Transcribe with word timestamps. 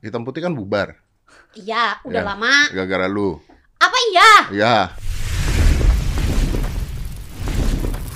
Hitam 0.00 0.24
putih 0.24 0.40
kan 0.40 0.56
bubar. 0.56 0.96
Iya, 1.52 2.00
udah 2.02 2.22
Ya. 2.22 2.26
lama. 2.26 2.54
Gara-gara 2.72 3.04
lu. 3.04 3.36
Apa 3.76 3.98
iya? 4.08 4.30
Ya. 4.50 4.76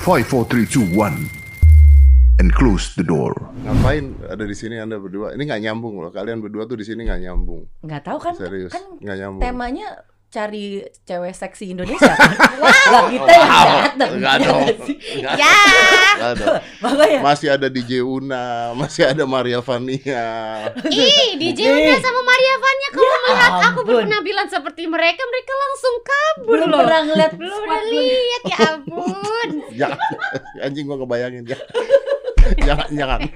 5, 0.00 0.24
4, 0.24 0.48
3, 0.48 0.64
2, 0.64 0.96
1. 0.96 1.28
And 2.34 2.50
close 2.50 2.96
the 2.96 3.04
door. 3.04 3.30
Ngapain 3.62 4.16
ada 4.26 4.42
di 4.42 4.52
sini 4.52 4.76
Anda 4.76 4.98
berdua? 4.98 5.32
Ini 5.32 5.44
nggak 5.44 5.62
nyambung 5.62 6.02
loh. 6.02 6.10
Kalian 6.10 6.40
berdua 6.40 6.64
tuh 6.64 6.74
di 6.74 6.82
sini 6.82 7.06
nggak 7.06 7.20
nyambung. 7.22 7.62
Nggak 7.80 8.02
tahu 8.02 8.18
kan 8.18 8.34
Serius. 8.34 8.72
kan 8.72 8.82
Nggak 8.98 9.16
nyambung. 9.16 9.40
temanya 9.40 9.88
cari 10.34 10.64
cewek 11.00 11.30
seksi 11.30 11.70
Indonesia 11.70 12.10
kan? 12.10 12.34
Lah 12.90 13.06
kita 13.06 13.30
yang 13.30 13.50
dateng. 13.86 14.10
Nggak 14.18 14.36
dong. 14.40 14.62
Iya. 14.66 15.30
Nggak 15.30 15.34
Ya. 15.38 15.54
nggak 16.14 16.32
dong. 16.34 16.56
Makanya 16.84 17.18
Masih 17.20 17.48
ada 17.48 17.66
DJ 17.68 18.02
Una, 18.02 18.44
masih 18.72 19.06
ada 19.06 19.22
Maria 19.24 19.60
Vania. 19.60 20.26
Ih, 20.90 21.38
DJ 21.38 21.60
Una 21.70 21.96
sama 21.96 22.20
Maria 22.20 22.54
Vanya 22.56 22.88
kamu 22.90 23.06
melihat 23.06 23.52
aku 23.64 23.80
ampun. 23.80 24.02
penampilan 24.02 24.46
seperti 24.46 24.82
mereka, 24.84 25.22
mereka 25.24 25.52
langsung 25.54 25.94
kabur 26.02 26.52
belum 26.52 26.68
loh. 26.68 26.78
pernah 26.80 27.00
ngeliat 27.04 27.32
Belum 27.34 27.60
lu. 27.62 27.78
lihat 27.94 28.42
ya 28.44 28.56
ampun. 28.68 29.48
Jangan. 29.72 29.98
Anjing 30.60 30.84
gua 30.84 30.96
ngebayangin 30.98 31.44
ya. 31.46 31.58
jangan, 32.66 32.88
jangan. 32.90 33.20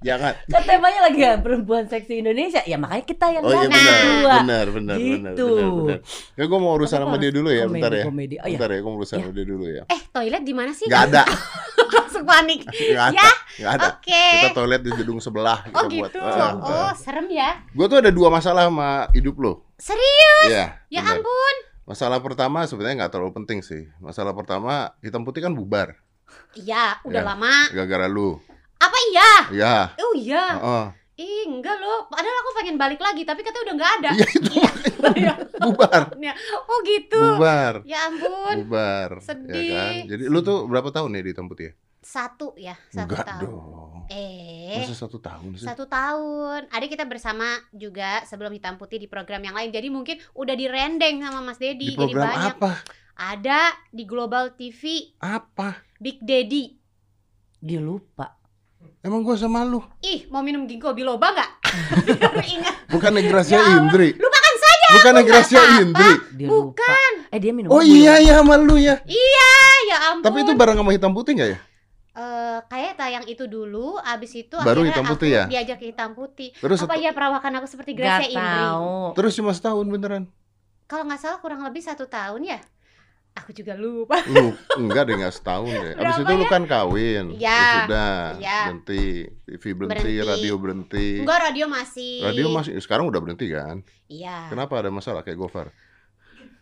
Jangan. 0.00 0.32
Kan 0.48 0.62
temanya 0.64 1.00
lagi 1.04 1.20
ya 1.20 1.36
perempuan 1.36 1.84
seksi 1.84 2.24
Indonesia. 2.24 2.64
Ya 2.64 2.80
makanya 2.80 3.04
kita 3.04 3.26
yang 3.28 3.44
Oh 3.44 3.52
iya 3.52 3.68
benar, 3.68 3.76
benar, 3.76 4.00
benar, 4.24 4.66
benar, 4.72 4.96
Gitu. 4.96 5.44
benar, 5.46 5.68
benar. 5.76 5.98
Ya 6.32 6.44
gue 6.48 6.58
mau 6.58 6.72
urusan 6.72 6.98
sama 6.98 7.16
dia 7.16 7.28
dulu 7.28 7.48
ya, 7.50 7.64
komedi, 7.64 7.74
bentar 7.76 7.92
ya. 7.92 8.04
komedi. 8.08 8.34
Oh, 8.34 8.46
iya. 8.48 8.56
Bentar 8.56 8.68
ya, 8.70 8.78
gue 8.80 8.88
mau 8.88 8.96
urusan 8.96 9.16
sama 9.20 9.32
dia 9.36 9.44
dulu 9.44 9.64
ya. 9.68 9.82
Eh, 9.86 10.00
toilet 10.08 10.40
di 10.40 10.54
mana 10.56 10.72
sih? 10.72 10.88
Gak 10.88 11.02
ada, 11.06 11.28
Langsung 12.00 12.24
panik. 12.24 12.64
gak 12.64 13.06
ada, 13.06 13.12
Ya, 13.12 13.28
gak 13.60 13.72
ada. 13.76 13.88
Oke. 13.92 14.24
Kita 14.40 14.48
toilet 14.54 14.80
di 14.80 14.90
gedung 14.94 15.20
sebelah 15.20 15.58
kita 15.62 15.76
Oh 15.76 15.84
buat. 15.84 15.92
gitu. 16.08 16.18
Ah, 16.18 16.52
Oh, 16.56 16.92
serem 16.96 17.28
ya. 17.28 17.60
Gue 17.68 17.84
tuh 17.86 18.00
ada 18.00 18.08
dua 18.08 18.28
masalah 18.30 18.72
sama 18.72 19.04
hidup 19.12 19.36
lo. 19.36 19.68
Serius? 19.76 20.48
Iya. 20.48 20.80
Ya 20.88 21.00
benar. 21.02 21.20
ampun. 21.20 21.54
Masalah 21.84 22.18
pertama 22.18 22.64
sebenarnya 22.64 23.04
nggak 23.04 23.12
terlalu 23.12 23.36
penting 23.36 23.60
sih. 23.60 23.84
Masalah 23.98 24.32
pertama 24.32 24.96
hitam 25.00 25.20
putih 25.20 25.42
kan 25.42 25.52
bubar, 25.52 25.92
Iya, 26.52 26.98
udah 27.02 27.22
Ya. 27.22 27.26
lama. 27.26 27.54
gara-gara 27.70 28.06
lu. 28.06 28.36
Apa 28.76 28.98
iya? 29.08 29.30
Ya. 29.52 29.76
Oh 29.96 30.14
iya. 30.14 30.44
Heeh. 30.56 30.86
Ih, 31.20 31.44
enggak 31.46 31.76
loh. 31.76 32.08
Padahal 32.08 32.32
aku 32.34 32.50
pengen 32.54 32.76
balik 32.76 32.96
lagi, 32.96 33.22
tapi 33.22 33.40
katanya 33.40 33.62
udah 33.62 33.74
nggak 33.76 33.92
ada. 33.94 34.10
Iya 34.10 34.26
itu 34.32 34.52
Iya. 35.12 35.32
bubar, 35.62 36.02
Ya, 36.16 36.32
Oh 36.64 36.78
gitu. 36.80 37.20
bubar, 37.36 37.74
Ya 37.84 38.08
ampun. 38.08 38.56
bubar. 38.64 39.20
Sedih. 39.20 39.68
Ya 39.68 39.84
kan? 40.00 40.08
Jadi 40.08 40.22
lu 40.24 40.40
tuh 40.40 40.64
berapa 40.64 40.88
tahun 40.88 41.12
nih 41.12 41.22
di 41.22 41.30
hitam 41.30 41.44
putih? 41.44 41.76
Satu 42.00 42.56
ya, 42.56 42.72
satu 42.88 43.12
Enggak 43.12 43.28
tahun. 43.28 43.44
dong. 43.44 43.92
Eh, 44.08 44.80
Masa 44.80 44.96
satu 44.96 45.20
tahun 45.20 45.50
sih? 45.54 45.68
satu 45.68 45.84
tahun. 45.84 46.64
Ada 46.66 46.86
kita 46.88 47.04
bersama 47.04 47.44
juga 47.70 48.24
sebelum 48.24 48.50
hitam 48.50 48.74
putih 48.74 48.96
di 48.96 49.04
program 49.04 49.38
yang 49.38 49.52
lain. 49.52 49.68
Jadi 49.68 49.86
mungkin 49.86 50.16
udah 50.32 50.54
direndeng 50.54 51.20
sama 51.20 51.44
Mas 51.44 51.60
Dedi. 51.60 51.84
Di 51.84 51.92
Jadi 51.92 52.00
program 52.00 52.24
banyak. 52.26 52.54
apa? 52.56 52.72
Ada 53.12 53.60
di 53.86 54.02
Global 54.02 54.56
TV 54.56 55.12
Apa? 55.20 55.76
Big 56.00 56.16
Daddy. 56.24 56.80
Dia 57.60 57.76
lupa. 57.76 58.40
Emang 59.04 59.20
gua 59.20 59.36
sama 59.36 59.60
lu? 59.62 59.84
Ih, 60.00 60.24
mau 60.32 60.40
minum 60.40 60.64
ginkgo 60.64 60.96
biloba 60.96 61.28
nggak? 61.36 61.50
Biar 62.16 62.40
ingat. 62.40 62.76
Bukan 62.88 63.12
Gracia 63.20 63.60
Ya 63.60 63.76
Indri. 63.76 64.16
Lupakan 64.16 64.54
saja. 64.56 64.86
Bukan 64.96 65.12
Gracia 65.28 65.60
apa-apa. 65.60 65.80
Indri. 65.84 66.12
Dia 66.40 66.48
lupa. 66.48 66.64
Bukan. 66.72 67.12
Eh 67.28 67.38
dia 67.38 67.52
minum. 67.52 67.68
Oh 67.68 67.84
iya 67.84 68.16
iya 68.16 68.40
sama 68.40 68.56
lu 68.56 68.80
ya. 68.80 68.96
Iya, 69.04 69.52
ya 69.86 69.96
ampun. 70.08 70.24
Tapi 70.24 70.38
itu 70.40 70.52
bareng 70.56 70.80
sama 70.80 70.90
hitam 70.96 71.12
putih 71.12 71.36
nggak 71.36 71.50
ya? 71.52 71.58
Eh, 72.10 72.58
kayak 72.66 72.92
tayang 72.96 73.24
itu 73.28 73.44
dulu, 73.46 74.00
abis 74.00 74.32
itu 74.34 74.56
Baru 74.56 74.82
akhirnya 74.82 74.88
hitam 74.90 75.04
aku 75.04 75.12
putih 75.14 75.28
ya? 75.30 75.44
diajak 75.46 75.76
ke 75.78 75.86
hitam 75.92 76.10
putih. 76.12 76.48
Terus 76.56 76.80
Apa 76.80 76.96
ya 76.96 77.12
perawakan 77.12 77.60
aku 77.60 77.66
seperti 77.68 77.92
Gak 77.92 78.00
Gracia 78.02 78.28
Indri? 78.34 78.56
tahu. 78.58 78.96
terus 79.14 79.32
cuma 79.36 79.52
setahun 79.52 79.86
beneran. 79.86 80.24
Kalau 80.84 81.06
nggak 81.06 81.20
salah 81.22 81.38
kurang 81.38 81.62
lebih 81.62 81.84
satu 81.84 82.08
tahun 82.08 82.42
ya. 82.42 82.58
Aku 83.40 83.50
juga 83.50 83.72
lupa. 83.74 84.20
Lu 84.26 84.52
enggak 84.76 85.02
deh 85.04 85.16
enggak 85.16 85.32
setahun 85.32 85.68
deh. 85.68 85.94
Abis 85.94 86.14
Berapa 86.14 86.22
itu 86.22 86.32
lu 86.32 86.44
ya? 86.44 86.50
kan 86.50 86.62
kawin. 86.64 87.24
Iya. 87.34 87.60
Sudah 87.80 88.12
Iya. 88.36 88.58
berhenti, 88.66 89.04
TV 89.44 89.64
berhenti, 89.72 89.94
Berhenti. 90.12 90.28
radio 90.28 90.54
berhenti. 90.56 91.08
Enggak, 91.18 91.38
radio 91.42 91.64
masih. 91.66 92.12
Radio 92.22 92.46
masih 92.50 92.72
sekarang 92.78 93.04
udah 93.06 93.18
berhenti 93.18 93.46
kan? 93.48 93.80
Iya. 94.06 94.48
Kenapa 94.48 94.74
ada 94.76 94.88
masalah 94.88 95.20
kayak 95.20 95.36
Gofar? 95.36 95.68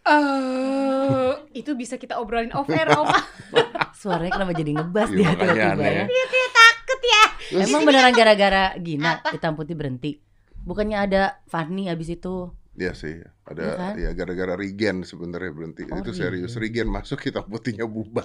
Eh, 0.09 1.31
itu 1.55 1.75
bisa 1.75 1.94
kita 1.94 2.17
obrolin 2.17 2.49
off 2.53 2.69
air, 2.69 2.88
Om. 2.88 3.06
Suaranya 4.00 4.33
kenapa 4.33 4.53
jadi 4.53 4.72
ngebas 4.72 5.09
Iya, 5.11 5.17
dia 5.17 5.31
tiba-tiba 5.34 5.84
ya? 5.84 6.05
Dia 6.06 6.25
takut 6.50 7.00
ya. 7.03 7.22
Emang 7.61 7.83
beneran 7.83 8.12
gara-gara 8.12 8.65
Gina 8.78 9.19
Apa? 9.19 9.34
hitam 9.34 9.53
putih 9.53 9.75
berhenti? 9.75 10.22
Bukannya 10.59 10.99
ada 10.99 11.22
Fanny 11.44 11.88
abis 11.88 12.15
itu? 12.15 12.53
Iya 12.78 12.93
sih, 12.93 13.19
Iya 13.19 13.31
ada 13.44 13.65
kan? 13.75 13.93
ya 13.99 14.11
gara-gara 14.12 14.55
Regen 14.55 15.03
sebenarnya 15.03 15.50
berhenti. 15.50 15.83
Oh, 15.84 15.99
itu 15.99 16.12
serius. 16.12 16.55
Regen 16.55 16.87
masuk 16.87 17.19
hitam 17.19 17.43
putihnya 17.44 17.84
bubar. 17.84 18.22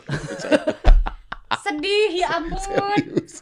Sedih, 1.56 2.12
ya 2.14 2.28
ampun. 2.38 2.60
serius. 2.60 3.40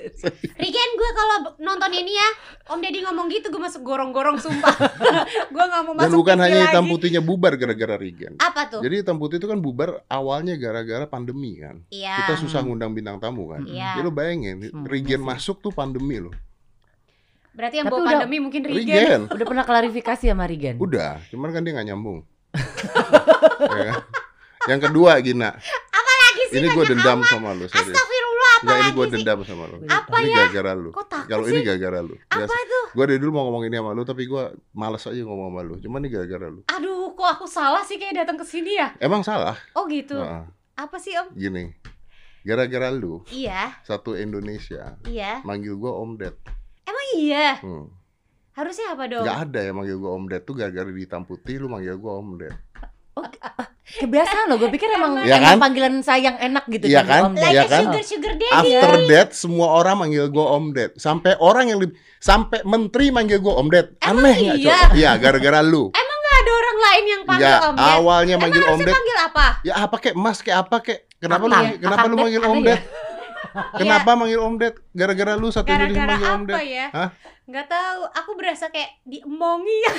Rigen 0.54 0.90
gue 0.94 1.10
kalau 1.12 1.36
nonton 1.58 1.90
ini 1.92 2.14
ya, 2.14 2.30
Om 2.70 2.80
Deddy 2.80 3.02
ngomong 3.02 3.28
gitu 3.28 3.50
gue 3.50 3.58
masuk 3.58 3.82
gorong-gorong 3.82 4.38
sumpah. 4.38 4.72
gue 5.54 5.64
nggak 5.64 5.82
mau 5.84 5.94
Dan 5.96 6.06
masuk 6.06 6.18
bukan 6.22 6.38
TV 6.38 6.44
hanya 6.46 6.60
hitam 6.66 6.86
lagi. 6.86 6.92
putihnya 6.94 7.22
bubar 7.22 7.54
gara-gara 7.56 7.96
Regen. 7.98 8.38
Apa 8.38 8.70
tuh? 8.70 8.80
Jadi 8.80 9.02
hitam 9.02 9.18
putih 9.18 9.36
itu 9.36 9.48
kan 9.48 9.58
bubar 9.58 10.06
awalnya 10.06 10.54
gara-gara 10.56 11.04
pandemi 11.06 11.58
kan. 11.58 11.82
Iya. 11.90 12.24
Kita 12.24 12.34
susah 12.38 12.62
ngundang 12.62 12.94
bintang 12.94 13.18
tamu 13.18 13.50
kan. 13.50 13.66
Iya. 13.66 13.98
Jadi 13.98 14.02
lu 14.02 14.12
bayangin, 14.14 14.58
Hmm, 14.64 14.86
Regen 14.86 15.22
masuk 15.22 15.60
tuh 15.60 15.72
pandemi 15.72 16.22
loh. 16.22 16.32
Berarti 17.52 17.76
yang 17.78 17.86
Tapi 17.86 17.94
bawa 17.94 18.02
udah- 18.02 18.12
pandemi 18.18 18.38
mungkin 18.40 18.62
Rigen. 18.64 18.96
Regen. 18.96 19.22
Udah 19.28 19.46
pernah 19.46 19.64
klarifikasi 19.64 20.26
sama 20.26 20.46
Rigen? 20.46 20.76
Udah, 20.78 21.20
cuman 21.28 21.50
kan 21.50 21.62
dia 21.62 21.74
nggak 21.74 21.88
nyambung. 21.88 22.20
Ya? 23.62 23.94
Yang 24.68 24.82
kedua 24.88 25.18
Gina, 25.20 25.58
Apalagi 25.90 26.42
sih 26.48 26.58
ini 26.58 26.68
gue 26.68 26.84
dendam 26.86 27.18
amat. 27.20 27.30
sama 27.30 27.50
lu 27.52 27.66
serius. 27.66 27.90
Astagfirullah 27.90 28.54
Enggak, 28.58 28.76
ini 28.76 28.82
gue 28.82 28.92
apalagi 28.92 29.02
sih? 29.08 29.14
dendam 29.16 29.40
sama 29.42 29.64
lu. 29.66 29.78
Apa 29.84 30.16
ini 30.18 30.28
ya? 30.28 30.36
gara-gara 30.38 30.72
lu. 30.76 30.90
Kalau 31.24 31.46
ini 31.46 31.60
gara-gara 31.62 32.00
lu. 32.00 32.16
Apa 32.28 32.46
tuh? 32.46 32.86
Gue 32.92 33.06
dari 33.06 33.18
dulu 33.18 33.32
mau 33.32 33.44
ngomong 33.48 33.64
ini 33.66 33.76
sama 33.76 33.92
lu, 33.92 34.04
tapi 34.04 34.24
gue 34.24 34.44
males 34.72 35.02
aja 35.02 35.18
ngomong 35.20 35.48
sama 35.50 35.62
lu. 35.64 35.76
Cuman 35.80 36.00
ini 36.00 36.10
gara-gara 36.12 36.48
lu. 36.48 36.62
Aduh, 36.68 37.10
kok 37.12 37.30
aku 37.32 37.46
salah 37.48 37.82
sih 37.82 37.98
kayak 37.98 38.22
datang 38.22 38.38
ke 38.38 38.46
sini 38.46 38.76
ya? 38.76 38.94
Emang 38.98 39.22
salah? 39.22 39.58
Oh 39.74 39.86
gitu. 39.86 40.14
Heeh. 40.16 40.46
Apa 40.76 40.98
sih 40.98 41.14
Om? 41.16 41.34
Gini, 41.34 41.74
gara-gara 42.42 42.90
lu, 42.90 43.22
Iya, 43.28 43.78
satu 43.82 44.14
Indonesia 44.14 44.98
iya. 45.04 45.42
manggil 45.42 45.74
gue 45.74 45.90
Om 45.92 46.12
Ded. 46.16 46.38
Emang 46.92 47.08
iya. 47.16 47.50
Hmm. 47.64 47.88
Harusnya 48.52 48.92
apa 48.92 49.08
dong? 49.08 49.24
Gak 49.24 49.40
ada 49.48 49.60
yang 49.64 49.76
manggil 49.80 49.96
gue 49.96 50.12
Om 50.12 50.26
Ded 50.28 50.44
tuh 50.44 50.54
gara-gara 50.54 50.84
di 50.86 51.02
hitam 51.02 51.24
putih 51.24 51.56
lu 51.58 51.72
manggil 51.72 51.96
gue 51.96 52.12
Om 52.12 52.30
Ded. 52.36 52.52
Oh, 53.12 53.28
ah, 53.44 53.68
kebiasaan 53.84 54.48
loh. 54.48 54.56
Gue 54.56 54.72
pikir 54.72 54.88
emang, 54.88 55.20
emang 55.20 55.44
kan? 55.44 55.60
panggilan 55.60 56.00
sayang 56.00 56.36
enak 56.36 56.64
gitu. 56.68 56.88
Iya 56.88 57.04
dipanggil 57.04 57.12
kan? 57.12 57.22
Om 57.24 57.34
Ded. 57.34 57.44
Like 57.44 57.56
Iya 57.56 57.64
a 57.64 57.68
kan? 57.68 57.82
sugar 57.84 58.04
sugar 58.04 58.34
daddy. 58.36 58.56
After 58.76 58.94
that 59.08 59.30
semua 59.32 59.68
orang 59.74 59.96
manggil 59.98 60.26
gue 60.28 60.46
Om 60.46 60.66
Ded. 60.72 60.92
Sampai 60.96 61.32
orang 61.40 61.72
yang 61.72 61.80
lebih 61.80 61.96
sampai 62.20 62.60
menteri 62.64 63.08
manggil 63.10 63.40
gue 63.40 63.54
Om 63.56 63.68
Ded. 63.68 63.88
Emang 64.00 64.28
Aneh 64.28 64.36
nggak, 64.36 64.58
iya? 64.60 64.76
Cok? 64.76 64.92
Iya, 64.96 65.12
gara-gara 65.16 65.60
lu. 65.64 65.84
Emang 65.92 66.18
gak 66.22 66.36
ada 66.38 66.52
orang 66.52 66.78
lain 66.82 67.04
yang 67.08 67.22
panggil 67.24 67.48
Ya, 67.48 67.56
Om 67.64 67.76
Ded? 67.76 67.88
awalnya 67.88 68.36
Emang 68.36 68.44
manggil 68.44 68.62
Om 68.62 68.68
harusnya 68.68 68.84
Ded. 68.88 68.96
panggil 69.00 69.18
apa? 69.20 69.46
Ya 69.64 69.74
apa 69.80 69.96
kek 69.98 70.16
Mas 70.16 70.40
kek 70.40 70.56
apa 70.56 70.76
kek? 70.80 71.00
Kenapa 71.20 71.44
lu 71.46 71.54
Akang. 71.56 71.68
kenapa 71.80 72.06
lu 72.08 72.16
Ded 72.16 72.24
manggil 72.24 72.42
Om 72.44 72.60
ya? 72.64 72.78
Kenapa 73.76 74.16
manggil 74.16 74.40
Om 74.40 74.56
Ded? 74.58 74.76
Gara-gara 74.94 75.34
lu 75.36 75.50
satu 75.50 75.68
Indonesia 75.68 75.98
Gara-gara 75.98 76.14
manggil 76.16 76.30
Om 76.30 76.42
apa 76.42 76.50
Ded. 76.52 76.66
ya? 76.68 76.88
Hah? 76.94 77.10
Gak 77.52 77.68
tahu. 77.68 78.02
Aku 78.16 78.32
berasa 78.38 78.70
kayak 78.72 79.02
diemongi. 79.04 79.80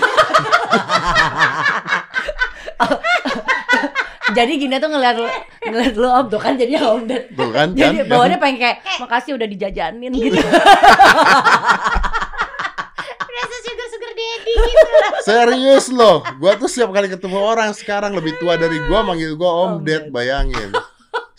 Jadi 4.33 4.53
Gina 4.57 4.81
tuh 4.81 4.89
ngeliat 4.89 5.17
lu, 5.21 5.29
ngeliat 5.69 5.93
lu 5.93 6.09
Om 6.09 6.27
tuh 6.33 6.41
kan 6.41 6.57
jadinya 6.57 6.97
Om 6.97 7.05
Ded. 7.05 7.29
Tuh 7.37 7.53
kan? 7.53 7.77
Jadi 7.77 7.97
kan? 8.01 8.09
bawaannya 8.09 8.39
pengen 8.41 8.59
kayak 8.65 8.79
makasih 8.97 9.37
udah 9.37 9.45
dijajanin 9.45 10.13
gitu. 10.17 10.41
berasa 13.29 13.57
sugar 13.65 13.87
sugar 13.93 14.13
daddy 14.17 14.55
gitu. 14.57 14.97
Serius 15.27 15.87
loh, 15.93 16.25
gua 16.41 16.57
tuh 16.57 16.69
setiap 16.71 16.93
kali 16.97 17.13
ketemu 17.13 17.39
orang 17.39 17.77
sekarang 17.77 18.17
lebih 18.17 18.37
tua 18.41 18.57
dari 18.57 18.81
gua 18.89 19.05
manggil 19.05 19.37
gua 19.37 19.69
Om 19.69 19.83
Om 19.83 19.85
Ded. 19.85 20.09
bayangin. 20.09 20.73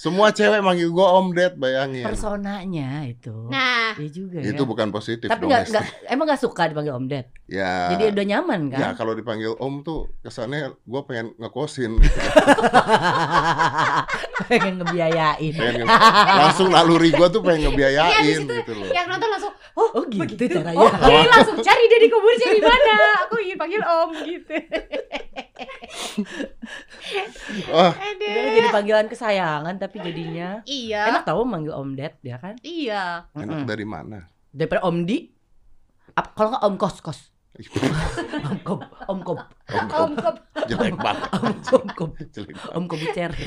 Semua 0.04 0.28
cewek 0.30 0.60
manggil 0.60 0.92
gua 0.92 1.16
Om 1.16 1.32
Ded, 1.32 1.56
bayangin. 1.56 2.04
Personanya 2.04 3.08
itu. 3.08 3.32
Nah, 3.48 3.96
Iya 3.96 4.10
juga 4.10 4.38
Itu 4.42 4.60
ya. 4.60 4.68
bukan 4.68 4.88
positif 4.90 5.28
Tapi 5.28 5.48
dong, 5.48 5.56
Esti. 5.56 5.72
nggak 5.72 5.86
emang 6.10 6.26
nggak 6.28 6.42
suka 6.42 6.68
dipanggil 6.68 6.92
Om 6.92 7.06
Ded. 7.08 7.32
Ya. 7.46 7.88
Jadi 7.90 8.12
udah 8.12 8.26
nyaman 8.28 8.62
kan? 8.68 8.80
Ya 8.80 8.90
kalau 8.92 9.14
dipanggil 9.14 9.56
Om 9.56 9.80
tuh 9.82 10.12
kesannya 10.20 10.76
gua 10.84 11.02
pengen 11.04 11.32
ngekosin 11.38 11.96
gitu. 11.98 12.20
pengen 14.44 14.74
ngebiayain. 14.78 15.54
pengen 15.54 15.76
nge- 15.82 16.02
langsung 16.36 16.68
naluri 16.68 17.10
gua 17.10 17.30
tuh 17.30 17.40
pengen 17.40 17.70
ngebiayain 17.70 18.44
situ 18.44 18.52
gitu 18.52 18.74
loh. 18.74 18.90
yang 18.90 19.08
nonton 19.08 19.30
langsung, 19.30 19.54
oh, 19.74 19.90
Oh 19.94 20.04
gitu 20.06 20.20
begitu. 20.26 20.58
caranya. 20.58 20.80
Oh, 20.80 20.90
jadi 20.92 21.28
langsung 21.30 21.58
cari 21.60 21.84
dia 21.86 22.00
di 22.02 22.10
kubur 22.10 22.34
cari 22.36 22.60
mana? 22.60 22.96
Aku 23.24 23.36
ingin 23.40 23.56
panggil 23.56 23.80
Om 23.80 24.10
gitu. 24.22 24.54
Oh, 27.70 27.92
Aduh. 27.92 28.50
jadi 28.52 28.68
panggilan 28.70 29.06
kesayangan 29.06 29.76
tapi 29.76 30.00
jadinya 30.00 30.62
Iya. 30.64 31.10
enak 31.10 31.24
tau 31.24 31.44
manggil 31.44 31.72
Om 31.72 31.94
Ded 31.94 32.18
ya 32.20 32.38
kan? 32.38 32.58
Iya. 32.60 33.30
enak 33.32 33.62
Mm-mm. 33.62 33.68
dari 33.68 33.84
mana? 33.84 34.26
Daripada 34.50 34.82
Om 34.84 35.04
Di. 35.04 35.30
Ap- 36.12 36.34
kalau 36.34 36.50
nggak 36.52 36.64
Om 36.64 36.76
Kos 36.76 36.98
Kos. 37.00 37.20
Om 38.44 38.58
Kob, 38.60 38.82
Om 39.06 39.20
Kob, 39.22 39.40
Om 39.70 39.86
Kob. 39.86 40.00
Om 40.00 40.14
Kob. 40.16 40.36
Jelek 40.66 40.98
banget. 40.98 41.30
Om 41.70 41.88
Kob, 41.92 42.12
Jelek 42.18 42.56
banget. 42.56 42.74
Om 42.74 42.84
Kobucer. 42.88 43.32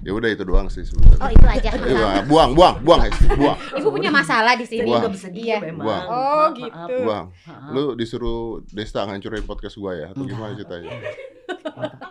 Ya 0.00 0.12
udah 0.12 0.28
itu 0.28 0.44
doang 0.44 0.68
sih 0.68 0.84
sebenarnya. 0.84 1.18
Oh, 1.18 1.30
itu 1.32 1.46
aja. 1.46 1.70
Iya, 1.72 2.22
buang, 2.24 2.52
buang, 2.52 2.74
buang, 2.84 3.00
buang, 3.34 3.58
Ibu 3.72 3.88
punya 3.90 4.08
masalah 4.08 4.54
di 4.54 4.62
sini. 4.62 4.86
Bisa 5.08 5.28
Iya. 5.28 5.58
emang. 5.64 5.82
Oh, 6.04 6.46
Maaf, 6.46 6.54
gitu. 6.54 6.76
maaf. 6.76 7.00
buang. 7.00 7.26
Lu 7.72 7.84
disuruh 7.94 8.40
Desta 8.68 9.02
ngancurin 9.02 9.42
podcast 9.42 9.74
gua 9.74 9.96
ya? 9.96 10.06
Atau 10.10 10.22
gimana 10.22 10.52
ceritanya? 10.52 10.90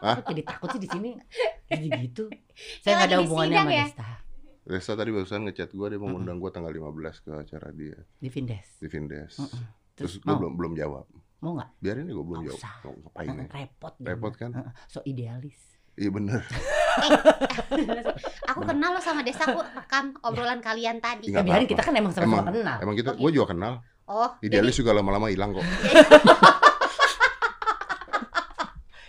Hah? 0.02 0.16
Kok 0.20 0.28
jadi 0.28 0.44
takut 0.44 0.68
sih 0.72 0.82
di 0.82 0.90
sini? 0.90 1.10
Jadi 1.66 1.88
gitu. 2.04 2.26
Saya 2.84 2.94
nggak 2.98 3.08
ada 3.08 3.18
hubungannya 3.22 3.60
sama 3.60 3.72
ya? 3.72 3.86
Desta. 3.86 4.10
Desta 4.66 4.94
tadi 4.96 5.10
barusan 5.10 5.42
ngechat 5.46 5.70
gua 5.72 5.88
dia 5.88 6.00
mau 6.02 6.10
ngundang 6.10 6.38
gua 6.38 6.50
tanggal 6.50 6.74
15 6.74 6.90
ke 7.22 7.32
acara 7.32 7.70
dia 7.72 7.98
Di 8.18 8.28
Vindes. 8.28 8.68
di 8.76 8.88
Vindes. 8.88 9.38
Mm-mm. 9.38 9.64
Terus 9.94 10.18
Terus 10.18 10.26
gua 10.26 10.36
belum 10.36 10.54
belum 10.58 10.74
jawab. 10.74 11.06
Mau 11.38 11.54
nggak? 11.54 11.70
Biarin 11.78 12.04
nih 12.04 12.14
gua 12.14 12.26
belum 12.26 12.40
Nggak 12.44 12.58
jawab. 12.58 12.94
ngapain 12.98 13.30
nih? 13.30 13.48
Repot. 13.48 13.94
dia 13.94 14.08
Repot 14.10 14.34
kan? 14.34 14.52
So 14.88 15.00
idealis. 15.06 15.75
Iya 15.96 16.10
bener. 16.10 16.44
Aku 18.46 18.60
kenal 18.62 18.92
lo 18.92 19.00
sama 19.00 19.22
Desa, 19.22 19.48
aku 19.48 19.64
rekam 19.64 20.12
obrolan 20.22 20.60
kalian 20.60 21.00
tadi. 21.00 21.28
Ya 21.28 21.40
biarin 21.40 21.64
kita 21.66 21.80
kan 21.82 21.94
emang 21.94 22.12
sama-sama 22.12 22.44
Emang, 22.44 22.52
kenal. 22.54 22.78
emang 22.80 22.96
kita, 22.96 23.10
Oh, 23.12 23.18
gua 23.18 23.30
juga 23.32 23.48
kenal. 23.50 23.74
Oh, 24.06 24.30
Idealis 24.40 24.76
juga 24.76 24.92
lama-lama 24.92 25.28
hilang 25.28 25.50
kok. 25.52 25.64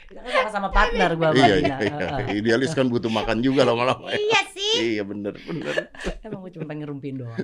Kita 0.06 0.22
kan 0.22 0.30
sama-sama 0.32 0.68
partner 0.70 1.10
gua 1.12 1.28
sama 1.28 1.42
iya, 1.42 1.56
iya, 1.58 1.76
iya. 1.82 2.08
Idealis 2.32 2.72
kan 2.72 2.86
butuh 2.86 3.10
makan 3.10 3.42
juga 3.42 3.66
lama-lama. 3.66 4.06
jadi- 4.08 4.22
iya 4.22 4.40
sih. 4.48 4.74
Iya 4.94 5.02
bener, 5.02 5.34
bener. 5.36 5.74
Emang 6.22 6.40
gue 6.40 6.52
cuma 6.52 6.64
pengen 6.64 6.80
ngerumpin 6.84 7.14
doang. 7.18 7.36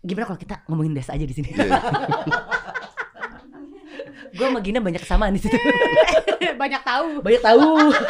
Gimana 0.00 0.24
kalau 0.26 0.40
kita 0.40 0.64
ngomongin 0.64 0.96
Des 0.96 1.06
aja 1.06 1.20
di 1.20 1.30
sini? 1.30 1.52
Iya. 1.52 1.68
gue 4.30 4.44
sama 4.44 4.60
Gina 4.60 4.80
banyak 4.80 4.98
kesamaan 4.98 5.32
di 5.32 5.40
situ. 5.40 5.54
Banyak 6.58 6.82
tahu. 6.82 7.06
banyak 7.22 7.40
tahu. 7.40 7.66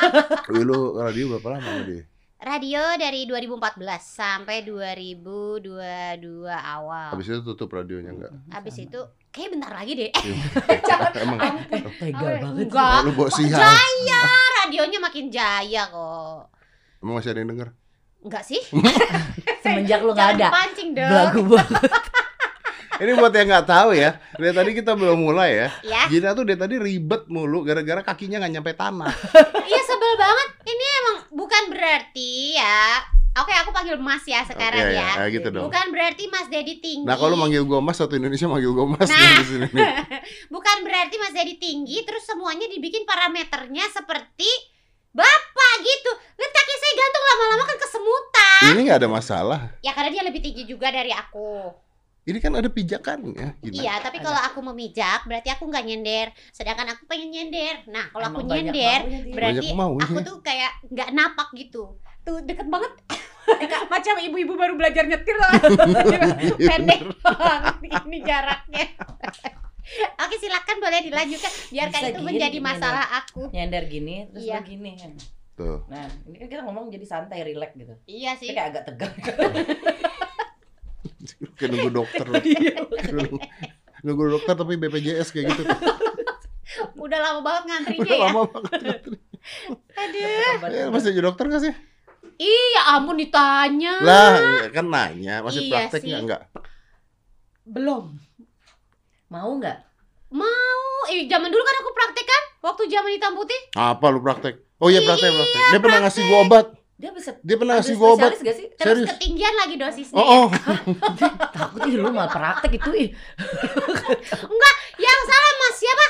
Wih, 0.50 0.62
lu 0.62 0.78
radio 0.96 1.24
berapa 1.30 1.48
lama 1.54 1.70
dia? 1.84 2.02
Radio 2.38 2.78
dari 2.94 3.26
2014 3.26 3.82
sampai 3.98 4.62
2022 4.62 6.22
awal. 6.46 7.10
Habis 7.10 7.26
itu 7.28 7.40
tutup 7.44 7.68
radionya 7.68 8.10
enggak? 8.10 8.32
Habis 8.48 8.78
itu 8.80 9.00
kayak 9.28 9.50
bentar 9.52 9.72
lagi 9.72 9.92
deh. 9.94 10.10
Emang 11.18 11.38
Eh, 11.68 11.82
tega 11.98 12.16
Oh, 12.16 12.30
banget. 12.40 12.64
enggak. 12.64 12.98
lu 13.02 13.10
bawa 13.12 13.28
sial. 13.28 13.58
Jaya, 13.58 14.22
radionya 14.62 14.98
makin 14.98 15.26
jaya 15.28 15.82
kok. 15.86 16.48
Emang 16.98 17.18
masih 17.18 17.30
ada 17.30 17.40
yang 17.40 17.50
denger? 17.50 17.68
Enggak 18.18 18.42
sih? 18.42 18.62
Semenjak 19.62 20.00
lu 20.00 20.10
nggak 20.10 20.30
Jangan 20.30 20.40
ada. 20.40 20.48
pancing 20.54 20.90
dong. 20.94 21.10
Belagu 21.10 21.42
banget. 21.44 21.90
Ini 22.98 23.12
buat 23.14 23.30
yang 23.30 23.46
nggak 23.46 23.66
tahu 23.66 23.90
ya, 23.94 24.10
dari 24.34 24.50
tadi 24.50 24.70
kita 24.74 24.92
belum 24.92 25.18
mulai 25.20 25.50
ya. 25.54 25.68
Ya. 25.86 26.02
Gina 26.06 26.34
tuh 26.34 26.42
dari 26.42 26.58
tadi 26.58 26.74
ribet 26.76 27.26
mulu 27.26 27.62
gara-gara 27.62 28.02
kakinya 28.02 28.42
nggak 28.42 28.52
nyampe 28.54 28.72
tanah. 28.74 29.10
Iya 29.62 29.80
sebel 29.82 30.12
banget. 30.14 30.48
Ini 30.66 30.84
emang 30.98 31.16
bukan 31.30 31.62
berarti 31.70 32.30
ya. 32.54 32.98
Oke, 33.38 33.54
aku 33.54 33.70
panggil 33.70 33.94
Mas 33.96 34.26
ya 34.26 34.42
sekarang 34.42 34.82
Iya, 34.82 34.98
ya. 34.98 35.10
iya, 35.14 35.24
gitu 35.30 35.54
dong. 35.54 35.70
Bukan 35.70 35.94
berarti 35.94 36.26
Mas 36.26 36.50
Dedi 36.50 36.82
tinggi. 36.82 37.06
Nah 37.06 37.14
kalau 37.14 37.38
manggil 37.38 37.62
gua 37.62 37.78
Mas 37.78 37.94
satu 37.94 38.18
Indonesia 38.18 38.50
manggil 38.50 38.74
gua 38.74 38.90
Mas 38.90 39.06
Nah. 39.06 39.38
di 39.38 39.46
sini. 39.46 39.66
nih. 39.70 39.88
Bukan 40.54 40.76
berarti 40.82 41.14
Mas 41.16 41.30
Dedi 41.30 41.54
tinggi 41.54 42.02
terus 42.02 42.26
semuanya 42.26 42.66
dibikin 42.66 43.06
parameternya 43.06 43.86
seperti 43.88 44.50
Bapak 45.08 45.72
gitu. 45.80 46.10
Lihat 46.34 46.52
kaki 46.52 46.74
saya 46.76 46.92
gantung 46.94 47.24
lama-lama 47.24 47.64
kan 47.64 47.78
kesemutan. 47.78 48.60
Ini 48.74 48.80
nggak 48.84 48.98
ada 49.00 49.08
masalah. 49.08 49.60
Ya 49.80 49.94
karena 49.94 50.10
dia 50.10 50.22
lebih 50.26 50.42
tinggi 50.42 50.66
juga 50.66 50.90
dari 50.90 51.10
aku. 51.10 51.70
Ini 52.28 52.38
kan 52.44 52.52
ada 52.60 52.68
pijakannya. 52.68 53.56
Gina. 53.64 53.72
Iya, 53.80 53.94
tapi 54.04 54.20
kalau 54.20 54.36
aku 54.36 54.60
memijak 54.60 55.24
berarti 55.24 55.48
aku 55.48 55.64
nggak 55.64 55.84
nyender. 55.88 56.28
Sedangkan 56.52 56.92
aku 56.92 57.08
pengen 57.08 57.32
nyender. 57.32 57.88
Nah, 57.88 58.12
kalau 58.12 58.36
aku 58.36 58.44
nyender 58.44 59.00
maunya 59.08 59.32
berarti 59.32 59.66
aku 59.72 60.18
tuh 60.20 60.36
kayak 60.44 60.76
nggak 60.92 61.08
napak 61.16 61.48
gitu. 61.56 61.96
Tuh 62.28 62.44
deket 62.44 62.68
banget. 62.68 62.92
Macam 63.92 64.14
ibu-ibu 64.20 64.60
baru 64.60 64.76
belajar 64.76 65.08
nyetir 65.08 65.32
lah. 65.40 65.56
Iya, 66.60 66.68
Pendek 66.68 67.00
banget 67.24 68.02
ini 68.04 68.18
jaraknya. 68.20 68.84
Oke 70.28 70.36
silakan 70.36 70.76
boleh 70.84 71.00
dilanjutkan 71.00 71.52
biarkan 71.72 72.00
Bisa 72.04 72.10
itu 72.12 72.20
gini, 72.20 72.28
menjadi 72.28 72.58
gini, 72.60 72.68
masalah 72.68 73.06
aku. 73.24 73.48
Nyender 73.56 73.88
gini, 73.88 74.28
terus 74.28 74.44
Iya. 74.44 74.60
begini. 74.60 74.92
Tuh. 75.56 75.80
Nah, 75.88 76.04
ini 76.28 76.36
kan 76.36 76.46
kita 76.52 76.62
ngomong 76.68 76.92
jadi 76.92 77.06
santai, 77.08 77.40
relax 77.40 77.72
gitu. 77.72 77.96
Iya 78.04 78.36
Tapi 78.36 78.42
sih. 78.44 78.48
kayak 78.52 78.68
agak 78.68 78.82
tegang. 78.92 79.14
Kayak 81.54 81.70
nunggu 81.72 81.90
dokter. 81.94 82.24
lu. 82.24 82.34
Nunggu- 83.18 83.42
nunggu 83.98 84.24
dokter 84.30 84.54
tapi 84.54 84.78
BPJS 84.78 85.28
kayak 85.30 85.52
gitu. 85.52 85.62
Udah 87.02 87.18
lama 87.18 87.40
banget 87.42 87.62
ngantrinya 87.66 88.02
Udah 88.04 88.14
ya. 88.14 88.24
lama 88.28 88.42
banget. 88.46 88.72
Aduh. 89.96 90.68
Eh, 90.68 90.86
masih 90.88 91.10
jadi 91.10 91.24
dokter 91.24 91.44
gak 91.46 91.62
sih? 91.62 91.74
Iya 92.38 92.94
ampun 92.94 93.18
ditanya. 93.18 93.98
Lah, 93.98 94.34
kan 94.70 94.86
nanya, 94.86 95.42
masih 95.42 95.66
Iya 95.66 95.72
prakteknya 95.74 96.14
sih. 96.14 96.22
enggak? 96.22 96.42
Belum. 97.64 98.14
Mau 99.26 99.50
nggak? 99.58 99.78
Oh, 100.30 101.02
eh, 101.08 101.26
zaman 101.26 101.48
dulu 101.48 101.60
kan 101.60 101.76
aku 101.78 101.90
praktek 101.90 102.24
kan 102.24 102.42
waktu 102.62 102.86
zaman 102.86 103.10
hitam 103.10 103.34
putih. 103.34 103.58
Apa 103.74 104.08
lu 104.08 104.20
praktek? 104.20 104.60
Oh 104.78 104.86
iya 104.86 105.02
praktek, 105.02 105.28
praktek. 105.28 105.62
Dia 105.68 105.80
pernah 105.80 105.98
ngasih 106.04 106.22
gua 106.24 106.38
obat. 106.44 106.66
Dia 106.98 107.14
bisa 107.14 107.30
Dia 107.40 107.54
pernah 107.54 107.78
ngasih 107.78 107.94
gua 107.94 108.08
obat. 108.12 108.34
gak 108.36 108.52
sih? 108.52 108.66
Terus 108.74 109.06
Serius? 109.06 109.08
ketinggian 109.14 109.54
lagi 109.54 109.74
dosisnya. 109.78 110.18
Oh, 110.18 110.26
oh. 110.44 110.46
Takut 111.54 111.86
ih 111.86 111.94
lu 111.94 112.10
malah 112.10 112.26
praktek 112.26 112.74
itu 112.74 112.90
ih. 112.92 113.08
Yang 114.98 115.20
salah 115.24 115.52
Mas 115.54 115.74
siapa? 115.78 116.06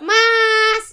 Mas. 0.00 0.84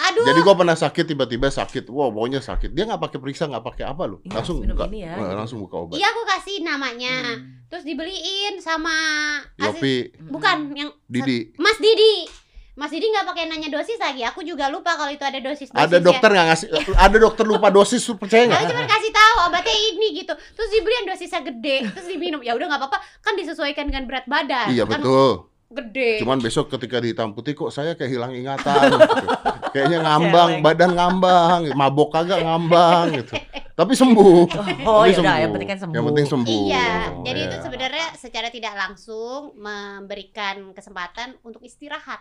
Aduh. 0.00 0.24
Jadi 0.24 0.40
gua 0.40 0.54
pernah 0.54 0.72
sakit 0.74 1.04
tiba-tiba 1.06 1.48
sakit. 1.48 1.88
Wow, 1.88 2.08
pokoknya 2.10 2.40
sakit. 2.40 2.72
Dia 2.72 2.84
nggak 2.84 3.00
pakai 3.00 3.18
periksa, 3.18 3.44
nggak 3.46 3.64
pakai 3.64 3.84
apa 3.84 4.04
lu. 4.04 4.20
Iya, 4.22 4.32
Langsung 4.34 4.56
minum 4.60 4.72
buka. 4.72 4.88
ya, 4.90 5.12
Nah, 5.14 5.36
langsung 5.36 5.58
buka 5.60 5.76
obat. 5.78 5.96
Iya 5.96 6.06
aku 6.08 6.22
kasih 6.26 6.56
namanya. 6.60 7.16
Hmm. 7.36 7.64
Terus 7.64 7.84
dibeliin 7.84 8.58
sama 8.58 8.92
Yopi, 9.56 10.10
bukan 10.26 10.72
yang 10.74 10.90
Didi. 11.06 11.52
Mas 11.56 11.78
Didi. 11.78 12.28
Mas 12.80 12.88
Didi 12.88 13.06
nggak 13.06 13.28
pakai 13.28 13.44
nanya 13.44 13.68
dosis 13.68 14.00
lagi. 14.00 14.24
Aku 14.24 14.40
juga 14.40 14.72
lupa 14.72 14.96
kalau 14.96 15.12
itu 15.12 15.20
ada 15.20 15.36
dosis. 15.36 15.68
Ada 15.68 16.00
dokter 16.00 16.32
nggak 16.32 16.46
ngasih, 16.48 16.68
ada 16.96 17.16
dokter 17.20 17.44
lupa 17.44 17.68
dosis, 17.68 18.00
percaya 18.16 18.48
Aku 18.48 18.56
nggak? 18.56 18.72
cuma 18.72 18.82
kasih 18.88 19.12
tahu 19.12 19.36
obatnya 19.46 19.76
ini 19.92 20.06
gitu. 20.16 20.32
Terus 20.32 20.68
dibeliin 20.72 21.04
dosisnya 21.04 21.44
gede, 21.44 21.76
terus 21.92 22.08
diminum. 22.08 22.40
Ya 22.40 22.56
udah 22.56 22.66
nggak 22.66 22.80
apa-apa, 22.80 22.98
kan 23.20 23.36
disesuaikan 23.36 23.84
dengan 23.84 24.08
berat 24.08 24.24
badan. 24.24 24.72
Iya 24.72 24.88
kan 24.88 24.96
betul. 24.96 25.52
Gede. 25.70 26.18
Cuman 26.18 26.40
besok 26.40 26.72
ketika 26.72 26.98
dihitam 26.98 27.30
putih 27.30 27.52
kok 27.52 27.68
saya 27.68 27.92
kayak 27.92 28.10
hilang 28.10 28.32
ingatan. 28.32 28.90
gitu. 28.90 29.14
Kayaknya 29.70 29.98
ngambang, 30.02 30.50
badan 30.64 30.90
ngambang, 30.96 31.60
mabok 31.76 32.08
kagak 32.10 32.40
ngambang 32.40 33.22
gitu. 33.22 33.38
Tapi 33.76 33.92
sembuh. 33.94 34.40
Oh, 34.82 35.04
Tapi 35.04 35.14
ya 35.14 35.14
udah, 35.14 35.14
sembuh. 35.14 35.36
yang 35.38 35.52
penting 35.52 35.68
kan 35.68 35.78
sembuh. 35.78 35.94
Yang 35.94 36.06
penting 36.08 36.26
sembuh. 36.26 36.64
Iya, 36.66 36.88
jadi 37.22 37.38
Iya. 37.38 37.46
itu 37.46 37.56
sebenarnya 37.60 38.06
secara 38.16 38.48
tidak 38.48 38.72
langsung 38.74 39.52
memberikan 39.54 40.72
kesempatan 40.72 41.38
untuk 41.44 41.62
istirahat 41.62 42.18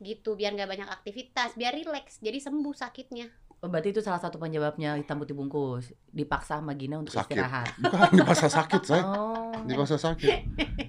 gitu 0.00 0.32
biar 0.32 0.52
nggak 0.52 0.66
banyak 0.66 0.88
aktivitas 0.90 1.54
biar 1.54 1.72
rileks 1.72 2.18
jadi 2.18 2.36
sembuh 2.36 2.72
sakitnya 2.72 3.28
Oh, 3.60 3.68
berarti 3.68 3.92
itu 3.92 4.00
salah 4.00 4.16
satu 4.16 4.40
penyebabnya 4.40 4.96
hitam 4.96 5.20
putih 5.20 5.36
bungkus. 5.36 5.92
Dipaksa 6.08 6.56
sama 6.56 6.72
Gina 6.72 6.96
untuk 6.96 7.12
Sakit. 7.12 7.36
istirahat. 7.36 7.68
Bukan 7.84 8.08
dipaksa 8.16 8.48
sakit, 8.48 8.82
saya. 8.82 9.04
Oh. 9.04 9.52
Dipaksa 9.68 10.00
sakit. 10.00 10.32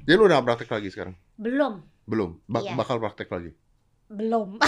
Jadi 0.07 0.15
lu 0.15 0.23
udah 0.23 0.39
praktek 0.39 0.71
lagi 0.71 0.87
sekarang? 0.87 1.11
belum 1.35 1.83
Belum. 2.07 2.39
Ba- 2.47 2.63
Iya. 2.63 2.71
Bakal 2.73 2.95
praktek 2.97 3.27
lagi. 3.27 3.51
belum 4.07 4.59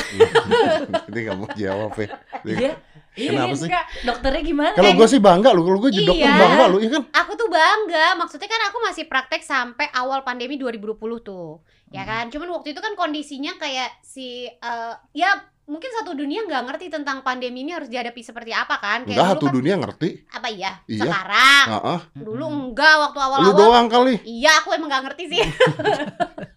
Ini 1.11 1.19
nggak 1.21 1.35
mau 1.35 1.47
jawab 1.49 1.95
ya. 1.95 2.07
Iya. 2.43 2.71
Kenapa 3.13 3.45
Iya, 3.45 3.55
sih? 3.55 3.67
Enggak, 3.67 3.85
Dokternya 4.01 4.41
gimana? 4.41 4.73
Kalau 4.73 4.91
gue 4.95 5.07
sih 5.07 5.19
bangga 5.19 5.49
lu, 5.51 5.61
kalau 5.61 5.79
gue 5.79 5.91
jadi 5.93 6.03
dokter 6.05 6.27
Iya. 6.27 6.39
bangga 6.39 6.65
lu, 6.65 6.77
iya 6.79 6.89
kan? 6.89 7.03
aku 7.13 7.31
tuh 7.35 7.47
bangga 7.47 8.05
maksudnya 8.15 8.47
kan 8.47 8.61
aku 8.67 8.77
masih 8.81 9.03
praktek 9.05 9.41
sampai 9.41 9.87
awal 9.91 10.23
pandemi 10.23 10.55
2020 10.55 10.95
tuh 11.21 11.59
ya 11.93 12.01
Hmm. 12.01 12.09
kan 12.09 12.25
cuman 12.27 12.49
waktu 12.51 12.73
itu 12.73 12.81
kan 12.81 12.93
kondisinya 12.93 13.53
kayak 13.55 14.01
si 14.01 14.49
eh, 14.49 14.93
ya 15.13 15.29
mungkin 15.63 15.87
satu 15.93 16.11
dunia 16.11 16.43
nggak 16.43 16.63
ngerti 16.67 16.91
tentang 16.91 17.21
pandemi 17.21 17.61
ini 17.61 17.71
harus 17.71 17.87
dihadapi 17.87 18.19
seperti 18.19 18.51
apa 18.51 18.75
kan 18.77 19.05
kayak 19.05 19.15
Enggak, 19.15 19.31
satu 19.31 19.45
kan, 19.45 19.53
dunia 19.53 19.75
ngerti. 19.77 20.09
apa 20.27 20.47
iya, 20.49 20.71
Iya. 20.83 21.01
sekarang 21.05 21.65
Heeh. 21.71 21.99
dulu 22.17 22.45
enggak 22.49 22.95
waktu 22.99 23.15
Lu 23.15 23.23
awal-awal 23.23 23.55
doang 23.55 23.87
kali. 23.87 24.13
Iya, 24.23 24.59
aku 24.59 24.73
emang 24.73 24.91
gak 24.91 25.03
ngerti 25.07 25.23
sih. 25.29 25.39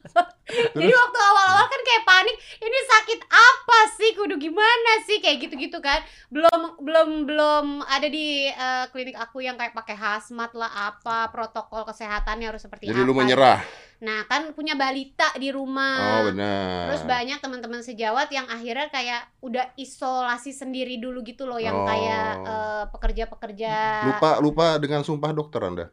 Jadi 0.78 0.92
waktu 0.92 1.18
awal-awal 1.20 1.66
kan 1.66 1.80
kayak 1.82 2.04
panik, 2.04 2.36
ini 2.56 2.78
sakit 2.86 3.20
apa 3.26 3.78
sih? 3.94 4.10
Kudu 4.14 4.38
gimana 4.38 4.92
sih? 5.02 5.18
Kayak 5.18 5.42
gitu-gitu 5.42 5.78
kan. 5.78 5.98
Belum 6.30 6.78
belum 6.78 7.08
belum 7.26 7.66
ada 7.82 8.06
di 8.06 8.46
eh, 8.46 8.84
klinik 8.88 9.14
aku 9.14 9.42
yang 9.42 9.54
kayak 9.54 9.74
pakai 9.74 9.94
hazmat 9.94 10.54
lah 10.54 10.94
apa, 10.94 11.28
protokol 11.28 11.82
kesehatannya 11.84 12.46
harus 12.46 12.62
seperti 12.62 12.86
Jadi 12.86 13.00
apa. 13.00 13.06
lu 13.06 13.12
menyerah. 13.12 13.58
Nah, 13.96 14.22
kan 14.24 14.52
punya 14.52 14.76
balita 14.76 15.32
di 15.34 15.48
rumah. 15.48 16.20
Oh, 16.20 16.28
benar. 16.28 16.92
Terus 16.92 17.02
banyak 17.02 17.38
teman-teman 17.40 17.80
sejawat 17.80 18.28
yang 18.28 18.44
akhirnya 18.46 18.86
kayak 18.86 19.24
udah 19.40 19.72
isolasi 19.74 20.52
sendiri 20.52 20.96
dulu 20.96 21.24
gitu 21.24 21.42
loh, 21.42 21.56
yang 21.56 21.74
Oh. 21.74 21.88
kayak 21.88 22.28
eh, 22.44 22.84
pekerja-pekerja 22.92 23.74
Lupa 24.06 24.30
lupa 24.38 24.66
dengan 24.76 25.00
sumpah 25.00 25.32
dokter 25.32 25.60
Anda. 25.60 25.86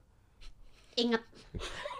inget 0.93 1.23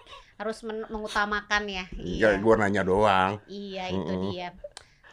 harus 0.44 0.60
men- 0.68 0.88
mengutamakan 0.92 1.64
ya. 1.66 1.86
Iya. 1.96 2.38
gua 2.44 2.60
nanya 2.60 2.84
doang. 2.84 3.40
Iya, 3.48 3.90
itu 3.96 4.12
Mm-mm. 4.12 4.32
dia. 4.36 4.52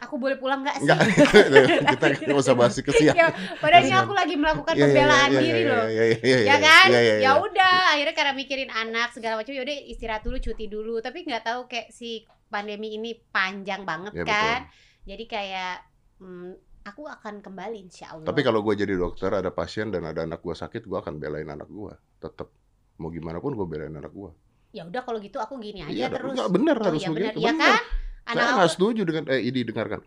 Aku 0.01 0.17
boleh 0.17 0.33
pulang 0.35 0.65
nggak 0.65 0.81
sih? 0.81 0.89
Enggak, 0.89 0.99
kita 1.93 2.05
nggak 2.25 2.41
usah 2.41 2.57
bahas 2.57 2.73
kesian. 2.73 3.13
ya, 3.13 3.29
padahal 3.61 3.85
ini 3.85 3.93
aku 3.93 4.13
lagi 4.17 4.33
melakukan 4.33 4.73
Iya, 4.73 4.81
iya, 4.81 4.85
pembelaan 4.89 5.29
iya, 5.29 5.39
diri 5.39 5.61
iya, 5.61 5.69
loh. 5.69 5.83
iya, 5.85 6.03
iya, 6.03 6.17
iya, 6.25 6.37
ya 6.41 6.57
kan? 6.57 6.87
iya, 6.89 6.99
iya, 6.99 7.13
ya 7.13 7.17
iya. 7.21 7.31
udah, 7.37 7.77
akhirnya 7.93 8.15
karena 8.17 8.33
mikirin 8.33 8.71
anak 8.73 9.13
segala 9.13 9.37
macam, 9.37 9.53
yaudah 9.53 9.77
istirahat 9.85 10.25
dulu, 10.25 10.41
cuti 10.41 10.65
dulu. 10.65 10.97
Tapi 11.05 11.21
nggak 11.21 11.43
tahu 11.45 11.69
kayak 11.69 11.93
si 11.93 12.25
pandemi 12.49 12.97
ini 12.97 13.13
panjang 13.29 13.85
banget 13.85 14.11
Ya, 14.17 14.25
kan. 14.25 14.59
Jadi 15.05 15.23
kayak 15.29 15.85
hmm, 16.17 16.57
aku 16.81 17.05
akan 17.05 17.45
kembali 17.45 17.77
insya 17.85 18.17
Allah. 18.17 18.25
Tapi 18.25 18.41
kalau 18.41 18.65
gue 18.65 18.73
jadi 18.73 18.97
dokter, 18.97 19.29
ada 19.29 19.53
pasien 19.53 19.93
dan 19.93 20.01
ada 20.09 20.25
anak 20.25 20.41
gue 20.41 20.53
sakit, 20.57 20.81
gue 20.81 20.97
akan 20.97 21.21
belain 21.21 21.45
anak 21.45 21.69
gue. 21.69 21.93
Tetap 22.17 22.49
mau 22.97 23.13
gimana 23.13 23.37
pun 23.37 23.53
gue 23.53 23.67
belain 23.69 23.93
anak 23.93 24.09
gue. 24.09 24.33
Ya 24.71 24.83
udah 24.83 25.01
kalau 25.01 25.19
gitu 25.19 25.37
aku 25.37 25.55
gini 25.57 25.79
aja 25.79 25.91
Iya, 25.91 26.07
terus. 26.09 26.31
enggak 26.31 26.49
bener 26.49 26.75
Oh, 26.75 26.85
harus 26.85 26.99
iya 26.99 27.09
bener. 27.09 27.21
begitu. 27.27 27.39
Iya 27.39 27.51
bener. 27.51 27.67
kan? 27.69 27.83
Anak 28.23 28.35
Saya 28.37 28.51
nggak 28.53 28.71
setuju 28.71 29.01
dengan 29.03 29.23
eh 29.27 29.41
ini 29.41 29.59
dengarkan. 29.63 30.01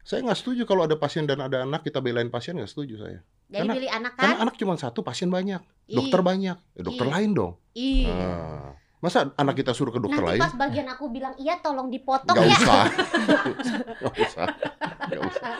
Saya 0.00 0.20
nggak 0.20 0.38
setuju 0.38 0.62
kalau 0.62 0.82
ada 0.82 0.94
pasien 0.94 1.24
dan 1.24 1.38
ada 1.40 1.58
anak 1.62 1.80
kita 1.80 1.98
belain 1.98 2.28
pasien 2.28 2.54
nggak 2.54 2.68
setuju 2.68 2.94
saya. 2.98 3.20
jadi 3.46 3.60
karena- 3.60 3.74
pilih 3.74 3.90
anak 3.90 4.12
Karena 4.14 4.30
kan? 4.30 4.42
anak 4.42 4.54
cuma 4.54 4.74
satu, 4.74 5.00
pasien 5.00 5.28
banyak, 5.28 5.60
Ih, 5.86 5.94
dokter 5.94 6.20
banyak, 6.20 6.56
ya, 6.56 6.80
dokter 6.80 7.06
Iya. 7.06 7.12
lain 7.12 7.30
dong. 7.32 7.52
Iya. 7.72 8.08
Ah. 8.10 8.70
Masa 9.04 9.28
anak 9.36 9.60
kita 9.60 9.76
suruh 9.76 9.92
ke 9.92 10.00
dokter 10.00 10.16
Nanti 10.16 10.32
lain? 10.32 10.40
pas 10.40 10.54
bagian 10.56 10.88
aku 10.88 11.12
bilang 11.12 11.36
iya 11.36 11.60
tolong 11.60 11.92
dipotong 11.92 12.40
Gak 12.40 12.48
ya. 12.48 12.56
usah. 12.56 12.84
Gak 14.00 14.14
usah. 14.16 14.46
Gak 15.12 15.20
usah. 15.28 15.50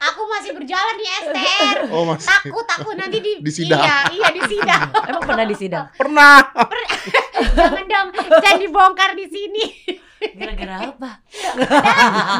Aku 0.00 0.22
masih 0.24 0.56
berjalan 0.56 0.96
di 0.96 1.04
STR. 1.04 1.76
Oh 1.92 2.08
mas, 2.08 2.24
Takut 2.24 2.64
aku 2.64 2.96
nanti 2.96 3.20
di 3.20 3.44
Di 3.44 3.52
sidang. 3.52 3.84
Iya, 3.84 3.96
iya 4.08 4.28
di 4.32 4.40
sidang. 4.48 4.88
Emang 5.12 5.20
pernah 5.20 5.44
di 5.44 5.52
sidang? 5.52 5.84
pernah. 5.92 6.40
Jangan 7.60 7.84
dong, 7.84 8.08
jangan 8.40 8.56
dibongkar 8.56 9.10
di 9.12 9.26
sini. 9.28 9.64
Gara-gara 10.32 10.88
apa? 10.88 11.10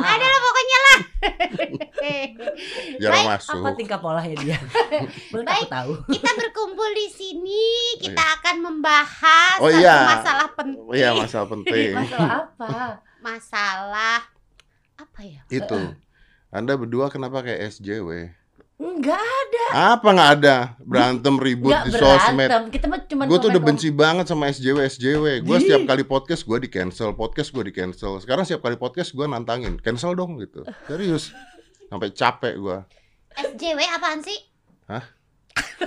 Ada 0.00 0.26
lah 0.26 0.40
pokoknya 0.40 0.78
lah. 0.80 0.98
Jarang 3.02 3.24
Baik, 3.24 3.32
masuk. 3.34 3.60
Apa 3.60 3.70
tingkah 3.74 3.98
polanya 3.98 4.36
dia? 4.36 4.58
Boleh 5.32 5.44
Baik. 5.44 5.66
aku 5.66 5.72
tahu? 5.72 5.92
Kita 6.10 6.30
berkumpul 6.36 6.90
di 6.92 7.08
sini, 7.08 7.64
kita 7.98 8.24
akan 8.40 8.56
membahas 8.60 9.56
Oh, 9.58 9.70
iya. 9.70 10.18
masalah 10.18 10.48
penting. 10.52 10.86
Iya 10.92 11.08
masalah 11.12 11.46
penting. 11.50 11.92
Masalah 11.98 12.30
apa? 12.44 12.72
Masalah 13.20 14.18
apa 14.94 15.20
ya? 15.22 15.40
Itu. 15.48 15.80
Anda 16.48 16.78
berdua 16.78 17.10
kenapa 17.10 17.42
kayak 17.42 17.72
SJW? 17.72 18.30
Enggak 18.74 19.22
Apa 19.70 20.08
nggak 20.10 20.30
ada 20.42 20.56
berantem 20.82 21.38
ribut 21.38 21.70
Enggak 21.70 21.84
di 21.86 21.90
sosmed? 21.94 22.50
berantem. 22.50 22.62
Kita 22.74 22.86
mah 22.90 22.98
cuma 23.06 23.22
Gue 23.30 23.38
tuh 23.38 23.48
udah 23.54 23.62
benci 23.62 23.88
banget 23.94 24.26
sama 24.26 24.50
SJW 24.50 24.78
SJW. 24.90 25.26
Gue 25.46 25.56
setiap 25.62 25.86
kali 25.86 26.02
podcast 26.02 26.42
gue 26.42 26.58
di 26.58 26.66
cancel, 26.66 27.14
podcast 27.14 27.54
gue 27.54 27.64
di 27.70 27.72
cancel. 27.74 28.18
Sekarang 28.18 28.42
setiap 28.42 28.66
kali 28.66 28.74
podcast 28.74 29.14
gue 29.14 29.22
nantangin, 29.24 29.78
cancel 29.78 30.18
dong 30.18 30.42
gitu. 30.42 30.66
Serius, 30.90 31.30
sampai 31.86 32.10
capek 32.10 32.54
gue. 32.58 32.78
SJW 33.34 33.78
apaan 33.94 34.18
sih? 34.22 34.38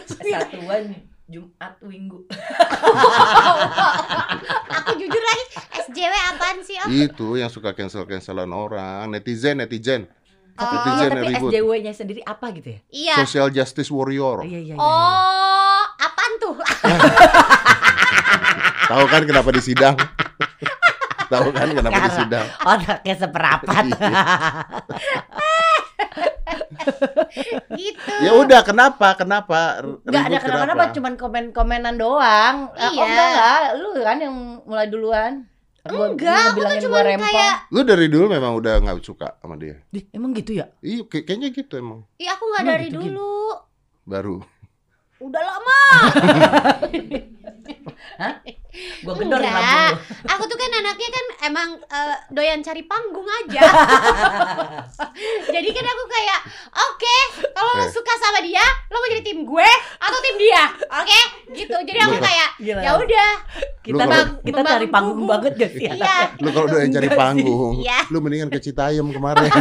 Satuan 0.08 0.96
Jumat 1.27 1.75
Minggu. 1.84 2.24
Aku 4.79 4.91
jujur 4.96 5.24
lagi, 5.24 5.46
SJW 5.84 6.13
apaan 6.32 6.58
sih? 6.63 6.75
Oh, 6.79 6.88
Itu 6.88 7.27
yang 7.36 7.51
suka 7.51 7.75
cancel 7.75 8.08
cancelan 8.08 8.51
orang, 8.56 9.12
netizen 9.12 9.60
netizen, 9.60 10.08
Oh. 10.58 10.84
Iya, 10.98 11.08
tapi. 11.08 11.34
SJW-nya 11.38 11.94
sendiri 11.94 12.22
apa 12.26 12.50
gitu 12.52 12.74
ya? 12.74 12.80
iya. 12.90 13.16
Social 13.22 13.48
justice 13.50 13.88
warrior. 13.88 14.42
Iya, 14.42 14.60
iya, 14.60 14.74
iya. 14.74 14.76
Oh, 14.76 15.82
apaan 15.96 16.32
tuh? 16.42 16.56
Tahu 18.90 19.04
kan 19.06 19.22
kenapa 19.24 19.50
di 19.52 19.62
sidang? 19.62 19.96
Tahu 21.28 21.48
kan 21.52 21.68
kenapa 21.70 21.94
di 21.94 22.02
Karena- 22.02 22.18
sidang? 22.18 22.46
Otaknya 22.64 23.16
seperapat. 23.16 23.84
Iya. 23.98 24.24
gitu. 27.78 28.12
Ya 28.24 28.32
udah, 28.34 28.62
kenapa? 28.64 29.14
Kenapa? 29.14 29.82
Enggak 30.04 30.22
ada 30.24 30.30
ribut 30.32 30.44
kenapa-napa, 30.46 30.84
cuman 30.94 31.14
komen-komenan 31.16 31.96
doang. 31.98 32.56
Eh, 32.74 32.88
Iya. 32.88 32.96
Oh 32.96 33.06
enggak 33.06 33.28
enggak, 33.28 33.62
lu 33.76 33.90
kan 34.00 34.18
yang 34.18 34.36
mulai 34.64 34.88
duluan. 34.88 35.34
Gua- 35.89 36.10
Enggak, 36.10 36.36
aku 36.36 36.48
tuh 36.48 36.56
bilangin 36.58 36.82
cuman 36.82 36.91
gua 36.91 37.01
rempong. 37.03 37.27
kayak- 37.29 37.60
Lu 37.70 37.82
dari 37.82 38.06
dulu 38.08 38.25
memang 38.27 38.53
udah 38.53 38.74
nggak 38.79 38.98
suka 39.01 39.27
sama 39.38 39.56
dia. 39.56 39.75
Dih, 39.88 40.03
emang 40.12 40.32
gitu 40.32 40.51
ya? 40.53 40.65
Iya, 40.79 41.03
kayak- 41.03 41.25
kayaknya 41.25 41.50
gitu 41.51 41.74
emang. 41.75 42.00
Iya, 42.15 42.32
aku 42.34 42.44
nggak 42.46 42.62
Emang 42.62 42.72
dari 42.74 42.88
gitu, 42.88 42.98
dulu. 43.01 43.34
Baru. 44.03 44.36
Udah 45.17 45.41
lama. 45.41 45.79
Gua 49.00 49.14
gedor 49.16 49.40
Enggak. 49.40 49.92
Aku 50.28 50.44
tuh 50.44 50.56
kan 50.56 50.72
anaknya 50.76 51.10
kan 51.10 51.26
emang 51.46 51.70
eh, 51.80 52.16
doyan 52.30 52.60
cari 52.60 52.84
panggung 52.84 53.26
aja. 53.26 53.62
Jadi 55.48 55.70
kan 55.70 55.86
aku 55.86 56.04
kayak, 56.08 56.40
oke, 56.72 57.16
kalau 57.50 57.72
lo 57.74 57.84
Eh. 57.84 57.90
suka 57.90 58.14
sama 58.18 58.40
dia, 58.40 58.62
lo 58.88 58.98
mau 58.98 59.10
jadi 59.10 59.24
tim 59.24 59.40
gue 59.42 59.70
atau 59.98 60.20
tim 60.20 60.36
dia, 60.38 60.64
oke? 60.92 61.22
Gitu. 61.52 61.76
Jadi 61.76 62.00
aku 62.00 62.18
kayak, 62.18 62.50
ya 62.60 62.92
udah. 62.94 63.30
Kita 63.80 63.96
Lu 63.96 64.00
kalau- 64.04 64.36
kita 64.44 64.60
cari 64.62 64.88
panggung 64.88 65.24
banget 65.26 65.54
gak 65.56 65.72
sih? 65.72 65.88
Iya. 65.88 66.18
Lu 66.38 66.50
kalau 66.52 66.66
udah 66.68 66.80
cari 66.84 67.10
panggung, 67.10 67.74
Iya. 67.80 68.00
lu 68.10 68.18
mendingan 68.20 68.50
ke 68.50 68.60
Citayam 68.60 69.08
kemarin. 69.10 69.48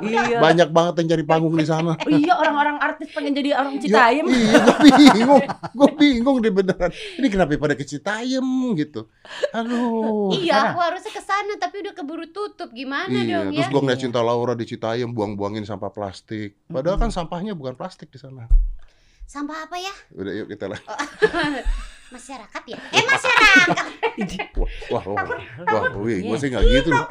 Iya. 0.00 0.40
Banyak 0.40 0.68
banget 0.72 0.94
yang 0.96 1.08
cari 1.12 1.24
panggung 1.24 1.54
di 1.54 1.66
sana. 1.66 1.92
Oh 1.92 2.08
iya 2.16 2.32
orang-orang 2.32 2.80
artis 2.80 3.12
pengen 3.12 3.36
jadi 3.36 3.52
orang 3.52 3.76
Citayam. 3.76 4.24
Ya, 4.24 4.32
iya, 4.32 4.56
gue 4.58 4.76
bingung. 4.80 5.42
Gue 5.70 5.90
bingung 5.94 6.36
deh 6.40 6.48
beneran. 6.50 6.88
Ini 7.20 7.26
kenapa 7.28 7.52
pada 7.58 7.76
ke 7.76 7.84
Citayam 7.84 8.39
gitu. 8.74 9.06
Aduh. 9.50 10.32
Iya, 10.32 10.72
aku 10.72 10.80
harusnya 10.80 11.12
ke 11.12 11.22
sana 11.22 11.52
tapi 11.56 11.82
udah 11.82 11.94
keburu 11.94 12.26
tutup. 12.30 12.70
Gimana 12.70 13.12
Iya, 13.12 13.46
dong 13.46 13.54
terus 13.54 13.66
ya? 13.66 13.72
gue 13.72 13.80
ngeliat 13.80 14.00
Cinta 14.00 14.20
Laura 14.20 14.54
di 14.54 14.64
Citayam 14.64 15.10
buang-buangin 15.12 15.64
sampah 15.64 15.90
plastik. 15.90 16.56
Padahal 16.66 16.96
kan 16.96 17.10
sampahnya 17.10 17.52
bukan 17.52 17.76
plastik 17.76 18.08
di 18.08 18.18
sana. 18.18 18.48
Sampah 19.26 19.68
apa 19.68 19.76
ya? 19.78 19.94
Udah 20.16 20.32
yuk 20.34 20.48
kita 20.50 20.66
lah. 20.66 20.80
Masyarakat 22.10 22.62
ya? 22.66 22.78
Eh, 22.90 23.02
masyarakat. 23.02 23.66
Wah, 24.90 25.00
wah, 25.06 25.16
wah, 25.16 25.38
wah, 25.64 25.82
gue 25.88 26.12
Iya. 26.12 26.36
sih 26.36 26.48
nggak 26.50 26.62
gitu 26.62 26.88
loh. 26.90 27.06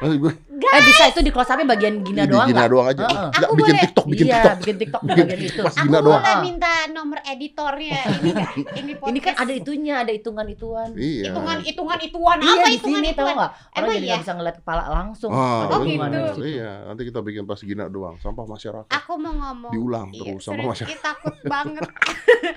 Maksud 0.00 0.18
gue 0.18 0.32
Eh 0.64 0.80
bisa 0.82 1.02
itu 1.06 1.20
di 1.20 1.28
close 1.28 1.50
up 1.50 1.60
bagian 1.60 2.00
Gina 2.00 2.24
doang 2.24 2.46
Gina 2.46 2.64
doang 2.64 2.86
aja. 2.88 3.04
Nggak, 3.04 3.42
Aku 3.42 3.52
bikin 3.54 3.60
boleh- 3.68 3.84
TikTok, 3.84 4.06
bikin 4.06 4.24
iya, 4.24 4.34
TikTok. 4.34 4.56
bikin 4.56 4.76
TikTok 4.78 5.02
bagian 5.04 5.28
itu. 5.40 5.60
Pas 5.60 5.74
Aku 5.74 5.84
Gina 5.84 5.98
doang. 6.00 6.06
boleh 6.16 6.32
Ah. 6.32 6.40
minta 6.40 6.72
nomor 6.88 7.18
editornya 7.22 8.00
ini 8.16 8.30
nggak? 8.32 8.52
Ini 8.72 8.92
Ini 8.96 9.18
kan 9.20 9.34
ada 9.36 9.52
itunya, 9.52 9.94
ada 9.98 10.12
hitungan-hitungan. 10.14 10.88
Iya. 10.94 11.22
hitungan 11.28 11.58
hitungan 11.60 11.98
ituan 12.00 12.38
Iya 12.38 12.52
apa 12.54 12.68
hitungan 12.70 13.02
ituan? 13.04 13.34
nggak? 13.34 13.50
Orang 13.74 13.84
jadi 13.84 13.98
iya? 13.98 14.06
nggak 14.08 14.22
bisa 14.22 14.32
ngeliat 14.32 14.56
kepala 14.56 14.82
langsung. 14.88 15.30
Ah, 15.30 15.66
Oh, 15.66 15.82
gitu. 15.82 16.40
Iya, 16.40 16.70
nanti 16.86 17.02
kita 17.04 17.20
bikin 17.20 17.44
pas 17.44 17.58
Gina 17.58 17.84
doang. 17.86 18.16
Sampah 18.16 18.46
masyarakat. 18.46 18.88
Aku 18.94 19.12
mau 19.16 19.34
ngomong. 19.34 19.70
Diulang 19.70 20.08
Iya, 20.10 20.32
terus 20.32 20.40
sama 20.40 20.54
serius, 20.56 20.70
masyarakat. 20.72 21.00
takut 21.02 21.34
banget. 21.44 21.82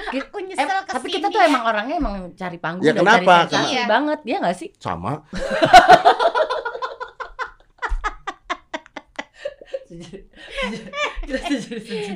aku 0.07 0.37
nyesel 0.39 0.67
ke 0.79 0.85
sini. 0.85 0.93
tapi 0.93 1.07
kita 1.09 1.27
tuh 1.27 1.41
emang 1.41 1.63
orangnya 1.87 1.97
emang 1.97 2.15
cari 2.35 2.57
panggung 2.59 2.83
Ya, 2.83 2.91
dan 2.91 3.01
kenapa? 3.01 3.23
cari 3.23 3.47
sensasi 3.47 3.71
Iya. 3.73 3.85
banget, 3.87 4.19
ya 4.25 4.35
nggak 4.37 4.57
sih? 4.57 4.69
Sama. 4.77 5.13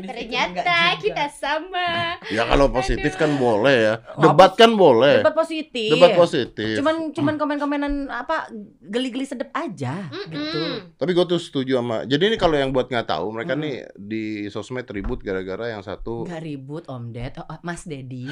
Ternyata 0.01 0.73
kita 0.97 1.25
sama. 1.29 2.17
Ya 2.29 2.43
kalau 2.45 2.69
positif 2.69 3.15
kan 3.15 3.35
boleh 3.35 3.75
ya. 3.81 3.93
Oh, 4.15 4.23
Debat 4.23 4.51
kan 4.55 4.73
boleh. 4.73 5.21
debat 5.21 5.35
positif. 5.35 5.91
Debat 5.91 6.13
positif. 6.13 6.75
Cuman 6.77 7.11
cuman 7.11 7.33
komen-komenan 7.35 7.93
apa 8.07 8.49
geli-geli 8.81 9.25
sedep 9.25 9.49
aja 9.51 10.07
gitu. 10.27 10.57
Mm-mm. 10.57 10.95
Tapi 10.95 11.11
gue 11.11 11.25
tuh 11.27 11.39
setuju 11.39 11.79
sama. 11.79 12.03
Jadi 12.05 12.23
ini 12.25 12.37
kalau 12.37 12.55
yang 12.55 12.71
buat 12.71 12.87
nggak 12.87 13.07
tahu, 13.07 13.31
mereka 13.31 13.53
Mm. 13.53 13.61
nih 13.61 13.75
di 13.93 14.23
sosmed 14.47 14.87
ribut 14.87 15.19
gara-gara 15.21 15.69
yang 15.69 15.81
satu 15.81 16.25
Nggak 16.25 16.41
ribut 16.41 16.83
Om 16.87 17.03
Ded, 17.11 17.35
oh, 17.37 17.59
Mas 17.61 17.83
Dedi. 17.83 18.27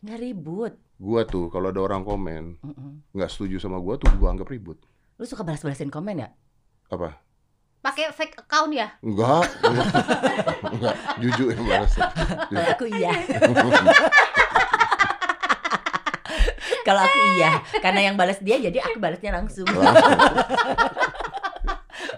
Nggak 0.00 0.18
ribut. 0.18 0.74
gua 1.00 1.24
tuh 1.24 1.48
kalau 1.48 1.72
ada 1.72 1.80
orang 1.80 2.04
komen 2.04 2.60
Mm-mm. 2.60 3.00
nggak 3.16 3.30
setuju 3.32 3.56
sama 3.56 3.80
gua 3.80 3.96
tuh 3.96 4.12
gua 4.16 4.32
anggap 4.32 4.48
ribut. 4.48 4.76
Lu 5.16 5.24
suka 5.24 5.40
balas-balasin 5.40 5.88
komen 5.88 6.20
ya? 6.20 6.28
Apa? 6.88 7.20
Pakai 7.80 8.12
fake 8.12 8.36
account 8.36 8.72
ya? 8.72 8.92
Enggak. 9.00 9.48
enggak. 9.64 9.86
enggak. 10.76 10.94
Jujur 11.16 11.48
yang 11.52 11.64
balas. 11.64 11.92
Aku 12.76 12.84
iya. 12.88 13.12
Kalau 16.80 17.06
aku 17.06 17.18
iya, 17.36 17.52
karena 17.78 18.00
yang 18.02 18.16
balas 18.16 18.40
dia 18.40 18.56
jadi 18.58 18.82
aku 18.82 18.98
balasnya 18.98 19.30
langsung. 19.36 19.68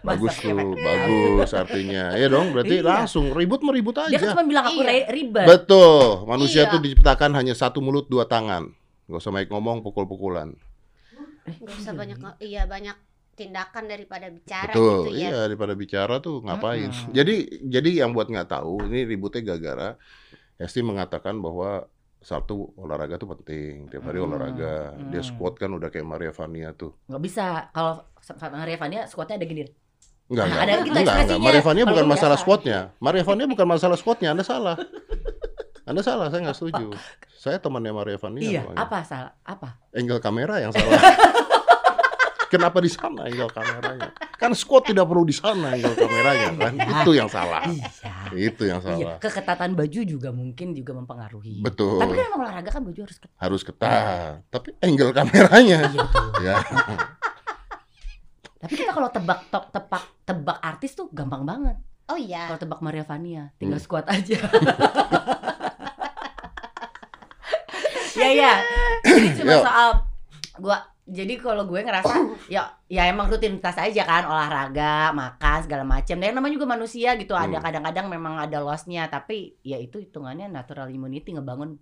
bagus 0.01 0.35
tuh, 0.41 0.73
bagus 0.73 1.51
artinya. 1.53 2.17
Ya 2.17 2.27
dong, 2.27 2.57
berarti 2.57 2.81
Iya. 2.81 2.89
langsung 2.89 3.29
ribut 3.31 3.61
meribut 3.61 3.93
Dia 3.93 4.17
kan 4.17 4.17
aja. 4.17 4.33
cuma 4.33 4.45
bilang 4.49 4.65
aku 4.65 4.81
Iya. 4.81 5.13
ribet. 5.13 5.47
Betul. 5.47 6.25
Manusia 6.25 6.65
Iya. 6.65 6.73
tuh 6.73 6.81
diciptakan 6.81 7.37
hanya 7.37 7.53
satu 7.53 7.85
mulut 7.85 8.09
dua 8.09 8.25
tangan. 8.25 8.73
Gak 9.07 9.21
usah 9.21 9.33
baik 9.35 9.53
ngomong 9.53 9.85
pukul-pukulan. 9.85 10.57
Gak 11.45 11.77
usah 11.77 11.93
banyak 11.93 12.17
iya 12.41 12.65
banyak 12.65 12.95
tindakan 13.33 13.89
daripada 13.89 14.29
bicara 14.29 14.73
Betul. 14.73 15.11
gitu 15.11 15.11
ya. 15.17 15.29
Iya, 15.29 15.37
daripada 15.49 15.73
bicara 15.75 16.15
tuh 16.21 16.41
ngapain. 16.41 16.89
Mm-mm. 16.89 17.13
Jadi 17.13 17.35
jadi 17.67 17.91
yang 18.05 18.13
buat 18.13 18.29
nggak 18.29 18.49
tahu 18.49 18.89
ini 18.89 19.05
ributnya 19.05 19.43
gara-gara 19.43 19.97
Esti 20.61 20.79
mengatakan 20.85 21.43
bahwa 21.43 21.89
satu 22.23 22.71
olahraga 22.79 23.19
tuh 23.19 23.35
penting 23.35 23.91
tiap 23.91 24.07
hari 24.07 24.23
Hmm, 24.23 24.31
olahraga 24.31 24.95
dia 25.11 25.19
hmm. 25.19 25.27
squat 25.27 25.59
kan 25.59 25.75
udah 25.75 25.91
kayak 25.91 26.07
Maria 26.07 26.31
Vania 26.31 26.71
tuh 26.71 26.95
nggak 27.11 27.19
bisa 27.19 27.67
kalau 27.75 28.07
Maria 28.55 28.79
Vania 28.79 29.03
squatnya 29.11 29.43
ada 29.43 29.47
gini 29.51 29.67
enggak 30.33 30.47
Nah, 30.49 30.53
enggak 30.57 30.65
ada 30.65 30.73
gitu 30.73 30.97
enggak, 30.97 31.17
enggak. 31.29 31.85
bukan 31.93 32.07
masalah 32.09 32.39
Maria 32.99 33.23
Vania 33.29 33.47
bukan 33.47 33.67
masalah 33.69 33.97
squatnya 34.01 34.29
anda 34.33 34.45
salah. 34.45 34.77
Anda 35.83 36.01
salah 36.01 36.31
saya 36.31 36.47
nggak 36.47 36.57
setuju. 36.57 36.95
Saya 37.37 37.59
temannya 37.59 37.91
Maria 37.91 38.17
Vania 38.17 38.41
iya 38.41 38.61
namanya. 38.63 38.87
apa 38.87 38.99
salah? 39.03 39.33
Apa? 39.43 39.69
Angle 39.91 40.23
kamera 40.23 40.63
yang 40.63 40.71
salah. 40.71 40.95
Kenapa 42.53 42.85
di 42.85 42.91
sana 42.93 43.25
angle 43.25 43.49
kameranya? 43.49 44.13
Kan 44.37 44.53
squat 44.53 44.85
tidak 44.93 45.09
perlu 45.09 45.25
di 45.25 45.33
sana 45.33 45.73
angle 45.73 45.97
kameranya 45.97 46.49
kan? 46.55 46.73
Itu 46.77 47.11
yang 47.17 47.27
salah. 47.27 47.65
Iya. 47.67 47.89
Itu 48.53 48.63
yang 48.69 48.81
iya 48.85 49.17
salah. 49.17 49.19
keketatan 49.19 49.73
baju 49.73 50.01
juga 50.05 50.29
mungkin 50.31 50.77
juga 50.77 50.93
mempengaruhi. 50.93 51.65
Betul. 51.65 51.99
Tapi 51.99 52.13
kan 52.13 52.31
olahraga 52.37 52.71
kan 52.71 52.83
baju 52.85 53.01
harus 53.09 53.17
ketat. 53.19 53.37
Harus 53.41 53.63
ketat. 53.65 54.45
Tapi 54.53 54.69
angle 54.85 55.11
kameranya. 55.17 55.79
Iya 55.89 55.99
betul. 55.99 56.27
Ya 56.45 56.55
tapi 58.63 58.79
kita 58.79 58.95
kalau 58.95 59.11
tebak 59.11 59.51
to- 59.51 59.69
tebak 59.69 60.05
tebak 60.23 60.59
artis 60.63 60.95
tuh 60.95 61.11
gampang 61.11 61.43
banget. 61.43 61.75
Oh 62.07 62.15
iya. 62.15 62.47
kalau 62.47 62.61
tebak 62.61 62.79
Maria 62.79 63.03
Vania 63.03 63.51
tinggal 63.57 63.77
Hmm. 63.77 63.85
squat 63.85 64.07
aja. 64.07 64.39
Ya 68.13 68.29
ya. 68.29 68.53
Jadi 69.03 69.29
cuma 69.41 69.57
soal 69.59 69.89
gua 70.61 70.79
jadi 71.03 71.35
kalau 71.35 71.67
gue 71.67 71.83
ngerasa 71.83 72.15
ya 72.47 72.63
ya 72.87 73.11
emang 73.11 73.27
rutinitas 73.27 73.75
aja 73.75 74.07
kan 74.07 74.23
olahraga 74.23 75.11
makan 75.11 75.59
segala 75.61 75.83
macam 75.83 76.15
dan 76.15 76.31
yang 76.31 76.39
namanya 76.39 76.55
juga 76.55 76.69
manusia 76.71 77.19
gitu 77.19 77.35
ada 77.35 77.59
Hmm. 77.59 77.65
kadang-kadang 77.65 78.07
memang 78.07 78.39
ada 78.39 78.63
lossnya. 78.63 79.09
Tapi 79.09 79.59
ya 79.61 79.77
itu 79.77 79.99
hitungannya 79.99 80.47
natural 80.47 80.87
immunity 80.89 81.35
ngebangun 81.35 81.81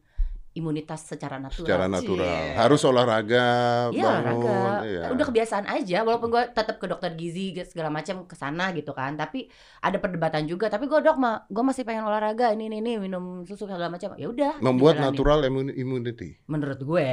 imunitas 0.53 1.07
secara 1.07 1.37
natural 1.37 1.63
secara 1.63 1.87
natural 1.87 2.27
Cie. 2.27 2.55
harus 2.55 2.83
olahraga 2.83 3.47
Iya 3.89 4.03
bangun 4.03 4.35
olahraga, 4.37 4.59
iya. 4.83 5.03
udah 5.09 5.25
kebiasaan 5.25 5.67
aja. 5.69 6.03
Walaupun 6.03 6.29
gue 6.29 6.43
tetap 6.51 6.77
ke 6.77 6.87
dokter 6.87 7.15
gizi 7.15 7.55
segala 7.65 7.87
macam 7.89 8.25
ke 8.25 8.35
sana 8.35 8.71
gitu 8.71 8.91
kan, 8.91 9.15
tapi 9.15 9.47
ada 9.79 9.97
perdebatan 9.97 10.45
juga. 10.45 10.67
Tapi 10.67 10.85
gue 10.85 10.99
dok 10.99 11.17
mah, 11.17 11.47
gue 11.47 11.63
masih 11.63 11.83
pengen 11.83 12.03
olahraga 12.03 12.51
ini 12.51 12.67
ini 12.67 12.79
ini 12.79 12.93
minum 12.99 13.43
susu 13.45 13.65
segala 13.65 13.87
macam. 13.89 14.11
Ya 14.15 14.27
udah. 14.27 14.59
membuat 14.61 14.99
natural 14.99 15.39
immu- 15.43 15.71
immunity 15.73 16.43
Menurut 16.45 16.79
gue. 16.79 17.09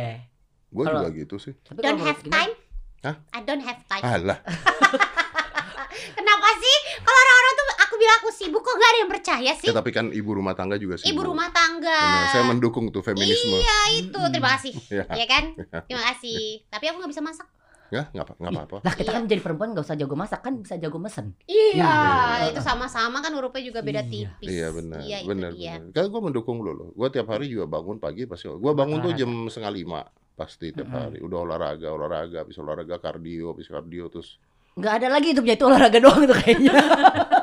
gue 0.68 0.84
juga 0.84 1.08
gitu 1.10 1.36
sih 1.38 1.56
Tapi 1.62 1.80
Don't 1.80 2.02
have 2.02 2.20
gimana? 2.20 2.34
time. 2.36 2.54
Hah? 3.00 3.16
I 3.32 3.40
don't 3.42 3.62
have 3.62 3.80
time. 3.86 4.04
alah 4.04 4.40
Kenapa 6.18 6.48
sih? 6.56 6.76
Kalau 7.00 7.18
orang-orang 7.18 7.54
tuh 7.54 7.66
bilang 7.98 8.18
aku 8.18 8.30
sibuk 8.30 8.60
kok 8.60 8.74
gak 8.74 8.88
ada 8.88 9.00
yang 9.00 9.12
percaya 9.12 9.52
sih? 9.54 9.68
ya 9.68 9.74
tapi 9.74 9.90
kan 9.90 10.10
ibu 10.10 10.32
rumah 10.32 10.54
tangga 10.54 10.76
juga 10.76 10.96
sih 10.96 11.08
Ibu 11.08 11.20
Bu. 11.20 11.30
rumah 11.30 11.50
tangga. 11.50 11.98
Benar, 12.00 12.26
saya 12.30 12.44
mendukung 12.46 12.86
tuh 12.88 13.02
feminisme 13.02 13.54
Iya 13.56 13.78
itu, 14.00 14.20
terima 14.30 14.50
kasih. 14.54 14.74
Ya. 14.94 15.04
Iya 15.12 15.26
kan? 15.26 15.44
Terima 15.88 16.04
kasih. 16.08 16.64
Tapi 16.66 16.84
aku 16.86 16.98
nggak 17.00 17.12
bisa 17.12 17.22
masak. 17.22 17.48
ya 17.88 18.04
nggak 18.12 18.20
apa 18.22 18.34
nggak 18.36 18.52
apa-apa 18.52 18.78
Lah 18.84 18.94
kita 18.94 19.04
Iya. 19.06 19.16
kan 19.16 19.24
jadi 19.26 19.40
perempuan 19.40 19.70
gak 19.72 19.80
usah 19.82 19.96
jago 19.96 20.12
masak 20.14 20.40
kan 20.42 20.54
bisa 20.58 20.76
jago 20.76 21.00
mesen. 21.00 21.32
Iya, 21.46 21.88
Iya. 21.88 22.52
itu 22.52 22.60
sama-sama 22.60 23.18
kan 23.18 23.32
hurufnya 23.32 23.64
juga 23.64 23.80
beda 23.80 24.04
Iya. 24.04 24.12
tipis. 24.12 24.48
Iya 24.50 24.68
benar, 24.70 25.00
Iya, 25.00 25.18
itu 25.24 25.28
benar. 25.30 25.52
Kan 25.90 26.04
gue 26.06 26.22
mendukung 26.22 26.58
lo 26.60 26.72
loh. 26.72 26.90
Gue 26.92 27.08
tiap 27.08 27.28
hari 27.28 27.48
juga 27.48 27.64
bangun 27.66 27.96
pagi 27.98 28.28
pasti. 28.28 28.52
Gue 28.52 28.74
bangun 28.74 29.00
tuh 29.00 29.12
jam 29.14 29.32
setengah 29.48 29.72
lima 29.74 30.02
pasti 30.34 30.70
tiap 30.70 30.90
hari. 30.90 31.18
Udah 31.18 31.40
olahraga, 31.42 31.88
olahraga, 31.90 32.44
habis 32.44 32.56
olahraga 32.58 33.00
kardio, 33.00 33.52
habis 33.52 33.66
kardio 33.66 34.08
terus 34.08 34.36
Gak 34.76 35.02
ada 35.02 35.08
lagi 35.10 35.32
hidupnya 35.32 35.56
itu 35.56 35.66
olahraga 35.66 35.98
doang 35.98 36.22
itu 36.22 36.36
kayaknya. 36.36 36.70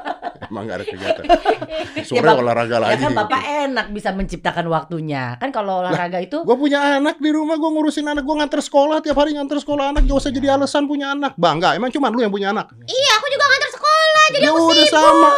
emang 0.46 0.62
gak 0.64 0.76
ada 0.76 0.86
kegiatan. 0.86 1.24
Sore 2.08 2.22
Bap- 2.22 2.38
olahraga 2.38 2.74
ya 2.74 2.80
lagi. 2.80 3.00
kan 3.00 3.12
bapak 3.14 3.42
enak 3.66 3.86
bisa 3.90 4.10
menciptakan 4.10 4.66
waktunya. 4.66 5.36
Kan 5.36 5.50
kalau 5.50 5.80
olahraga 5.80 6.18
itu 6.18 6.42
Gue 6.42 6.56
punya 6.56 6.98
anak 6.98 7.16
di 7.16 7.28
rumah, 7.28 7.54
gue 7.54 7.66
ngurusin 7.66 8.04
anak, 8.04 8.22
gue 8.22 8.34
nganter 8.34 8.60
sekolah 8.60 9.00
tiap 9.00 9.16
hari 9.16 9.32
nganter 9.32 9.56
sekolah 9.56 9.90
anak, 9.90 10.04
gak 10.04 10.18
usah 10.18 10.30
jadi 10.30 10.54
alasan 10.54 10.84
punya 10.84 11.10
anak. 11.10 11.34
Bangga, 11.34 11.72
emang 11.72 11.88
cuma 11.90 12.08
lu 12.08 12.18
yang 12.18 12.30
punya 12.30 12.50
anak. 12.50 12.70
Iya, 12.80 13.12
aku 13.14 13.26
juga 13.28 13.44
ngantar 13.44 13.70
sekolah, 13.72 14.24
jadi 14.30 14.42
ya 14.42 14.50
aku 14.50 14.62
udah 14.64 14.84
sibuk. 14.84 14.94
sama. 14.94 15.30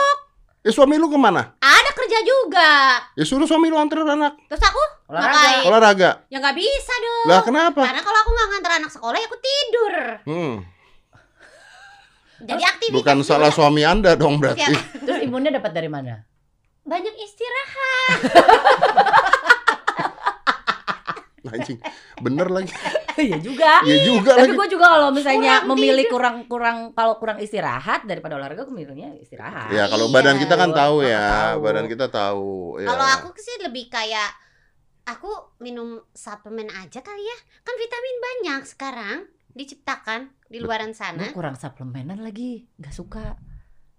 Ya 0.60 0.72
suami 0.72 0.94
lu 0.94 1.06
ke 1.06 1.14
mana? 1.14 1.54
Ada 1.56 1.90
kerja 1.94 2.18
juga. 2.20 2.70
Ya 3.14 3.22
suruh 3.22 3.46
suami 3.46 3.70
lu 3.70 3.78
antar 3.78 4.02
anak 4.02 4.34
Terus 4.44 4.58
aku 4.60 4.82
olahraga. 5.06 5.30
ngapain? 5.30 5.62
olahraga. 5.64 6.10
Ya 6.26 6.36
nggak 6.36 6.56
bisa 6.56 6.94
dong. 6.96 7.24
Lah 7.24 7.40
kenapa? 7.40 7.82
Karena 7.86 8.02
kalau 8.02 8.18
aku 8.18 8.30
nggak 8.32 8.48
ngantar 8.50 8.72
anak 8.76 8.90
sekolah, 8.90 9.14
ya 9.14 9.26
aku 9.26 9.38
tidur. 9.38 9.94
Hmm, 10.26 10.54
Jadi 12.38 12.62
aktivitas 12.62 12.94
bukan 12.94 13.16
juga. 13.18 13.28
salah 13.28 13.50
suami 13.50 13.82
anda 13.82 14.12
dong 14.12 14.36
berarti. 14.36 14.60
Ya, 14.62 14.76
Terus 15.04 15.20
imunnya 15.22 15.52
dapat 15.52 15.72
dari 15.72 15.88
mana? 15.88 16.20
banyak 16.82 17.14
istirahat. 17.18 18.18
Anjing, 21.46 21.78
bener 22.18 22.48
lagi. 22.48 22.72
Iya 23.16 23.40
juga. 23.40 23.80
Iya 23.80 23.96
juga 24.04 24.36
Tapi 24.36 24.52
gue 24.52 24.68
juga 24.68 24.92
kalau 24.92 25.08
misalnya 25.08 25.64
Kurang 25.64 25.72
memilih 25.72 26.04
tidur. 26.04 26.12
kurang 26.12 26.36
kurang 26.44 26.76
kalau 26.92 27.16
kurang 27.16 27.40
istirahat 27.40 28.04
daripada 28.04 28.36
olahraga 28.36 28.60
gue 28.62 28.76
milihnya 28.76 29.16
istirahat. 29.16 29.72
Ya 29.72 29.88
kalau 29.88 30.06
Iya. 30.06 30.14
badan 30.14 30.36
kita 30.36 30.52
kan 30.52 30.68
tahu 30.70 31.00
Bapak 31.00 31.08
ya, 31.08 31.24
tahu. 31.24 31.56
badan 31.58 31.86
kita 31.88 32.06
tahu. 32.06 32.50
Ya. 32.76 32.86
Kalau 32.86 33.06
aku 33.08 33.28
sih 33.40 33.56
lebih 33.58 33.88
kayak 33.88 34.36
aku 35.08 35.32
minum 35.58 35.96
suplemen 36.12 36.68
aja 36.68 37.00
kali 37.00 37.24
ya. 37.24 37.38
Kan 37.64 37.74
vitamin 37.74 38.16
banyak 38.20 38.60
sekarang 38.68 39.18
diciptakan 39.50 40.35
di 40.46 40.58
luaran 40.58 40.90
Gue 40.90 40.98
sana. 40.98 41.24
kurang 41.30 41.54
suplemenan 41.54 42.18
lagi, 42.18 42.66
nggak 42.76 42.92
suka. 42.92 43.34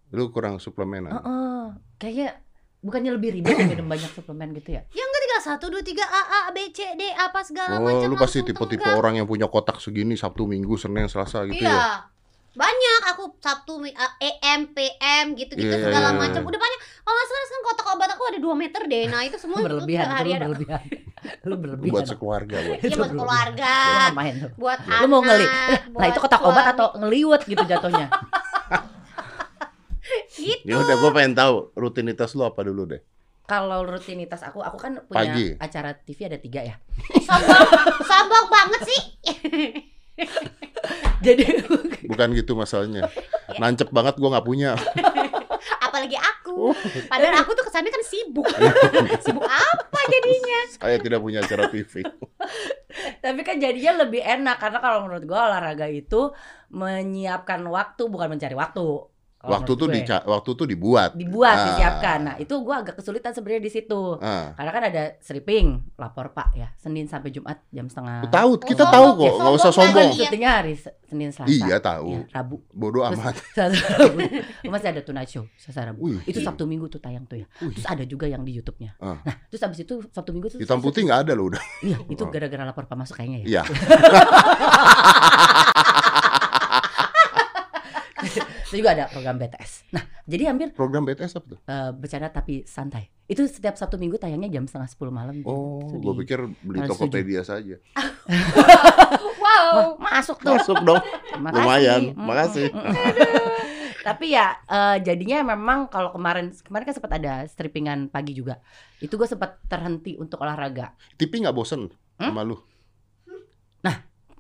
lu 0.07 0.31
kurang 0.31 0.55
suplemenan. 0.55 1.11
Heeh. 1.11 1.63
Kayaknya 1.97 2.39
bukannya 2.79 3.11
lebih 3.11 3.29
ribet 3.33 3.53
ya 3.53 3.67
minum 3.67 3.85
banyak 3.85 4.07
suplemen 4.09 4.53
gitu 4.53 4.71
ya? 4.71 4.87
Yang 4.89 5.09
ketiga 5.11 5.37
satu 5.43 5.65
dua 5.67 5.83
tiga 5.83 6.03
A 6.03 6.21
A 6.23 6.55
B 6.55 6.71
C 6.71 6.95
D 6.95 7.11
apa 7.11 7.43
segala 7.43 7.75
Oh, 7.75 7.83
macam. 7.83 8.07
lu 8.07 8.15
pasti 8.15 8.39
tipe-tipe 8.41 8.87
orang 8.87 9.15
yang 9.15 9.27
punya 9.27 9.45
kotak 9.45 9.77
segini 9.77 10.15
Sabtu, 10.15 10.43
Minggu, 10.43 10.75
Senin, 10.75 11.05
Selasa 11.05 11.43
gitu 11.43 11.59
Iya. 11.59 11.69
ya. 11.69 11.83
Banyak 12.55 13.01
aku 13.05 13.35
Sabtu 13.37 13.83
uh, 13.83 14.13
EM 14.17 14.71
PM 14.71 15.25
gitu-gitu 15.33 15.67
Iya, 15.69 15.83
segala 15.83 16.07
iya, 16.07 16.15
iya. 16.15 16.21
macam. 16.23 16.41
Udah 16.41 16.57
banyak. 16.57 16.79
Kalau 16.97 17.13
nggak 17.13 17.27
salah 17.27 17.45
kan 17.45 17.61
kotak 17.61 17.87
obat 17.89 18.09
aku 18.09 18.23
ada 18.25 18.39
2 18.39 18.55
meter 18.55 18.81
deh. 18.83 19.03
Nah, 19.05 19.21
itu 19.21 19.37
semua 19.37 19.57
itu 19.61 19.67
berlebihan, 19.67 20.07
itu 20.07 20.15
lu 20.23 20.31
ada. 20.33 20.45
berlebihan. 20.47 20.81
Lu 21.17 21.49
Lu 21.49 21.55
berlebihan. 21.57 21.91
buat 21.91 22.05
sekeluarga 22.05 22.57
buat. 22.61 22.77
Iya 22.77 22.87
Itu 22.87 22.97
buat 22.97 23.11
keluarga, 23.11 23.73
Lu 23.73 23.93
ngapain 24.05 24.33
tuh? 24.37 24.51
buat 24.55 24.79
Lu 24.85 25.05
mau 25.07 25.21
ngeli. 25.21 25.45
anak, 25.45 25.81
Lah 25.91 26.07
itu 26.07 26.19
kotak 26.19 26.41
obat 26.41 26.63
suami. 26.63 26.73
atau 26.73 26.87
ngeliwet 26.95 27.41
gitu 27.43 27.63
jatuhnya. 27.63 28.07
gitu. 30.33 30.63
Ya 30.63 30.75
udah 30.77 30.95
gua 30.97 31.11
pengen 31.11 31.33
tahu 31.33 31.55
rutinitas 31.73 32.31
lu 32.31 32.43
apa 32.43 32.61
dulu 32.61 32.85
deh. 32.87 33.01
Kalau 33.43 33.81
rutinitas 33.81 34.43
aku, 34.43 34.59
aku 34.59 34.75
kan 34.77 34.99
punya 35.01 35.23
Pagi. 35.25 35.47
acara 35.57 35.95
TV 35.95 36.27
ada 36.27 36.35
tiga 36.35 36.61
ya. 36.61 36.75
Sombong, 37.17 37.67
sombong 38.03 38.45
banget 38.47 38.81
sih. 38.85 39.01
Jadi 41.25 41.43
Bukan 42.05 42.27
gitu 42.33 42.53
masalahnya. 42.53 43.07
Nancep 43.61 43.89
banget 43.89 44.15
gua 44.17 44.35
nggak 44.35 44.45
punya. 44.45 44.75
Apalagi 45.89 46.17
aku. 46.19 46.71
Padahal 47.07 47.43
aku 47.43 47.51
tuh 47.57 47.65
kesannya 47.67 47.91
kan 47.91 48.03
sibuk. 48.03 48.47
sibuk 49.25 49.45
apa 49.45 49.99
jadinya? 50.11 50.59
Saya 50.77 50.97
tidak 50.99 51.19
punya 51.23 51.41
acara 51.41 51.71
TV. 51.71 52.03
tapi 53.25 53.41
kan 53.45 53.61
jadinya 53.61 54.07
lebih 54.07 54.21
enak 54.23 54.57
karena 54.57 54.79
kalau 54.81 55.05
menurut 55.05 55.23
gua 55.27 55.53
olahraga 55.53 55.85
itu 55.89 56.33
menyiapkan 56.73 57.61
waktu 57.67 58.03
bukan 58.07 58.37
mencari 58.37 58.55
waktu. 58.55 59.16
Kalau 59.37 59.53
Waktu 59.53 59.71
tuh 59.71 59.87
dica 59.87 60.17
waktu 60.25 60.49
tuh 60.51 60.65
dibuat. 60.65 61.13
dibuat, 61.13 61.53
Ah. 61.53 61.63
disiapkan. 61.69 62.17
Nah, 62.19 62.35
itu 62.35 62.51
gua 62.59 62.81
agak 62.81 62.95
kesulitan 62.95 63.29
sebenarnya 63.29 63.61
di 63.61 63.69
situ. 63.69 64.17
Ah. 64.17 64.49
Karena 64.51 64.71
kan 64.71 64.83
ada 64.83 65.03
stripping, 65.17 65.93
lapor 65.93 66.31
Pak 66.31 66.47
ya, 66.51 66.67
Senin 66.75 67.05
sampai 67.05 67.29
Jumat 67.29 67.61
jam 67.69 67.85
setengah. 67.85 68.25
Tahu, 68.25 68.49
kita 68.59 68.83
sombong, 68.83 68.91
tahu 68.91 69.07
ya, 69.19 69.29
kok, 69.29 69.37
nggak 69.37 69.53
usah 69.55 69.71
sombong 69.71 70.09
banget. 70.09 70.19
Syutingnya 70.19 70.51
hari 70.51 70.73
Se- 70.73 70.95
Senin 71.05 71.29
Selasa. 71.29 71.53
Iya 71.53 71.75
tahu. 71.77 72.07
Iya, 72.11 72.19
Rabu. 72.33 72.55
Bodoh 72.67 73.03
amat. 73.05 73.33
Masih 74.67 74.87
ada 74.89 75.01
Tonight 75.01 75.29
Show 75.29 75.43
Selasa 75.55 75.79
Rabu. 75.87 75.99
Wih, 76.01 76.17
Itu 76.25 76.39
Sabtu 76.41 76.63
Minggu 76.65 76.87
tuh 76.87 76.97
tayang 76.97 77.23
tuh 77.23 77.37
ya. 77.37 77.45
Wih. 77.61 77.71
Terus 77.71 77.85
ada 77.85 78.03
juga 78.03 78.25
yang 78.25 78.41
di 78.41 78.51
YouTube-nya. 78.51 78.97
Ah. 78.97 79.21
Nah, 79.21 79.35
terus 79.47 79.61
habis 79.61 79.79
itu 79.79 79.93
Sabtu 80.09 80.31
Minggu 80.31 80.49
tuh 80.49 80.57
hitam 80.57 80.79
putih 80.79 81.03
nggak 81.03 81.23
ada 81.23 81.31
lo 81.31 81.47
udah. 81.47 81.61
Iya, 81.79 81.97
itu 82.09 82.23
Oh. 82.25 82.31
gara-gara 82.33 82.63
lapor 82.65 82.83
Pak 82.83 82.95
masuk 82.97 83.15
kayaknya 83.15 83.45
ya. 83.45 83.47
Iya. 83.47 83.63
Itu 88.67 88.75
juga 88.77 88.91
ada 88.91 89.07
program 89.07 89.35
BTS. 89.37 89.71
Nah, 89.89 90.03
jadi 90.23 90.43
hampir 90.47 90.71
Program 90.71 91.01
BTS 91.01 91.33
apa 91.33 91.45
tuh? 91.47 91.59
eh, 91.61 91.89
bercanda 91.91 92.27
tapi 92.27 92.61
santai. 92.63 93.07
Itu 93.23 93.43
setiap 93.43 93.75
Sabtu 93.75 93.95
Minggu 93.95 94.15
tayangnya 94.15 94.47
jam 94.49 94.63
setengah 94.63 94.87
sepuluh 94.87 95.09
malam. 95.09 95.39
Oh, 95.43 95.79
Itu 95.81 95.97
gue 95.97 96.13
pikir 96.21 96.39
beli 96.61 96.83
Tokopedia 96.83 97.41
saja. 97.41 97.79
Wow. 99.37 99.95
Masuk 99.97 100.37
tuh. 100.37 100.53
Masuk 100.53 100.77
dong. 100.83 100.99
Makasih. 101.33 101.55
Lumayan, 101.57 102.01
Mm, 102.11 102.19
makasih. 102.19 102.67
Tapi 104.07 104.25
ya 104.29 104.55
eh, 104.61 104.97
jadinya 105.01 105.43
memang 105.45 105.87
kalau 105.87 106.11
kemarin 106.11 106.51
kemarin 106.57 106.83
kan 106.83 106.95
sempat 106.95 107.11
ada 107.13 107.43
strippingan 107.45 108.07
pagi 108.07 108.31
juga. 108.31 108.59
Itu 108.97 109.15
gue 109.15 109.23
sempat 109.23 109.63
terhenti 109.65 110.15
untuk 110.15 110.39
olahraga. 110.39 110.91
TV 111.15 111.41
nggak 111.41 111.55
bosen 111.55 111.87
Hmm? 112.17 112.27
sama 112.27 112.43
lu? 112.43 112.57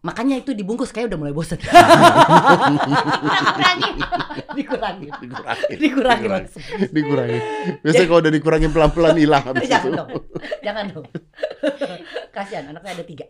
Makanya 0.07 0.39
itu 0.39 0.55
dibungkus 0.55 0.95
kayak 0.95 1.11
udah 1.11 1.19
mulai 1.19 1.35
bosen. 1.35 1.59
Kurang-kurangin. 1.59 3.99
dikurangin. 4.55 4.55
Dikurangin. 4.55 5.11
Dikurangin. 5.19 5.67
Dikurangin. 5.75 6.47
Dikurangin. 6.95 7.41
Biasanya 7.83 8.07
kalau 8.07 8.23
udah 8.23 8.31
dikurangin 8.31 8.71
pelan-pelan 8.71 9.19
hilang 9.19 9.43
habis 9.43 9.67
Jangan 9.67 9.83
itu. 9.83 9.99
dong. 9.99 10.07
Jangan 10.63 10.85
dong. 10.95 11.03
Kasihan 12.31 12.71
anaknya 12.71 12.91
ada 12.95 13.03
tiga. 13.03 13.27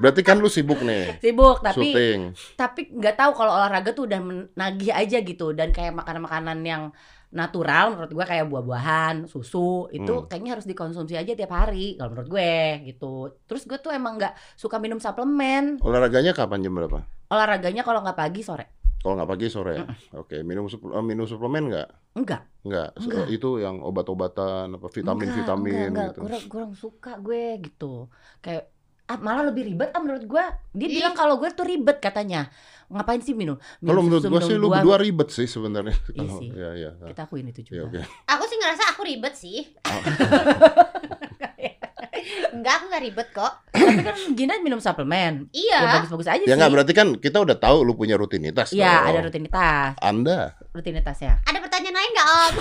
Berarti 0.00 0.24
kan 0.24 0.40
lu 0.40 0.48
sibuk 0.48 0.80
nih. 0.80 1.20
Sibuk 1.20 1.60
tapi 1.60 1.92
syuting. 1.92 2.32
tapi 2.56 2.88
nggak 2.88 3.20
tahu 3.20 3.36
kalau 3.36 3.52
olahraga 3.52 3.92
tuh 3.92 4.08
udah 4.08 4.24
menagih 4.24 4.96
aja 4.96 5.20
gitu 5.20 5.52
dan 5.52 5.76
kayak 5.76 5.92
makanan-makanan 5.92 6.64
yang 6.64 6.88
natural 7.34 7.92
menurut 7.92 8.14
gua 8.14 8.24
kayak 8.24 8.46
buah-buahan, 8.46 9.26
susu 9.26 9.90
itu 9.90 10.06
Hmm. 10.14 10.26
kayaknya 10.26 10.54
harus 10.54 10.64
dikonsumsi 10.64 11.18
aja 11.18 11.34
tiap 11.34 11.50
hari 11.50 11.98
kalau 11.98 12.14
menurut 12.14 12.30
gue 12.30 12.54
gitu. 12.86 13.14
Terus 13.44 13.66
gue 13.66 13.76
tuh 13.76 13.90
emang 13.90 14.16
nggak 14.16 14.32
suka 14.54 14.78
minum 14.78 14.96
suplemen. 14.96 15.82
Olahraganya 15.82 16.30
kapan 16.30 16.62
jam 16.62 16.72
berapa? 16.72 17.02
Olahraganya 17.26 17.82
kalau 17.82 18.00
nggak 18.00 18.14
pagi 18.14 18.40
sore. 18.40 18.66
Kalau 19.04 19.20
nggak 19.20 19.28
pagi 19.28 19.46
sore. 19.48 19.74
Oke, 20.16 20.40
minum 20.40 20.64
supl- 20.64 20.94
eh, 20.94 21.04
minum 21.04 21.28
suplemen 21.28 21.68
nggak? 21.68 21.88
Enggak. 22.16 22.42
Nggak. 22.64 22.88
Se- 22.96 23.04
Enggak. 23.04 23.26
Itu 23.28 23.60
yang 23.60 23.84
obat-obatan 23.84 24.72
apa 24.72 24.86
vitamin-vitamin 24.88 25.92
enggak, 25.92 25.92
enggak, 25.92 26.08
gitu. 26.08 26.20
Kurang, 26.24 26.44
kurang 26.48 26.72
suka 26.72 27.12
gue 27.18 27.44
gitu. 27.60 28.08
Kayak 28.40 28.70
malah 29.14 29.44
lebih 29.44 29.66
ribet 29.66 29.90
ah 29.90 30.00
menurut 30.00 30.24
gue. 30.24 30.44
Dia 30.72 30.88
Ih. 30.88 30.94
bilang 30.98 31.12
kalau 31.12 31.36
gue 31.36 31.48
tuh 31.50 31.62
ribet 31.62 31.98
katanya. 31.98 32.48
Ngapain 32.86 33.20
sih 33.20 33.32
minum? 33.32 33.56
Kalau 33.78 34.00
menurut 34.00 34.22
minum 34.22 34.40
sih 34.40 34.54
lu 34.54 34.68
berdua 34.68 34.96
ribet 34.96 35.28
sih 35.28 35.44
sebenarnya. 35.44 35.92
Iya 36.08 36.16
Kalau 36.18 36.38
sih. 36.38 36.48
ya 36.50 36.70
ya. 36.74 36.90
Kita 37.06 37.22
akuin 37.24 37.46
itu 37.46 37.60
Ya, 37.64 37.84
juga. 37.84 38.00
oke. 38.00 38.00
Aku 38.26 38.44
sih 38.46 38.56
ngerasa 38.56 38.84
aku 38.90 39.00
ribet 39.02 39.34
sih. 39.34 39.58
Enggak, 42.54 42.74
aku 42.74 42.84
nggak 42.88 43.02
ribet 43.02 43.28
kok. 43.30 43.52
Tapi 43.68 44.00
kan 44.00 44.16
Gina 44.32 44.54
minum 44.58 44.78
suplemen. 44.78 45.50
Ya 45.50 45.60
Iya. 45.82 46.00
bagus-bagus 46.00 46.28
aja 46.30 46.40
Ya 46.40 46.46
sih. 46.46 46.56
nggak 46.56 46.70
berarti 46.72 46.92
kan 46.94 47.08
kita 47.18 47.38
udah 47.38 47.56
tahu 47.58 47.82
lu 47.82 47.92
punya 47.92 48.14
rutinitas. 48.14 48.70
Iya, 48.70 49.04
ada 49.04 49.20
rutinitas. 49.20 49.98
Anda, 50.00 50.56
Rutinitasnya. 50.74 51.38
Ada 51.46 51.62
pertanyaan 51.62 51.94
lain 51.94 52.10
nggak 52.10 52.28
Om? 52.28 52.54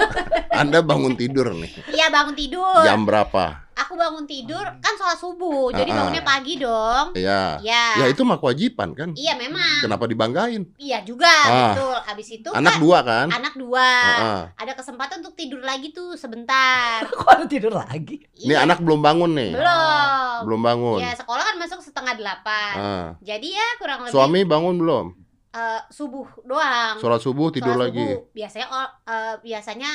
Anda 0.66 0.78
bangun 0.82 1.14
tidur 1.14 1.54
nih. 1.54 1.70
Iya 1.88 2.10
bangun 2.10 2.34
tidur. 2.34 2.82
Jam 2.82 3.06
berapa? 3.06 3.62
Aku 3.78 3.94
bangun 3.94 4.26
tidur 4.26 4.60
kan 4.60 4.94
sholat 4.94 5.14
subuh, 5.14 5.70
jadi 5.70 5.88
bangunnya 5.88 6.20
pagi 6.20 6.58
dong. 6.58 7.14
Ya. 7.14 7.62
Iya. 7.62 8.02
Ya 8.02 8.06
itu 8.10 8.20
mah 8.20 8.36
kewajiban 8.36 8.92
kan. 8.92 9.14
Iya 9.14 9.38
memang. 9.38 9.78
Kenapa 9.80 10.04
dibanggain? 10.04 10.74
Iya 10.74 11.06
juga, 11.06 11.30
Ah. 11.30 11.70
betul. 11.70 11.96
Abis 12.04 12.28
itu 12.32 12.50
Anak 12.50 12.76
kan 12.76 12.82
dua 12.82 12.98
kan? 13.00 13.26
anak 13.30 13.54
dua. 13.54 13.78
Ah, 13.80 14.18
ah. 14.18 14.42
Ada 14.58 14.72
kesempatan 14.74 15.22
untuk 15.22 15.38
tidur 15.38 15.62
lagi 15.62 15.88
tuh 15.88 16.18
sebentar. 16.18 17.06
Kok 17.14 17.30
ada 17.30 17.46
tidur 17.46 17.72
lagi? 17.72 18.26
Ini 18.36 18.52
Iya, 18.52 18.66
anak 18.66 18.82
belum 18.82 18.98
bangun 19.00 19.30
nih. 19.32 19.54
belum. 19.54 20.38
Belum 20.44 20.60
bangun. 20.60 20.98
Ya 20.98 21.14
sekolah 21.14 21.42
kan 21.44 21.56
masuk 21.56 21.78
setengah 21.78 22.18
delapan. 22.18 22.74
Ah. 22.74 23.08
Jadi 23.22 23.54
ya 23.54 23.66
kurang 23.78 24.02
lebih 24.02 24.10
Suami 24.10 24.42
bangun 24.42 24.76
belum? 24.76 25.06
Eh, 25.52 25.80
subuh 25.88 26.26
doang. 26.42 26.96
Sholat 26.96 27.20
subuh 27.20 27.48
tidur 27.48 27.72
Sholat 27.72 27.88
lagi. 27.88 28.00
subuh. 28.02 28.20
Biasanya 28.32 28.66
ol- 28.68 28.94
eh, 29.06 29.34
biasanya 29.40 29.90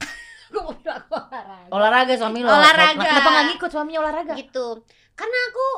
gue 0.50 0.60
mau 0.60 0.74
bilang 0.74 1.04
olahraga. 1.06 1.68
Olahraga 1.68 2.12
suami 2.14 2.40
lo. 2.40 2.48
Olahraga. 2.48 3.00
Kenapa 3.00 3.28
nggak 3.30 3.46
ngikut 3.50 3.70
suaminya 3.70 4.00
olahraga? 4.00 4.32
gitu. 4.34 4.66
Karena 5.12 5.38
aku 5.46 5.68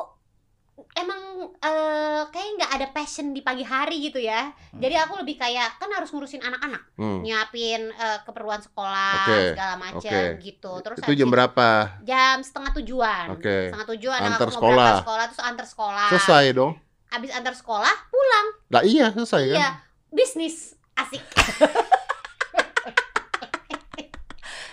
emang 0.93 1.21
eh, 1.55 2.23
kayak 2.25 2.49
nggak 2.53 2.71
ada 2.73 2.87
passion 2.89 3.31
di 3.31 3.39
pagi 3.39 3.63
hari 3.63 3.99
gitu 4.01 4.19
ya. 4.19 4.51
Jadi 4.71 4.95
aku 4.97 5.15
lebih 5.17 5.35
kayak 5.37 5.75
kan 5.75 5.87
harus 5.89 6.11
ngurusin 6.11 6.39
anak-anak, 6.39 6.83
Hmm. 6.95 7.19
nyiapin 7.21 7.87
eh, 7.89 8.19
keperluan 8.21 8.59
sekolah 8.59 9.23
Oke, 9.23 9.39
segala 9.51 9.75
macam 9.77 9.99
oke. 10.03 10.39
gitu. 10.41 10.71
Terus 10.81 10.97
Itu 11.01 11.13
jam 11.13 11.29
berapa? 11.29 11.67
Jam 12.03 12.39
setengah 12.39 12.71
tujuan. 12.75 13.25
Oke. 13.31 13.71
Setengah 13.71 13.87
tujuan 13.89 14.19
Antar 14.21 14.49
sekolah. 14.49 14.93
sekolah 14.99 15.23
terus 15.25 15.41
antar 15.41 15.65
sekolah. 15.65 16.07
Selesai 16.11 16.45
dong. 16.51 16.73
Habis 17.07 17.31
antar 17.31 17.53
sekolah 17.53 17.95
pulang. 18.07 18.47
Lah 18.69 18.81
iya 18.81 19.09
selesai 19.09 19.43
kan? 19.47 19.57
Iya, 19.57 19.69
bisnis 20.09 20.55
asik. 20.93 21.21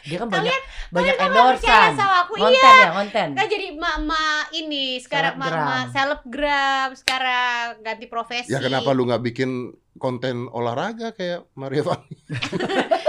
Dia 0.02 0.18
kan 0.18 0.26
banyak 0.28 0.50
kalian 0.50 0.62
banyak 0.90 1.14
percaya 1.14 1.30
endorsan. 1.30 1.90
sama 1.94 2.16
aku? 2.20 2.32
Konten 2.34 2.58
Iya. 2.58 2.74
ya, 2.76 2.90
konten. 2.92 3.28
Kan 3.32 3.46
jadi 3.46 3.68
mama 3.72 4.24
ini 4.50 4.98
sekarang 4.98 5.32
Selebgram. 5.32 5.62
mama 5.62 5.78
selebgram 5.88 6.88
sekarang 6.92 7.64
ganti 7.80 8.06
profesi. 8.06 8.50
Ya 8.50 8.58
kenapa 8.58 8.90
lu 8.90 9.06
nggak 9.06 9.22
bikin 9.22 9.50
konten 9.96 10.50
olahraga 10.50 11.12
kayak 11.12 11.46
Maria 11.54 11.86
Fani? 11.86 12.10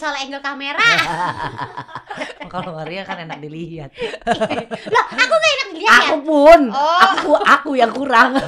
Salah 0.00 0.24
angle 0.24 0.40
kamera. 0.40 0.80
Kalau 2.52 2.72
Maria 2.72 3.04
kan 3.04 3.20
enak 3.20 3.36
dilihat. 3.36 3.92
Loh, 4.96 5.04
aku 5.06 5.34
gak 5.36 5.52
enak 5.52 5.68
dilihat 5.70 5.92
ya? 5.92 6.00
Aku 6.08 6.16
pun. 6.24 6.60
Oh. 6.72 7.00
Aku 7.04 7.30
aku 7.36 7.70
yang 7.76 7.92
kurang. 7.92 8.32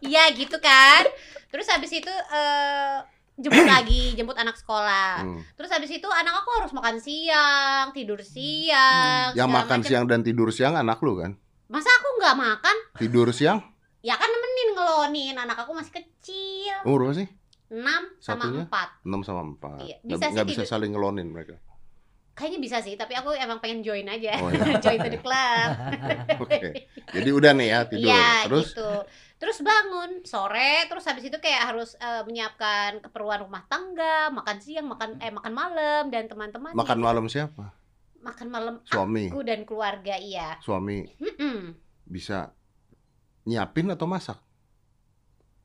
Iya 0.00 0.32
gitu 0.32 0.56
kan. 0.56 1.04
Terus 1.52 1.68
habis 1.68 1.92
itu 1.92 2.08
eh, 2.08 2.96
jemput 3.36 3.68
lagi, 3.76 4.16
jemput 4.16 4.40
anak 4.40 4.56
sekolah. 4.56 5.20
Hmm. 5.20 5.44
Terus 5.52 5.68
habis 5.68 5.92
itu 5.92 6.08
anak 6.08 6.32
aku 6.40 6.48
harus 6.56 6.72
makan 6.72 6.96
siang, 6.96 7.92
tidur 7.92 8.24
siang. 8.24 9.36
Yang 9.36 9.48
segala 9.48 9.56
makan 9.60 9.78
macam. 9.84 9.88
siang 9.92 10.04
dan 10.08 10.20
tidur 10.24 10.48
siang 10.48 10.80
anak 10.80 10.96
lu 11.04 11.20
kan? 11.20 11.36
Masa 11.68 11.92
aku 11.92 12.08
nggak 12.16 12.36
makan? 12.40 12.76
Tidur 12.96 13.28
siang 13.36 13.60
Ya 14.00 14.16
kan 14.16 14.32
nemenin 14.32 14.68
ngelonin, 14.72 15.36
anak 15.36 15.60
aku 15.60 15.76
masih 15.76 15.92
kecil. 15.92 16.72
umur 16.88 17.04
berapa 17.04 17.20
sih? 17.20 17.28
6 17.70 17.78
sama 18.18 18.44
Satunya? 18.44 18.64
4. 18.66 19.06
6 19.06 19.22
sama 19.22 19.40
4 19.46 19.78
Iya, 19.80 19.96
Nggak- 19.96 20.10
bisa 20.10 20.18
sih 20.20 20.34
nggak 20.34 20.48
bisa 20.48 20.62
tidur. 20.62 20.72
saling 20.72 20.90
ngelonin 20.90 21.28
mereka. 21.28 21.56
Kayaknya 22.30 22.60
bisa 22.62 22.76
sih, 22.80 22.94
tapi 22.94 23.12
aku 23.12 23.30
emang 23.32 23.58
pengen 23.58 23.80
join 23.80 24.06
aja. 24.06 24.40
Oh, 24.40 24.48
iya. 24.48 24.80
join 24.84 24.98
to 24.98 25.08
the 25.08 25.18
club. 25.18 25.68
Oke. 26.42 26.88
Jadi 27.10 27.30
udah 27.30 27.52
nih 27.52 27.68
ya 27.68 27.80
tidur. 27.84 28.08
Iya, 28.08 28.30
Terus 28.46 28.68
gitu. 28.70 28.90
Terus 29.36 29.58
bangun 29.60 30.10
sore, 30.22 30.84
terus 30.84 31.04
habis 31.04 31.22
itu 31.22 31.36
kayak 31.36 31.62
harus 31.66 31.96
eh, 31.96 32.22
menyiapkan 32.22 33.00
keperluan 33.00 33.40
rumah 33.40 33.64
tangga, 33.66 34.28
makan 34.28 34.56
siang, 34.58 34.84
makan 34.84 35.16
eh 35.16 35.28
makan 35.28 35.52
malam 35.52 36.08
dan 36.08 36.26
teman-teman. 36.26 36.72
makan 36.72 36.98
malam 36.98 37.24
siapa? 37.24 37.72
Makan 38.18 38.48
malam 38.48 38.74
Suami. 38.84 39.28
aku 39.28 39.40
dan 39.40 39.64
keluarga, 39.64 40.12
iya. 40.14 40.60
Suami 40.60 41.08
Mm-mm. 41.16 41.72
bisa 42.04 42.52
nyiapin 43.42 43.88
atau 43.88 44.04
masak? 44.04 44.36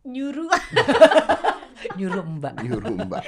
Nyuruh. 0.04 0.48
Nyuruh 1.93 2.26
Mbak. 2.26 2.54
Nyuruh 2.63 2.95
Mbak. 3.06 3.24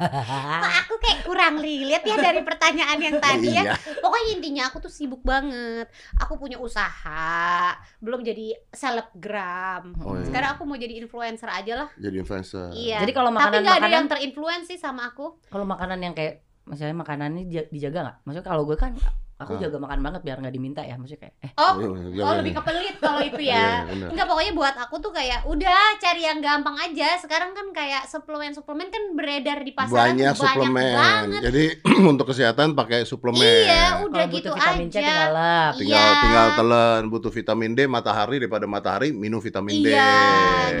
Kok 0.00 0.74
aku 0.80 0.94
kayak 0.98 1.20
kurang 1.24 1.54
relate 1.60 2.04
ya 2.04 2.16
dari 2.16 2.40
pertanyaan 2.40 2.98
yang 2.98 3.16
tadi 3.18 3.48
ya. 3.52 3.62
Iya. 3.62 3.74
Pokoknya 4.00 4.28
intinya 4.32 4.62
aku 4.66 4.80
tuh 4.80 4.88
sibuk 4.88 5.20
banget. 5.20 5.86
Aku 6.16 6.36
punya 6.36 6.56
usaha, 6.56 7.72
belum 8.00 8.24
jadi 8.24 8.56
selebgram. 8.72 9.92
Oh, 10.00 10.16
iya. 10.16 10.24
Sekarang 10.24 10.50
aku 10.56 10.62
mau 10.64 10.76
jadi 10.76 10.96
influencer 10.98 11.48
aja 11.48 11.84
lah. 11.84 11.88
Jadi 11.96 12.16
influencer. 12.16 12.72
Iya. 12.72 13.04
Jadi 13.04 13.12
kalau 13.12 13.30
Tapi 13.30 13.38
makanan 13.38 13.60
nggak 13.60 13.70
ada 13.70 13.80
makanan 13.80 13.96
yang 13.96 14.06
terinfluence 14.08 14.66
sih 14.68 14.78
sama 14.80 15.12
aku. 15.12 15.36
kalau 15.48 15.64
makanan 15.64 16.00
yang 16.00 16.14
kayak 16.14 16.40
misalnya 16.64 16.96
makanannya 16.96 17.44
dija- 17.44 17.68
dijaga 17.68 17.98
nggak? 18.02 18.16
Maksudnya 18.24 18.46
kalau 18.46 18.62
gue 18.64 18.76
kan 18.76 18.92
aku 19.40 19.52
Ah. 19.52 19.60
jaga 19.60 19.78
makan 19.78 20.00
banget 20.00 20.20
biar 20.20 20.36
nggak 20.38 20.52
diminta 20.52 20.80
ya. 20.80 20.94
Maksudnya 20.94 21.20
kayak 21.22 21.34
eh 21.40 21.50
Oh, 21.54 21.72
Iya, 21.74 21.88
oh 21.88 21.96
jangan. 22.12 22.36
lebih 22.38 22.52
ke 22.52 22.62
pelit 22.62 22.96
kalau 22.96 23.20
itu 23.20 23.40
Iya, 23.40 23.56
ya. 23.56 23.68
benar. 23.86 24.08
Enggak 24.10 24.26
pokoknya 24.26 24.52
buat 24.52 24.74
aku 24.78 24.94
tuh 24.98 25.10
kayak 25.10 25.40
udah 25.44 25.80
cari 25.96 26.22
yang 26.22 26.38
gampang 26.38 26.76
aja. 26.78 27.08
Sekarang 27.16 27.50
kan 27.50 27.66
kayak 27.70 28.04
suplemen-suplemen 28.06 28.88
kan 28.88 29.02
beredar 29.12 29.58
di 29.58 29.72
pasaran 29.72 30.12
Banyak 30.12 30.32
tuh 30.32 30.44
suplemen. 30.46 30.94
banget. 30.94 31.40
Jadi 31.42 31.64
untuk 32.12 32.26
kesehatan 32.26 32.68
pakai 32.72 33.02
suplemen. 33.02 33.40
Iya, 33.40 33.86
udah 34.02 34.12
kalau 34.20 34.30
gitu 34.30 34.46
butuh 34.46 34.54
vitamin 34.54 34.86
C 34.86 34.94
aja. 34.94 35.00
tinggal 35.00 35.30
lep. 35.32 35.72
tinggal 35.76 35.98
Iya. 36.02 36.20
tinggal 36.20 36.46
telan 36.54 37.02
butuh 37.06 37.30
vitamin 37.30 37.72
D 37.72 37.80
matahari 37.86 38.36
daripada 38.36 38.66
matahari 38.66 39.08
minum 39.10 39.38
vitamin 39.38 39.76
D 39.78 39.88
Iya, 39.88 40.12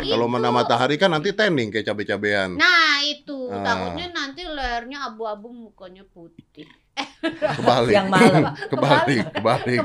kalau 0.06 0.26
gitu. 0.26 0.32
mana 0.32 0.48
matahari 0.50 0.94
kan 0.94 1.08
nanti 1.08 1.30
tanning 1.30 1.68
kayak 1.68 1.86
cabe-cabean 1.86 2.54
Nah, 2.54 3.00
itu 3.02 3.48
Ah. 3.48 3.62
takutnya 3.62 4.06
nanti 4.10 4.42
lehernya 4.42 5.06
abu-abu 5.06 5.48
mukanya 5.50 6.04
putih. 6.04 6.68
Kebalik 7.20 7.92
Yang 7.92 8.08
malam. 8.08 8.42
kebalik 8.72 9.24
kebalik 9.32 9.80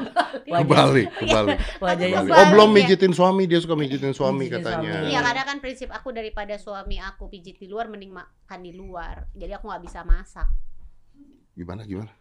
kebalik 0.46 1.08
kebalik 1.18 1.58
Kebalik. 1.82 2.32
oh 2.32 2.46
belum 2.50 2.70
mijitin 2.72 3.12
suami 3.12 3.44
dia 3.46 3.60
suka 3.60 3.74
mijitin 3.74 4.12
suami 4.12 4.46
Mijitin 4.46 4.62
katanya 4.62 4.92
suami. 4.98 5.10
Iya, 5.10 5.20
karena 5.22 5.44
kan 5.44 5.58
prinsip 5.60 5.90
aku 5.90 6.10
daripada 6.10 6.56
suami 6.56 6.96
aku 6.98 7.28
pijit 7.28 7.56
di 7.56 7.66
luar 7.66 7.88
mending 7.88 8.12
makan 8.12 8.60
di 8.60 8.72
luar. 8.72 9.28
Jadi 9.32 9.52
aku 9.52 9.66
nggak 9.66 9.84
bisa 9.84 10.02
masak. 10.02 10.48
gimana 11.52 11.84
gimana 11.84 12.12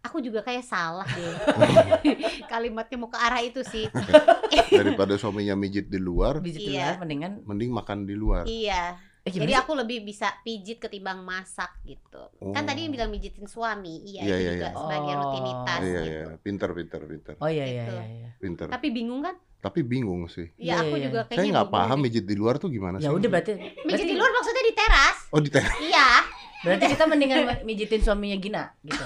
Aku 0.00 0.16
juga 0.18 0.40
kayak 0.40 0.64
salah 0.64 1.04
deh. 1.04 1.34
Kalimatnya 2.52 2.96
mau 2.96 3.12
ke 3.12 3.20
arah 3.20 3.44
itu 3.44 3.60
sih. 3.60 3.84
daripada 4.72 5.14
suaminya 5.14 5.52
mijit 5.52 5.86
di 5.86 5.98
luar 5.98 6.40
Iya. 6.40 6.96
luar 6.96 6.98
mendingan 6.98 7.32
mending 7.44 7.70
makan 7.70 7.98
di 8.02 8.14
luar 8.14 8.44
iya. 8.46 8.96
Eh, 9.20 9.30
Jadi 9.30 9.46
sih? 9.46 9.58
aku 9.58 9.72
lebih 9.74 10.00
bisa 10.00 10.32
pijit 10.40 10.76
ketimbang 10.76 11.20
masak 11.20 11.76
gitu. 11.82 12.22
Kan 12.48 12.56
Oh. 12.56 12.66
tadi 12.66 12.80
yang 12.82 12.92
bilang 12.92 13.08
mijitin 13.08 13.44
suami, 13.44 14.00
iya, 14.02 14.22
Iya, 14.22 14.26
itu 14.26 14.40
iya, 14.40 14.50
juga 14.54 14.66
iya. 14.66 14.76
sebagai 14.76 15.12
Oh. 15.12 15.20
rutinitas 15.20 15.80
iya 15.80 16.00
gitu. 16.00 16.04
iya 16.06 16.22
pinter 16.38 16.68
pinter 16.70 17.00
pinter 17.02 17.32
Oh 17.36 17.46
iya 17.46 17.64
iya 17.64 17.82
Gitu. 17.82 17.92
iya. 17.92 18.04
iya. 18.06 18.28
pinter 18.36 18.66
Tapi 18.66 18.88
bingung 18.90 19.20
kan? 19.20 19.36
tapi 19.60 19.80
bingung 19.82 20.24
sih 20.26 20.48
Ya 20.56 20.56
Iya, 20.56 20.76
aku 20.82 20.94
iya. 20.94 21.04
juga 21.06 21.18
saya 21.20 21.28
kayaknya 21.30 21.52
nggak 21.52 21.66
bingung 21.66 21.76
paham 21.78 21.92
deh. 21.92 22.02
mijit 22.02 22.24
di 22.24 22.34
luar 22.34 22.54
tuh 22.56 22.68
gimana 22.68 22.96
sih 22.96 23.04
Ya 23.04 23.12
udah 23.12 23.28
berarti 23.30 23.52
Mijit 23.82 24.06
di 24.06 24.16
luar 24.16 24.30
maksudnya 24.30 24.62
di 24.62 24.74
teras? 24.74 25.16
oh 25.28 25.38
di 25.38 25.50
teras 25.50 25.74
Iya. 25.78 26.08
berarti 26.60 26.84
kita 26.88 27.04
mendingan 27.06 27.38
mijitin 27.62 28.00
suaminya 28.00 28.36
Gina 28.36 28.62
gitu. 28.82 29.00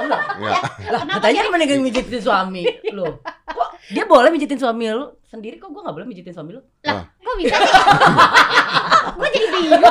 Enggak. 0.00 0.22
ya 0.36 0.50
Lah, 0.88 1.02
katanya 1.12 1.42
mendingan 1.48 1.78
mijitin 1.80 2.18
suami. 2.18 2.62
Loh, 2.90 3.18
kok 3.44 3.68
Dia 3.88 4.02
boleh 4.04 4.30
mijitin 4.30 4.54
suami 4.56 4.86
lu 4.88 5.10
sendiri 5.24 5.58
kok 5.58 5.68
gue 5.68 5.78
nggak 5.78 5.90
boleh 5.92 6.06
mijitin 6.06 6.30
suami 6.30 6.54
lu. 6.54 6.62
Kok 7.30 7.38
bisa 7.38 7.56
sih? 7.62 7.70
gue 9.22 9.28
jadi 9.30 9.46
bingung. 9.54 9.86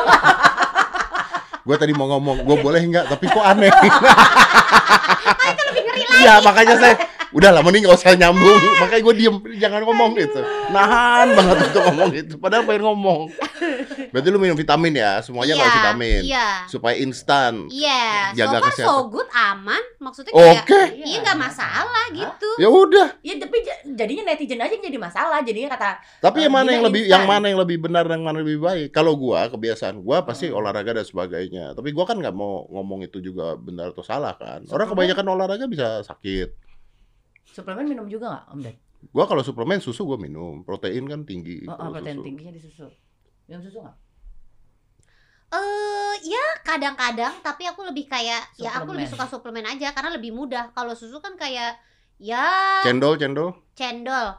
Gue 1.64 1.76
tadi 1.80 1.96
mau 1.96 2.12
ngomong, 2.12 2.44
gue 2.44 2.58
boleh 2.60 2.82
nggak? 2.84 3.16
Tapi 3.16 3.26
kok 3.32 3.40
aneh. 3.40 3.72
Itu 5.56 5.64
lebih 5.72 5.84
ngeri 5.88 6.04
lagi. 6.04 6.20
Iya, 6.20 6.34
makanya 6.44 6.76
saya 6.76 6.96
udah 7.32 7.50
lah 7.50 7.62
mending 7.62 7.84
gak 7.84 7.96
usah 7.96 8.14
nyambung. 8.14 8.58
Makanya 8.80 9.02
gue 9.02 9.16
diem, 9.16 9.36
jangan 9.56 9.82
ngomong 9.84 10.12
gitu. 10.16 10.42
Nahan 10.70 11.28
banget 11.32 11.58
untuk 11.68 11.82
ngomong 11.86 12.10
gitu. 12.12 12.34
Padahal 12.36 12.64
pengen 12.64 12.84
ngomong. 12.86 13.20
Berarti 14.10 14.28
lu 14.28 14.38
minum 14.38 14.56
vitamin 14.56 14.94
ya, 14.96 15.20
semuanya 15.20 15.54
Iya, 15.54 15.62
pakai 15.62 15.78
vitamin. 15.78 16.22
Iya. 16.26 16.48
Supaya 16.66 16.96
instan. 16.98 17.70
Iya, 17.70 18.34
Jaga 18.34 18.50
so 18.50 18.54
far 18.56 18.62
so 18.62 18.74
kesehatan. 18.74 19.06
good 19.10 19.30
aman. 19.32 19.84
Maksudnya 20.00 20.32
kayak 20.32 20.64
Oke. 20.64 20.82
iya 20.98 21.18
nggak 21.22 21.40
masalah 21.40 22.06
gitu. 22.10 22.50
Ya 22.58 22.68
udah. 22.68 23.08
Ya 23.20 23.34
tapi 23.36 23.58
jadinya 23.86 24.24
netizen 24.26 24.58
aja 24.58 24.72
yang 24.72 24.82
jadi 24.82 24.98
masalah. 24.98 25.40
Jadinya 25.40 25.70
kata 25.70 25.90
Tapi 26.20 26.38
yang 26.42 26.50
Eh, 26.50 26.56
mana 26.56 26.70
yang 26.72 26.84
lebih 26.84 27.02
instan. 27.04 27.14
yang 27.14 27.26
mana 27.26 27.46
yang 27.46 27.60
lebih 27.60 27.78
benar 27.80 28.04
dan 28.04 28.20
mana 28.20 28.36
yang 28.36 28.48
lebih 28.48 28.60
baik? 28.60 28.88
Kalau 28.90 29.14
gua 29.14 29.46
kebiasaan 29.48 30.00
gua 30.00 30.24
pasti 30.24 30.48
Hmm. 30.48 30.58
olahraga 30.58 30.92
dan 30.92 31.04
sebagainya. 31.04 31.66
Tapi 31.74 31.92
gua 31.92 32.04
kan 32.04 32.18
nggak 32.18 32.34
mau 32.34 32.66
ngomong 32.70 33.04
itu 33.04 33.20
juga 33.20 33.54
benar 33.56 33.92
atau 33.92 34.02
salah 34.02 34.34
kan. 34.34 34.66
Orang 34.68 34.88
kebanyakan 34.88 35.26
olahraga 35.28 35.66
bisa 35.66 36.02
sakit. 36.02 36.69
Suplemen 37.60 37.86
minum 37.86 38.08
juga 38.08 38.26
nggak 38.30 38.46
Om 38.50 38.60
Ded? 38.62 38.78
Gua 39.10 39.24
kalau 39.26 39.40
suplemen 39.40 39.80
susu 39.80 40.04
gua 40.04 40.16
minum. 40.16 40.64
Protein 40.64 41.04
kan 41.04 41.24
tinggi. 41.24 41.64
Oh, 41.64 41.72
oh, 41.74 41.92
protein 41.92 42.16
susu. 42.16 42.26
tingginya 42.26 42.52
di 42.52 42.62
susu. 42.62 42.88
Minum 43.46 43.62
susu 43.62 43.78
nggak? 43.80 43.98
Eh, 45.50 46.14
ya 46.26 46.46
kadang-kadang, 46.62 47.42
tapi 47.42 47.66
aku 47.66 47.82
lebih 47.82 48.06
kayak 48.06 48.54
ya 48.56 48.70
aku 48.76 48.94
lebih 48.94 49.10
Suplemen. 49.10 49.26
suka 49.26 49.26
suplemen 49.28 49.66
aja 49.66 49.88
karena 49.92 50.14
lebih 50.14 50.30
mudah. 50.30 50.70
Kalau 50.72 50.94
susu 50.94 51.18
kan 51.18 51.34
kayak 51.36 51.74
ya 52.18 52.46
Cendol, 52.86 53.18
cendol. 53.18 53.58
cendol. 53.74 54.38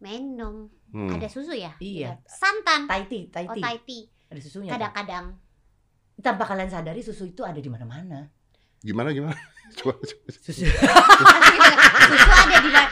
Minum. 0.00 0.72
Hmm. 0.88 1.12
Ada 1.12 1.28
susu 1.28 1.52
ya? 1.52 1.76
Iya. 1.76 2.16
Santan. 2.24 2.88
Thai 2.88 3.04
tea, 3.04 3.28
Thai 3.28 3.44
Oh, 3.44 3.52
tea. 3.52 3.60
Thai 3.60 3.76
tea. 3.84 4.02
Ada 4.26 4.40
susunya. 4.40 4.70
kan? 4.70 4.80
Kadang-kadang. 4.80 5.26
Tanpa 6.16 6.48
kalian 6.48 6.70
sadari 6.70 7.04
susu 7.04 7.28
itu 7.28 7.44
ada 7.44 7.60
di 7.60 7.68
mana-mana. 7.68 8.24
Gimana 8.80 9.12
gimana? 9.12 9.36
Coba, 9.74 9.92
coba. 9.98 10.30
Susu. 10.30 10.62
susu 10.62 12.30
ada 12.46 12.56
di 12.62 12.70
mana? 12.70 12.88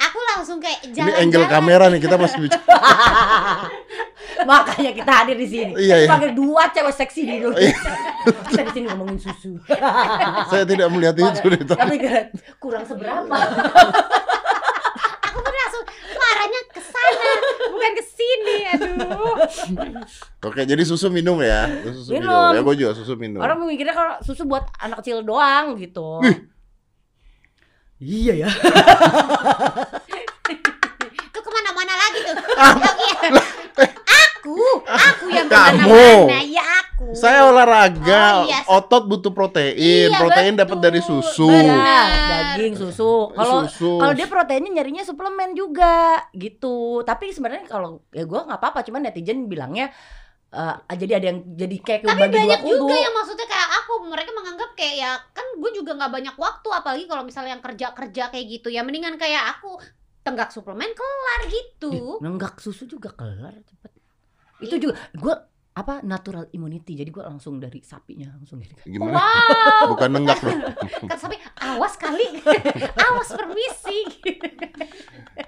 Aku 0.00 0.18
langsung 0.34 0.58
kayak 0.58 0.80
Ini 0.80 0.96
jalan-jalan. 0.96 1.22
angle 1.22 1.46
kamera 1.46 1.84
nih 1.92 2.00
kita 2.00 2.16
masih 2.16 2.38
bicara. 2.40 2.64
Makanya 4.48 4.92
kita 4.96 5.12
hadir 5.12 5.36
di 5.36 5.44
sini. 5.44 5.72
Iya, 5.76 5.96
iya. 6.00 6.08
Sebagai 6.08 6.32
dua 6.32 6.72
cewek 6.72 6.94
seksi 6.96 7.20
di 7.28 7.32
Indonesia. 7.36 7.76
Iya. 7.76 8.32
kita 8.48 8.62
di 8.64 8.72
sini 8.72 8.84
ngomongin 8.88 9.18
susu. 9.20 9.52
Saya 10.48 10.64
tidak 10.64 10.88
melihat 10.88 11.14
itu. 11.14 11.48
Tapi 11.68 11.96
kurang 12.56 12.88
seberapa. 12.88 13.36
Aku 15.30 15.38
pun 15.38 15.52
langsung 15.54 15.84
suaranya 16.10 16.60
ke 16.72 16.80
sana, 17.10 17.34
bukan 17.74 17.90
ke 17.98 18.04
sini. 18.06 18.56
Aduh. 18.74 19.34
Oke, 20.46 20.62
jadi 20.64 20.82
susu 20.86 21.10
minum 21.10 21.38
ya. 21.42 21.66
Susu 21.90 22.14
minum. 22.14 22.30
Minum. 22.30 22.50
Ya 22.54 22.60
gua 22.62 22.74
juga 22.78 22.92
susu 22.94 23.14
minum. 23.18 23.42
Orang 23.42 23.66
mikirnya 23.66 23.94
kalau 23.94 24.14
susu 24.22 24.46
buat 24.46 24.66
anak 24.78 25.02
kecil 25.02 25.26
doang 25.26 25.74
gitu. 25.76 26.22
Iya 28.00 28.46
ya. 28.46 28.50
Itu 31.10 31.38
ke 31.44 31.50
mana-mana 31.52 31.92
lagi 31.98 32.18
tuh. 32.24 32.36
Ah. 32.56 32.74
Yang 32.80 32.96
iya. 33.04 34.19
Aku, 34.40 34.56
aku 34.88 35.24
yang 35.28 35.46
Kamu. 35.46 36.32
Ya 36.48 36.64
aku. 36.80 37.12
Saya 37.12 37.44
olahraga, 37.46 38.40
Oh, 38.40 38.48
iya. 38.48 38.60
otot 38.66 39.04
butuh 39.04 39.30
protein. 39.30 39.76
Iya, 39.76 40.16
protein 40.16 40.56
dapat 40.56 40.80
dari 40.80 41.00
susu. 41.00 41.48
Benar, 41.48 42.56
daging, 42.56 42.74
susu. 42.74 43.32
Kalau 43.32 43.64
susu. 43.64 43.96
kalau 43.96 44.12
dia 44.12 44.24
proteinnya 44.24 44.72
nyarinya 44.72 45.04
suplemen 45.04 45.52
juga 45.52 46.24
gitu. 46.32 47.00
Tapi 47.02 47.30
sebenarnya 47.30 47.64
kalau 47.66 48.00
ya 48.10 48.24
gua 48.24 48.44
nggak 48.44 48.56
apa-apa, 48.56 48.80
cuman 48.82 49.04
netizen 49.04 49.44
bilangnya 49.44 49.92
eh, 50.50 50.96
jadi 50.96 51.12
ada 51.16 51.26
yang 51.30 51.38
jadi 51.46 51.76
kayak 51.78 52.00
Tapi 52.02 52.16
bagi 52.18 52.32
dua 52.32 52.40
banyak 52.42 52.60
kubu. 52.60 52.74
juga 52.82 52.96
yang 52.96 53.14
maksudnya 53.14 53.46
kayak 53.46 53.68
aku 53.78 53.92
mereka 54.02 54.30
menganggap 54.32 54.70
kayak 54.74 54.94
ya 54.96 55.10
kan 55.30 55.46
gue 55.54 55.70
juga 55.72 55.94
nggak 55.94 56.10
banyak 56.10 56.34
waktu 56.34 56.68
apalagi 56.68 57.04
kalau 57.06 57.22
misalnya 57.22 57.54
yang 57.54 57.62
kerja 57.62 57.86
kerja 57.92 58.22
kayak 58.28 58.46
gitu 58.50 58.66
ya 58.66 58.82
mendingan 58.82 59.14
kayak 59.14 59.46
aku 59.54 59.78
tenggak 60.20 60.50
suplemen 60.50 60.90
kelar 60.90 61.40
gitu. 61.46 62.18
Nenggak 62.18 62.58
susu 62.58 62.84
juga 62.84 63.08
kelar 63.10 63.56
cepet. 63.62 63.89
Itu 64.60 64.76
juga 64.76 64.94
gua 65.14 65.34
apa 65.70 66.02
natural 66.02 66.50
immunity. 66.50 66.92
Jadi 66.94 67.08
gua 67.08 67.26
langsung 67.26 67.56
dari 67.56 67.80
sapinya 67.80 68.28
langsung 68.34 68.60
gitu. 68.60 68.74
Gimana? 68.84 69.16
Wow, 69.16 69.94
Bukan 69.94 70.08
nenggak 70.10 70.40
loh. 70.42 70.56
kan 71.10 71.16
sampai 71.16 71.38
awas 71.56 71.94
kali, 71.96 72.26
awas 73.08 73.28
permisi. 73.32 73.98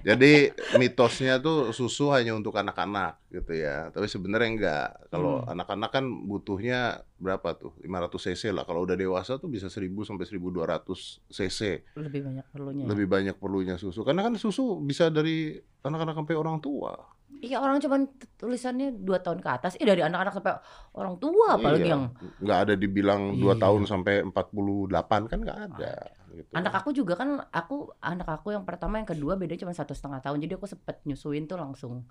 Jadi 0.02 0.50
mitosnya 0.78 1.38
tuh 1.38 1.70
susu 1.70 2.10
hanya 2.10 2.34
untuk 2.34 2.56
anak-anak 2.56 3.22
gitu 3.28 3.52
ya. 3.54 3.92
Tapi 3.92 4.06
sebenarnya 4.08 4.48
enggak. 4.48 4.88
Kalau 5.10 5.42
Hmm. 5.42 5.52
anak-anak 5.52 5.90
kan 5.90 6.04
butuhnya 6.26 7.02
berapa 7.18 7.54
tuh? 7.54 7.76
500 7.82 8.18
cc 8.18 8.50
lah. 8.50 8.64
Kalau 8.64 8.82
udah 8.82 8.96
dewasa 8.96 9.36
tuh 9.36 9.46
bisa 9.46 9.68
1000 9.68 10.02
sampai 10.02 10.24
1200 10.26 11.22
cc. 11.28 11.60
Lebih 11.94 12.20
banyak 12.24 12.46
perlunya. 12.50 12.84
Lebih 12.88 13.06
banyak 13.06 13.36
perlunya 13.36 13.74
susu. 13.76 14.02
Karena 14.02 14.26
kan 14.26 14.34
susu 14.34 14.80
bisa 14.80 15.06
dari 15.06 15.54
anak-anak 15.82 16.14
sampai 16.16 16.34
orang 16.34 16.58
tua. 16.58 16.94
Iya 17.42 17.58
orang 17.58 17.82
cuman 17.82 18.06
tulisannya 18.38 19.02
dua 19.02 19.18
tahun 19.18 19.42
ke 19.42 19.48
atas. 19.50 19.74
Eh 19.74 19.82
dari 19.82 19.98
anak-anak 19.98 20.30
sampai 20.30 20.54
orang 20.94 21.18
tua 21.18 21.58
apalagi 21.58 21.90
Iya. 21.90 21.92
yang 21.98 22.02
nggak 22.38 22.58
ada 22.64 22.74
dibilang 22.78 23.34
2 23.34 23.50
Iya. 23.50 23.54
tahun 23.58 23.82
sampai 23.82 24.14
48 24.30 25.26
kan 25.26 25.38
nggak 25.42 25.58
ada. 25.74 25.94
Gitu. 26.32 26.48
anak 26.56 26.72
aku 26.80 26.96
juga 26.96 27.12
kan 27.12 27.44
aku 27.52 27.92
anak 28.00 28.24
aku 28.24 28.56
yang 28.56 28.64
pertama 28.64 28.96
yang 28.96 29.04
kedua 29.04 29.36
beda 29.36 29.52
cuma 29.52 29.76
satu 29.76 29.92
setengah 29.92 30.24
tahun 30.24 30.40
jadi 30.40 30.56
aku 30.56 30.64
sempet 30.64 31.04
nyusuin 31.04 31.44
tuh 31.44 31.60
langsung 31.60 32.08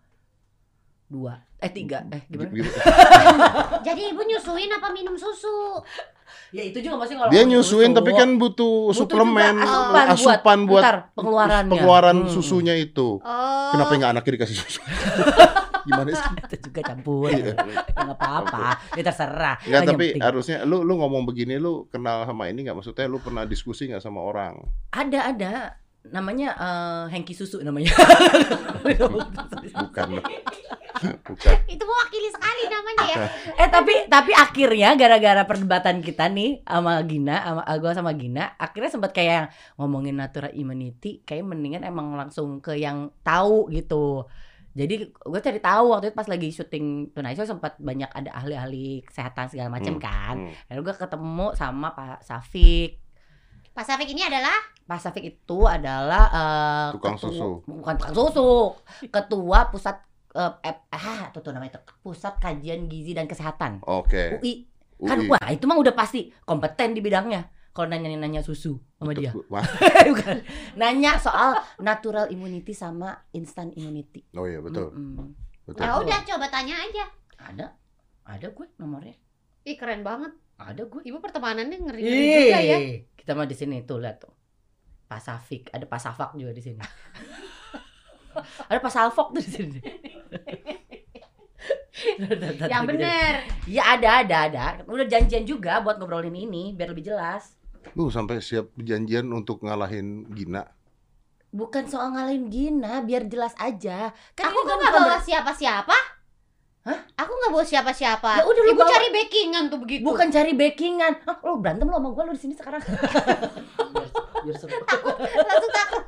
dua 1.12 1.34
eh 1.58 1.70
tiga 1.70 2.08
eh 2.08 2.24
gimana 2.26 2.50
Gitu. 2.50 2.72
Jadi 3.88 4.02
ibu 4.10 4.22
nyusuin 4.22 4.72
apa 4.72 4.88
minum 4.90 5.14
susu? 5.14 5.84
ya 6.50 6.64
itu 6.64 6.80
juga 6.80 6.96
masih 6.98 7.16
kalau 7.16 7.28
Dia 7.30 7.44
nyusuin 7.44 7.92
susu. 7.92 7.98
tapi 7.98 8.12
kan 8.14 8.30
butuh, 8.34 8.88
Butuh 8.88 8.98
suplemen 8.98 9.56
asupan 9.58 10.06
asupan 10.10 10.60
buat, 10.64 10.82
Bentar, 10.82 10.98
pengeluarannya 11.14 11.70
pengeluaran 11.70 12.18
Hmm. 12.22 12.32
susunya 12.32 12.74
itu. 12.74 13.20
Oh. 13.20 13.70
Kenapa 13.70 13.92
nggak 13.94 14.12
anaknya 14.12 14.32
dikasih 14.38 14.58
susu? 14.58 14.80
Gimana 15.82 16.08
sih? 16.10 16.30
itu 16.48 16.70
juga 16.70 16.82
campur 16.86 17.26
Iya. 17.28 17.52
ya 17.52 17.54
nggak 17.98 18.14
apa-apa 18.14 18.68
ya 18.94 19.02
terserah 19.02 19.56
Nggak, 19.58 19.66
Nggak 19.68 19.82
tapi 19.88 20.06
penting. 20.08 20.22
harusnya 20.22 20.58
lu 20.62 20.78
lu 20.82 20.94
ngomong 20.96 21.26
begini 21.26 21.58
lu 21.58 21.90
kenal 21.90 22.22
sama 22.24 22.48
ini 22.48 22.62
nggak 22.62 22.78
maksudnya 22.78 23.06
lu 23.06 23.18
pernah 23.18 23.44
diskusi 23.44 23.90
nggak 23.90 24.00
sama 24.00 24.22
orang? 24.22 24.62
ada 24.92 25.20
ada 25.28 25.54
namanya 26.10 26.58
eh, 26.58 27.04
Hengki 27.14 27.38
susu 27.38 27.62
namanya 27.62 27.94
Bukan. 28.82 30.10
Bukan. 31.02 31.56
Itu 31.66 31.84
mewakili 31.86 32.30
sekali 32.30 32.64
namanya 32.70 33.06
ya. 33.10 33.18
Eh 33.58 33.70
tapi 33.70 33.94
tapi 34.06 34.32
akhirnya 34.38 34.94
gara-gara 34.94 35.42
perdebatan 35.50 36.02
kita 36.06 36.30
nih 36.30 36.62
sama 36.62 37.02
Gina, 37.06 37.42
sama 37.42 37.62
gua 37.82 37.92
sama 37.98 38.12
Gina, 38.14 38.54
akhirnya 38.58 38.92
sempat 38.94 39.12
kayak 39.14 39.34
yang 39.34 39.48
ngomongin 39.82 40.18
natural 40.18 40.54
immunity, 40.54 41.26
kayak 41.26 41.46
mendingan 41.46 41.82
emang 41.82 42.14
langsung 42.14 42.62
ke 42.62 42.78
yang 42.78 43.10
tahu 43.26 43.70
gitu. 43.74 44.30
Jadi 44.72 45.12
gue 45.12 45.42
cari 45.44 45.60
tahu 45.60 45.92
waktu 45.92 46.12
itu 46.12 46.16
pas 46.16 46.30
lagi 46.32 46.48
syuting 46.48 47.12
Tonight 47.12 47.36
Show 47.36 47.44
sempat 47.44 47.76
banyak 47.76 48.08
ada 48.08 48.32
ahli-ahli 48.32 49.04
kesehatan 49.04 49.52
segala 49.52 49.68
macam 49.68 50.00
Hmm, 50.00 50.04
kan. 50.04 50.36
Hmm. 50.48 50.54
Lalu 50.72 50.80
gue 50.88 50.96
ketemu 50.96 51.48
sama 51.60 51.92
Pak 51.92 52.24
Safik. 52.24 53.11
Pak 53.72 53.84
Safik 53.84 54.08
ini 54.08 54.22
adalah 54.22 54.56
Pak 54.84 55.00
Safik 55.00 55.24
itu 55.26 55.60
adalah 55.64 56.24
eh, 56.28 56.88
Tukang 56.92 57.16
ketua- 57.16 57.32
susu. 57.32 57.50
bukan 57.64 57.94
tukang 57.96 58.14
susu, 58.14 58.50
ketua 59.08 59.60
pusat 59.68 59.96
eh, 60.32 60.52
eh, 60.62 60.76
ah, 60.92 61.28
itu 61.28 61.40
tuh 61.40 61.52
namanya 61.52 61.78
tuh, 61.78 61.84
pusat 62.02 62.36
kajian 62.38 62.86
gizi 62.86 63.12
dan 63.12 63.26
kesehatan 63.26 63.80
Oke. 63.82 64.38
UI 64.38 64.68
kan 65.00 65.18
UI. 65.18 65.28
wah 65.28 65.48
itu 65.50 65.64
mah 65.64 65.76
udah 65.76 65.92
pasti 65.92 66.30
kompeten 66.42 66.92
di 66.92 67.00
bidangnya 67.00 67.42
kalau 67.72 67.88
nanya 67.88 68.12
nanya 68.12 68.40
susu 68.40 68.76
sama 68.94 69.12
dia 69.12 69.32
Wah, 69.48 69.64
bukan 70.08 70.44
nanya 70.76 71.16
soal 71.18 71.52
natural 71.78 72.28
immunity 72.28 72.72
sama 72.72 73.16
instant 73.32 73.72
immunity 73.74 74.28
Oh 74.32 74.44
iya 74.44 74.60
betul. 74.60 74.92
Mm-mm. 74.92 75.32
Betul. 75.64 75.82
ya 75.82 75.96
udah 75.96 76.20
coba 76.22 76.46
tanya 76.48 76.76
aja. 76.78 77.06
ada 77.40 77.66
ada 78.24 78.48
gue 78.48 78.68
nomornya 78.76 79.16
Ih 79.64 79.74
keren 79.74 80.02
banget. 80.02 80.36
ada 80.56 80.84
gue 80.84 81.02
Ibu 81.02 81.18
pertemanannya 81.18 81.78
ngeri 81.80 82.02
juga 82.02 82.60
ya. 82.62 82.78
Kita 83.22 83.38
mah 83.38 83.46
di 83.46 83.54
sini 83.54 83.86
tuh 83.86 84.02
lihat 84.02 84.26
tuh 84.26 84.34
Pasifik 85.06 85.70
ada 85.70 85.86
Pasafak 85.86 86.34
juga 86.34 86.58
di 86.58 86.64
sini 86.66 86.82
ada 88.70 88.80
Pasalfok 88.82 89.38
tuh 89.38 89.42
di 89.46 89.52
sini 89.52 89.80
Yang 92.66 92.84
bener. 92.90 93.46
Iya 93.70 93.84
ada 93.94 94.10
ada 94.26 94.38
ada 94.50 94.66
udah 94.90 95.06
janjian 95.06 95.46
juga 95.46 95.86
buat 95.86 96.02
ngobrolin 96.02 96.34
ini 96.34 96.74
biar 96.74 96.90
lebih 96.90 97.14
jelas 97.14 97.62
Lu 97.98 98.08
sampai 98.08 98.40
siap 98.40 98.72
perjanjian 98.78 99.28
untuk 99.34 99.66
ngalahin 99.66 100.30
Gina. 100.32 100.64
Bukan 101.52 101.84
soal 101.92 102.16
ngalahin 102.16 102.48
Gina, 102.48 103.04
biar 103.04 103.28
jelas 103.28 103.52
aja. 103.60 104.16
Kan 104.38 104.48
Aku 104.48 104.64
kan 104.64 104.80
nggak 104.80 104.94
bawa 104.96 105.18
siapa-siapa. 105.20 105.98
Hah? 106.82 106.98
Aku 107.14 107.30
nggak 107.32 107.52
bawa 107.54 107.62
siapa-siapa. 107.62 108.42
Ya 108.42 108.44
udah, 108.44 108.62
lu 108.66 108.74
Ibu 108.74 108.82
bawa- 108.82 108.90
cari 108.90 109.08
backingan 109.14 109.64
tuh 109.70 109.78
begitu. 109.78 110.02
Bukan 110.02 110.28
cari 110.34 110.52
backingan. 110.58 111.14
Hah, 111.30 111.38
lo 111.46 111.62
berantem 111.62 111.86
lo 111.86 111.94
sama 111.96 112.10
gue 112.10 112.24
lo 112.26 112.34
di 112.34 112.42
sini 112.42 112.54
sekarang. 112.58 112.82
biar, 112.82 114.10
biar 114.42 114.56
seru. 114.58 114.74
Langsung 115.46 115.74
takut. 115.78 116.04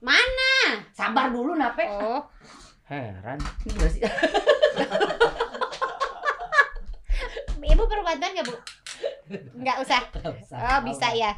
Mana? 0.00 0.52
Sabar 0.96 1.28
dulu 1.28 1.52
nape. 1.52 1.84
Oh, 1.84 2.24
Heran. 2.88 3.36
Ibu 7.68 7.84
perlu 7.84 8.02
bantuan 8.02 8.32
nggak 8.32 8.46
bu? 8.48 8.54
Nggak 9.60 9.76
usah. 9.84 10.00
Oh, 10.56 10.80
bisa 10.82 11.12
ya. 11.12 11.30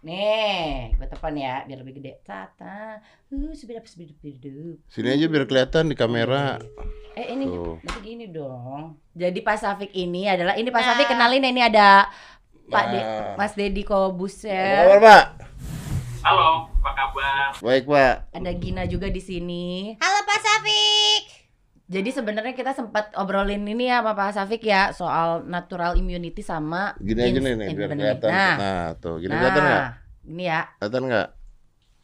Nih, 0.00 0.96
gue 0.96 1.06
tepan 1.08 1.36
ya 1.36 1.64
biar 1.68 1.84
lebih 1.84 2.00
gede. 2.00 2.20
Tata. 2.24 3.00
Uh, 3.28 3.52
sebidap 3.52 3.84
sebidap. 3.84 4.80
Sini 4.88 5.08
aja 5.12 5.26
biar 5.28 5.44
kelihatan 5.44 5.92
di 5.92 5.96
kamera. 5.96 6.56
Eh 7.12 7.36
ini 7.36 7.44
Tuh. 7.44 7.76
nanti 7.84 8.00
gini 8.00 8.26
dong. 8.32 8.96
Jadi 9.12 9.40
Pasifik 9.44 9.92
ini 9.92 10.24
adalah 10.30 10.56
ini 10.56 10.72
Pak 10.72 10.80
Nah. 10.80 10.88
Safik 10.94 11.06
kenalin 11.10 11.44
ini 11.44 11.60
ada 11.60 12.08
Pak 12.70 12.84
De, 12.88 13.00
Nah. 13.00 13.34
Mas 13.36 13.52
Dedi 13.58 13.82
kabar, 13.82 14.14
Kobuser. 14.14 14.86
Pak? 15.02 15.24
Halo, 16.20 16.68
apa 16.80 16.90
kabar? 16.94 17.48
Baik, 17.58 17.84
Pak. 17.88 18.14
Ada 18.36 18.52
Gina 18.56 18.84
juga 18.86 19.08
di 19.08 19.20
sini. 19.20 19.96
Halo 19.98 20.18
Pak 20.24 20.38
Safik. 20.38 21.39
Jadi 21.90 22.14
sebenarnya 22.14 22.54
kita 22.54 22.70
sempat 22.70 23.10
obrolin 23.18 23.66
ini 23.66 23.90
ya 23.90 23.98
sama 23.98 24.14
Pak 24.14 24.30
Safik 24.30 24.62
ya 24.62 24.94
soal 24.94 25.42
natural 25.42 25.98
immunity 25.98 26.38
sama 26.38 26.94
Gini 26.96 27.18
aja 27.18 27.34
nih, 27.34 27.42
biar 27.42 27.50
immunity. 27.66 27.90
kelihatan. 27.90 28.30
Nah, 28.30 28.54
Nah, 28.54 28.86
tuh, 28.94 29.18
gini 29.18 29.28
nah, 29.28 29.36
kelihatan 29.42 29.62
nggak? 29.66 29.84
Ini 30.30 30.44
ya. 30.46 30.60
Kelihatan 30.78 31.02
nggak? 31.10 31.28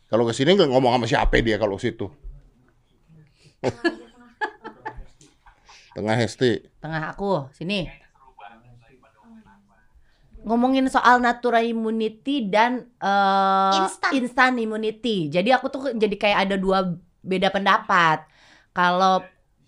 Kalau 0.07 0.23
ke 0.27 0.33
sini 0.35 0.51
nggak 0.53 0.71
ngomong 0.75 0.91
sama 0.91 1.07
siapa 1.07 1.39
dia 1.39 1.55
kalau 1.55 1.79
situ. 1.79 2.11
Tengah 5.95 6.17
Hesti. 6.19 6.67
Tengah 6.77 7.15
aku, 7.15 7.47
sini. 7.55 7.87
Ngomongin 10.43 10.87
soal 10.87 11.19
natural 11.19 11.63
immunity 11.63 12.47
dan 12.47 12.87
eh, 12.99 13.73
Instant. 13.83 14.13
instant 14.15 14.55
immunity. 14.59 15.27
Jadi 15.27 15.51
aku 15.51 15.67
tuh 15.67 15.91
jadi 15.95 16.15
kayak 16.15 16.39
ada 16.47 16.55
dua 16.55 16.87
beda 17.23 17.51
pendapat. 17.51 18.23
Kalau 18.71 19.27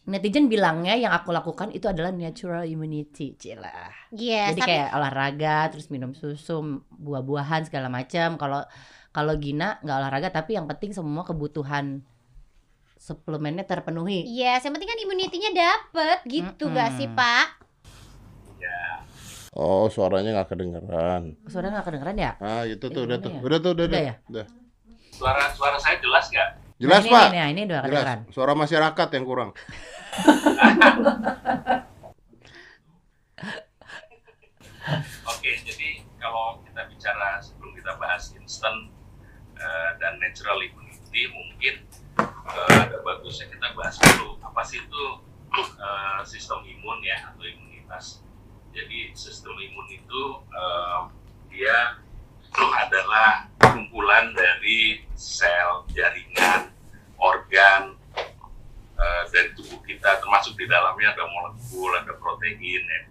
netizen 0.09 0.49
bilangnya 0.49 0.97
yang 0.97 1.13
aku 1.13 1.29
lakukan 1.31 1.69
itu 1.71 1.85
adalah 1.85 2.09
natural 2.09 2.65
immunity, 2.65 3.37
Cila. 3.37 3.93
Yes, 4.09 4.57
Jadi 4.57 4.61
tapi 4.65 4.71
kayak 4.73 4.89
olahraga, 4.97 5.59
terus 5.69 5.93
minum 5.93 6.17
susu, 6.17 6.81
buah-buahan 6.97 7.69
segala 7.69 7.93
macam. 7.93 8.41
Kalau 8.41 8.65
kalau 9.13 9.35
Gina 9.37 9.77
nggak 9.85 9.97
olahraga 10.01 10.29
tapi 10.33 10.57
yang 10.57 10.65
penting 10.65 10.97
semua 10.97 11.29
kebutuhan 11.29 12.01
suplemennya 12.99 13.63
terpenuhi. 13.63 14.27
yes, 14.27 14.65
yang 14.65 14.75
penting 14.75 14.91
kan 14.91 14.99
imunitinya 14.99 15.51
dapet 15.55 16.19
gitu 16.27 16.65
gak 16.73 16.99
sih. 16.99 17.07
Pak? 17.13 17.47
Oh, 19.59 19.91
suaranya 19.91 20.39
nggak 20.39 20.49
kedengeran. 20.55 21.35
Suara 21.51 21.73
nggak 21.73 21.87
kedengeran 21.89 22.17
ya? 22.21 22.33
Ah, 22.39 22.63
itu 22.63 22.79
tuh, 22.79 22.95
Itu 22.95 23.01
udah 23.11 23.19
tuh. 23.19 23.31
ya? 23.33 23.41
Udah 23.43 23.59
tuh, 23.59 23.71
udah, 23.75 23.85
Udah 23.89 23.99
udah. 23.99 24.01
ya? 24.07 24.15
Udah. 24.31 24.47
Suara 25.11 25.43
suara 25.51 25.79
saya 25.81 25.97
jelas 25.99 26.31
nggak? 26.31 26.48
Jelas, 26.79 27.03
Nah, 27.05 27.11
Pak. 27.11 27.27
Ini, 27.29 27.39
ini, 27.43 27.51
ini 27.51 27.61
udah 27.67 27.81
Jelas. 27.83 27.91
kedengeran. 27.91 28.19
Suara 28.31 28.55
masyarakat 28.55 29.09
yang 29.11 29.25
kurang. 29.27 29.51
Oke, 35.29 35.51
jadi 35.61 35.89
kalau 36.17 36.63
kita 36.65 36.89
bicara 36.89 37.43
sebelum 37.43 37.77
kita 37.77 37.99
bahas 38.01 38.33
instant 38.35 38.89
eh, 39.55 39.91
dan 40.01 40.17
natural 40.19 40.63
immunity, 40.63 41.29
mungkin 41.29 41.75
eh, 42.19 42.79
ada 42.79 42.99
bagusnya 43.05 43.53
kita 43.53 43.75
bahas 43.77 43.99
dulu 44.01 44.39
apa 44.41 44.63
sih 44.65 44.81
itu 44.81 45.05
eh, 45.59 46.21
sistem 46.25 46.65
imun 46.65 46.99
ya 47.05 47.35
atau 47.35 47.45
imunitas. 47.45 48.25
Jadi 48.73 49.13
sistem 49.13 49.59
imun 49.59 49.87
itu 49.93 50.21
eh, 50.49 51.01
dia 51.53 52.01
adalah 52.57 53.49
kumpulan 53.61 54.33
dari 54.33 55.05
sel, 55.13 55.85
jaringan, 55.93 56.73
organ 57.19 57.95
eh, 58.97 59.23
dari 59.31 59.53
tubuh 59.55 59.81
kita, 59.85 60.23
termasuk 60.23 60.57
di 60.57 60.65
dalamnya 60.65 61.13
ada 61.13 61.25
molekul, 61.29 61.91
ada 61.95 62.13
protein 62.17 62.83
ya 62.83 63.03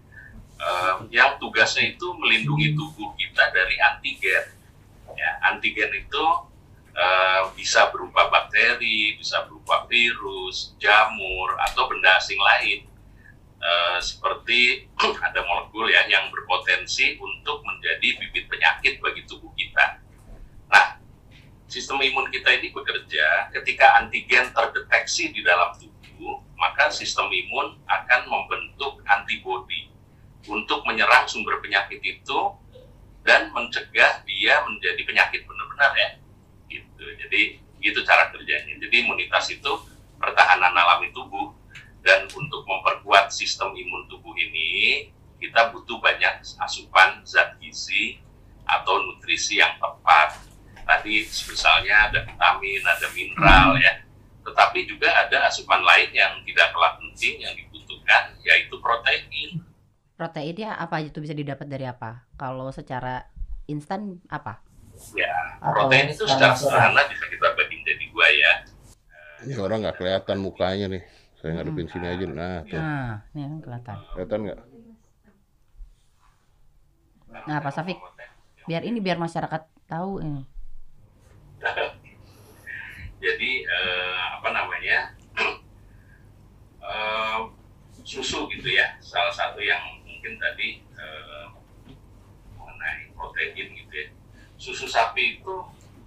eh, 0.58 0.96
yang 1.14 1.38
tugasnya 1.38 1.96
itu 1.96 2.08
melindungi 2.18 2.74
tubuh 2.74 3.14
kita 3.16 3.54
dari 3.54 3.76
antigen. 3.94 4.46
Ya, 5.16 5.32
antigen 5.50 5.92
itu 5.94 6.26
eh, 6.94 7.42
bisa 7.54 7.90
berupa 7.94 8.28
bakteri, 8.30 9.16
bisa 9.18 9.46
berupa 9.46 9.86
virus, 9.88 10.74
jamur, 10.82 11.56
atau 11.70 11.88
benda 11.90 12.18
asing 12.18 12.40
lain. 12.42 12.86
Eh, 13.58 14.00
seperti 14.06 14.86
ada 15.28 15.42
molekul 15.42 15.90
ya 15.90 16.06
yang 16.06 16.30
berpotensi 16.30 17.18
untuk 17.18 17.66
menjadi 17.66 18.22
bibit 18.22 18.46
penyakit 18.46 19.02
bagi 19.02 19.26
tubuh 19.26 19.50
kita. 19.58 19.98
Nah, 20.70 21.02
sistem 21.66 21.98
imun 22.06 22.30
kita 22.30 22.54
ini 22.54 22.70
bekerja 22.70 23.50
ketika 23.58 23.98
antigen 23.98 24.54
terdeteksi 24.54 25.34
di 25.34 25.42
dalam 25.42 25.74
tubuh, 25.74 26.38
maka 26.54 26.94
sistem 26.94 27.34
imun 27.34 27.82
akan 27.90 28.30
membentuk 28.30 29.02
antibodi 29.10 29.90
untuk 30.46 30.86
menyerang 30.86 31.26
sumber 31.26 31.58
penyakit 31.58 31.98
itu 32.06 32.40
dan 33.26 33.50
mencegah 33.58 34.22
dia 34.30 34.62
menjadi 34.70 35.02
penyakit 35.02 35.50
benar-benar 35.50 35.92
ya. 35.98 36.10
Gitu. 36.70 37.06
Jadi 37.26 37.42
gitu 37.82 38.06
cara 38.06 38.30
kerjanya. 38.30 38.78
Jadi 38.78 38.96
imunitas 39.02 39.50
itu 39.50 39.74
pertahanan 40.22 40.78
alami 40.78 41.10
tubuh 41.10 41.57
dan 42.06 42.28
untuk 42.34 42.62
memperkuat 42.64 43.30
sistem 43.34 43.74
imun 43.74 44.08
tubuh 44.12 44.34
ini 44.38 45.10
kita 45.38 45.70
butuh 45.70 46.02
banyak 46.02 46.42
asupan 46.42 47.22
zat 47.26 47.58
gizi 47.62 48.18
atau 48.66 49.00
nutrisi 49.02 49.62
yang 49.62 49.78
tepat 49.78 50.38
tadi 50.88 51.24
misalnya 51.24 52.10
ada 52.10 52.20
vitamin 52.26 52.82
ada 52.84 53.08
mineral 53.14 53.78
ya 53.78 54.02
tetapi 54.48 54.88
juga 54.88 55.12
ada 55.12 55.48
asupan 55.52 55.84
lain 55.84 56.10
yang 56.16 56.40
tidak 56.48 56.72
kalah 56.72 56.96
penting 56.98 57.44
yang 57.44 57.54
dibutuhkan 57.54 58.34
yaitu 58.44 58.76
protein 58.80 59.62
Proteinnya 60.18 60.74
apa 60.74 60.98
itu 61.06 61.22
bisa 61.22 61.38
didapat 61.38 61.70
dari 61.70 61.86
apa? 61.86 62.26
Kalau 62.42 62.74
secara 62.74 63.22
instan 63.70 64.18
apa? 64.34 64.66
Ya, 65.14 65.30
Atau 65.62 65.86
protein 65.86 66.10
itu 66.10 66.26
secara 66.26 66.58
sederhana 66.58 67.06
bisa 67.06 67.30
kita 67.30 67.54
bagi 67.54 67.78
jadi 67.86 68.06
dua 68.10 68.28
ya. 68.34 68.54
Ini 69.46 69.54
orang 69.62 69.86
nggak 69.86 70.02
kelihatan 70.02 70.42
mukanya 70.42 70.90
nih. 70.90 71.06
Saya 71.38 71.54
ngadepin 71.54 71.86
sini 71.86 72.08
aja. 72.10 72.26
Nah, 72.26 72.66
tuh. 72.66 72.82
Nah, 72.82 73.22
ini 73.38 73.46
kan 73.46 73.60
kelihatan. 73.62 73.98
Kelihatan 74.18 74.40
nggak? 74.42 74.60
Nah, 77.46 77.58
Pak 77.62 77.74
Safik, 77.78 78.00
biar 78.66 78.82
ini 78.82 78.98
biar 78.98 79.22
masyarakat 79.22 79.62
tahu 79.86 80.26
ini. 80.26 80.42
Jadi 83.22 83.52
eh, 83.66 84.22
apa 84.34 84.50
namanya 84.50 85.14
eh, 86.82 87.40
susu 88.02 88.50
gitu 88.50 88.70
ya, 88.74 88.98
salah 88.98 89.34
satu 89.34 89.62
yang 89.62 89.82
mungkin 90.10 90.42
tadi 90.42 90.82
eh, 90.82 91.46
mengenai 92.58 93.14
protein 93.14 93.78
gitu 93.78 93.94
ya. 93.94 94.10
Susu 94.58 94.90
sapi 94.90 95.38
itu 95.38 95.56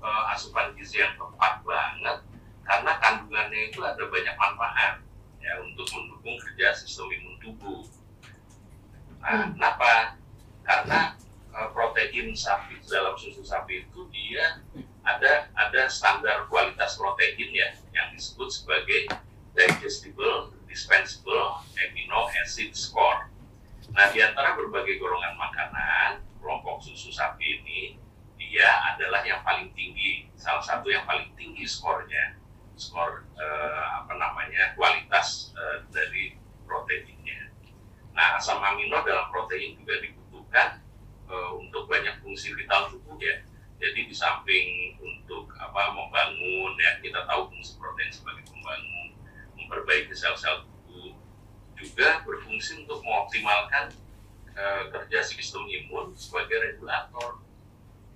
eh, 0.02 0.24
asupan 0.34 0.74
gizi 0.74 0.98
yang 0.98 1.14
tepat 1.14 1.62
banget 1.62 2.18
karena 2.66 2.92
kandungannya 2.98 3.70
itu 3.70 3.78
ada 3.82 4.02
banyak 4.10 4.34
manfaat 4.34 4.94
ya 5.40 5.58
untuk 5.64 5.88
mendukung 5.92 6.36
kerja 6.36 6.76
sistem 6.76 7.10
imun 7.10 7.36
tubuh. 7.40 7.82
Nah, 9.20 9.52
kenapa? 9.52 10.16
Karena 10.64 11.16
eh, 11.52 11.68
protein 11.72 12.32
sapi 12.36 12.78
dalam 12.86 13.16
susu 13.16 13.44
sapi 13.44 13.88
itu 13.88 14.06
dia 14.12 14.60
ada 15.04 15.48
ada 15.56 15.88
standar 15.88 16.46
kualitas 16.46 17.00
protein 17.00 17.50
ya 17.50 17.68
yang 17.96 18.12
disebut 18.12 18.48
sebagai 18.52 19.08
digestible, 19.56 20.54
dispensable 20.68 21.64
amino 21.74 22.30
acid 22.40 22.72
score. 22.76 23.28
Nah, 23.90 24.06
di 24.14 24.22
antara 24.22 24.54
berbagai 24.54 25.02
golongan 25.02 25.34
makanan, 25.34 26.22
kelompok 26.38 26.78
susu 26.78 27.10
sapi 27.10 27.60
ini 27.60 27.98
dia 28.38 28.66
adalah 28.94 29.22
yang 29.22 29.42
paling 29.46 29.70
tinggi, 29.74 30.26
salah 30.34 30.62
satu 30.62 30.90
yang 30.90 31.04
paling 31.04 31.30
tinggi 31.34 31.66
skornya, 31.66 32.39
skor 32.80 33.28
eh, 33.36 33.84
apa 34.00 34.16
namanya 34.16 34.72
kualitas 34.72 35.52
eh, 35.52 35.84
dari 35.92 36.32
proteinnya. 36.64 37.52
Nah, 38.16 38.40
asam 38.40 38.64
amino 38.64 39.04
dalam 39.04 39.28
protein 39.28 39.76
juga 39.76 40.00
dibutuhkan 40.00 40.80
eh, 41.28 41.50
untuk 41.60 41.84
banyak 41.86 42.24
fungsi 42.24 42.56
vital 42.56 42.88
tubuh 42.88 43.20
ya. 43.20 43.44
Jadi 43.80 44.08
di 44.08 44.16
samping 44.16 44.96
untuk 45.00 45.52
apa 45.56 45.92
membangun 45.92 46.72
ya 46.80 47.00
kita 47.00 47.24
tahu 47.28 47.52
fungsi 47.52 47.76
protein 47.76 48.12
sebagai 48.12 48.44
pembangun, 48.48 49.08
memperbaiki 49.56 50.12
sel-sel 50.12 50.64
tubuh, 50.64 51.16
juga 51.76 52.20
berfungsi 52.24 52.84
untuk 52.84 53.00
mengoptimalkan 53.04 53.92
eh, 54.56 54.84
kerja 54.88 55.20
sistem 55.20 55.68
imun 55.68 56.16
sebagai 56.16 56.60
regulator. 56.60 57.40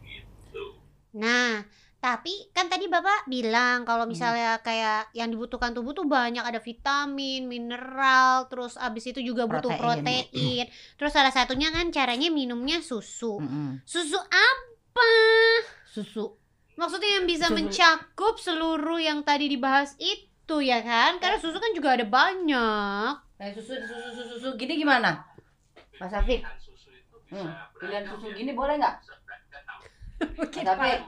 Gitu. 0.05 0.81
Nah, 1.17 1.65
tapi 2.05 2.53
kan 2.53 2.69
tadi 2.69 2.85
Bapak 2.85 3.25
bilang 3.25 3.89
kalau 3.89 4.05
misalnya 4.05 4.61
kayak 4.61 5.09
yang 5.17 5.33
dibutuhkan 5.33 5.73
tubuh 5.73 5.97
tuh 5.97 6.05
banyak 6.05 6.45
ada 6.45 6.61
vitamin, 6.61 7.49
mineral, 7.49 8.45
terus 8.53 8.77
abis 8.77 9.09
itu 9.09 9.25
juga 9.25 9.49
butuh 9.49 9.73
Protein. 9.73 10.29
protein. 10.29 10.65
Terus 11.01 11.17
salah 11.17 11.33
satunya 11.33 11.73
kan 11.73 11.89
caranya 11.89 12.29
minumnya 12.29 12.85
susu. 12.85 13.41
Mm-mm. 13.41 13.81
Susu 13.89 14.21
apa? 14.21 15.11
Susu 15.89 16.37
Maksudnya 16.77 17.23
yang 17.23 17.25
bisa 17.25 17.49
Susu. 17.49 17.57
mencakup 17.57 18.37
seluruh 18.37 19.01
yang 19.01 19.25
tadi 19.25 19.49
dibahas 19.49 19.97
itu 19.97 20.57
ya 20.61 20.85
kan? 20.85 21.17
Karena 21.17 21.41
susu 21.41 21.57
kan 21.57 21.73
juga 21.73 21.97
ada 21.97 22.05
banyak. 22.05 23.13
Nah, 23.17 23.49
susu 23.57 23.81
susu 23.81 23.97
susu 24.13 24.23
susu 24.37 24.49
gini 24.61 24.77
gimana? 24.77 25.25
Mas 25.97 26.13
Afif, 26.13 26.45
Hmm, 27.25 27.51
pilihan 27.81 28.05
susu 28.05 28.29
gini 28.31 28.53
boleh 28.53 28.77
nggak? 28.77 28.95
Mas 30.21 30.67
Afif, 30.67 31.01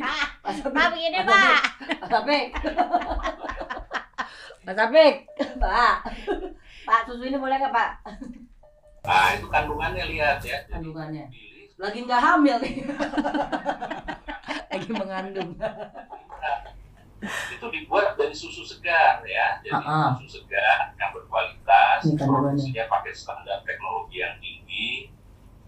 Pak, 0.00 0.26
Pak 0.72 0.86
begini 0.92 1.20
Pak. 1.24 1.60
Mas 4.64 4.76
Afif, 4.78 5.14
Pak, 5.56 5.94
Pak 6.86 7.00
susu 7.08 7.24
ini 7.24 7.36
boleh 7.40 7.56
nggak 7.56 7.72
Pak? 7.72 7.90
Nah, 9.00 9.28
itu 9.32 9.46
kandungannya 9.48 10.04
lihat 10.12 10.44
ya. 10.44 10.60
Kandungannya. 10.68 11.24
Lagi 11.80 11.98
nggak 12.04 12.20
hamil 12.20 12.56
nih. 12.60 12.74
Lagi 14.70 14.88
mengandung. 14.92 15.56
itu 17.52 17.66
dibuat 17.68 18.16
dari 18.16 18.32
susu 18.32 18.64
segar 18.64 19.20
ya 19.28 19.60
jadi 19.60 19.76
Ah, 19.76 19.84
ah. 19.84 20.10
susu 20.16 20.40
segar 20.40 20.96
yang 20.96 21.12
berkualitas 21.12 22.00
produksinya 22.16 22.88
pakai 22.88 23.12
standar 23.12 23.60
teknologi 23.60 24.24
yang 24.24 24.40
tinggi 24.40 25.12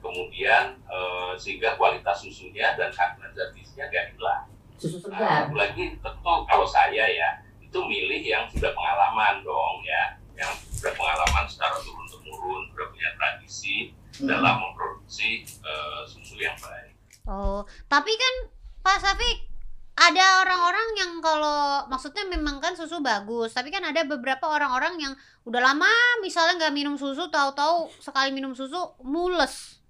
kemudian 0.03 0.75
eh, 0.85 1.33
sehingga 1.39 1.79
kualitas 1.79 2.19
susunya 2.19 2.75
dan 2.75 2.91
kandungan 2.91 3.31
zat 3.33 3.55
gizinya 3.55 3.87
gak 3.89 4.13
hilang 4.13 4.45
Susu 4.77 4.99
nah, 5.07 5.47
segar. 5.47 5.55
lagi 5.55 5.95
tentu 5.97 6.35
kalau 6.45 6.67
saya 6.67 7.07
ya 7.07 7.31
itu 7.63 7.79
milih 7.79 8.21
yang 8.21 8.45
sudah 8.51 8.75
pengalaman 8.75 9.41
dong 9.41 9.81
ya 9.87 10.19
yang 10.35 10.51
sudah 10.75 10.93
pengalaman 10.93 11.47
secara 11.47 11.79
turun 11.79 12.05
temurun 12.05 12.63
sudah 12.69 12.87
punya 12.91 13.11
tradisi 13.17 13.95
Hmm. 14.13 14.29
dalam 14.29 14.61
memproduksi 14.61 15.41
eh, 15.41 16.01
susu 16.05 16.37
yang 16.37 16.53
baik 16.61 16.93
Oh, 17.25 17.65
tapi 17.89 18.13
kan 18.13 18.35
Pak 18.83 19.01
Safik 19.01 19.49
ada 19.95 20.45
orang-orang 20.45 20.89
yang 21.01 21.13
kalau 21.25 21.87
maksudnya 21.87 22.27
memang 22.27 22.59
kan 22.59 22.77
susu 22.77 22.99
bagus, 22.99 23.55
tapi 23.55 23.73
kan 23.73 23.81
ada 23.81 24.03
beberapa 24.03 24.49
orang-orang 24.49 24.99
yang 24.99 25.13
udah 25.45 25.61
lama 25.63 25.89
misalnya 26.21 26.61
nggak 26.61 26.75
minum 26.75 26.99
susu, 26.99 27.31
tahu-tahu 27.31 27.89
sekali 28.01 28.35
minum 28.35 28.53
susu 28.53 28.77
mules. 29.01 29.81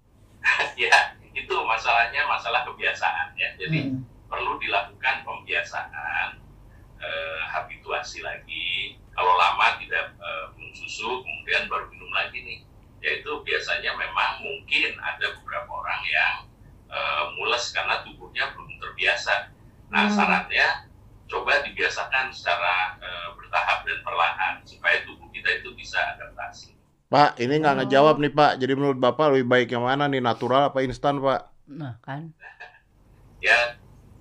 ya 0.82 0.96
itu 1.32 1.54
masalahnya 1.64 2.26
masalah 2.28 2.66
kebiasaan 2.68 3.32
ya 3.38 3.48
jadi 3.56 3.88
Hmm. 3.88 4.04
perlu 4.28 4.56
dilakukan 4.60 5.24
pembiasaan 5.24 6.40
eh, 7.00 7.40
habituasi 7.52 8.24
lagi 8.24 8.96
kalau 9.12 9.36
lama 9.36 9.76
tidak 9.76 10.12
eh, 10.16 10.44
minum 10.56 10.72
susu 10.72 11.20
kemudian 11.20 11.68
baru 11.68 11.88
minum 11.92 12.08
lagi 12.12 12.38
nih 12.40 12.60
yaitu 13.02 13.28
biasanya 13.42 13.92
memang 13.98 14.38
mungkin 14.40 14.94
ada 15.00 15.36
beberapa 15.40 15.68
orang 15.68 16.02
yang 16.06 16.34
eh, 16.88 17.24
mules 17.36 17.72
karena 17.72 18.00
tubuhnya 18.04 18.52
belum 18.56 18.72
terbiasa 18.80 19.52
nah 19.92 20.08
Hmm. 20.08 20.16
sarannya 20.16 20.88
coba 21.28 21.64
dibiasakan 21.64 22.32
secara 22.32 22.96
eh, 23.00 23.28
bertahap 23.36 23.84
dan 23.84 23.98
perlahan 24.00 24.54
supaya 24.64 25.00
tubuh 25.04 25.28
kita 25.32 25.60
itu 25.60 25.72
bisa 25.76 26.16
adaptasi 26.16 26.72
Pak, 27.12 27.36
ini 27.36 27.60
nggak 27.60 27.74
Oh. 27.76 27.78
ngejawab 27.84 28.16
nih 28.18 28.32
Pak. 28.32 28.52
Jadi 28.56 28.72
menurut 28.72 28.96
Bapak 28.96 29.36
lebih 29.36 29.46
baik 29.46 29.68
yang 29.68 29.84
mana 29.84 30.08
nih, 30.08 30.24
natural 30.24 30.72
apa 30.72 30.80
instan 30.80 31.20
Pak? 31.20 31.40
Nah 31.68 32.00
kan. 32.00 32.32
ya 33.42 33.74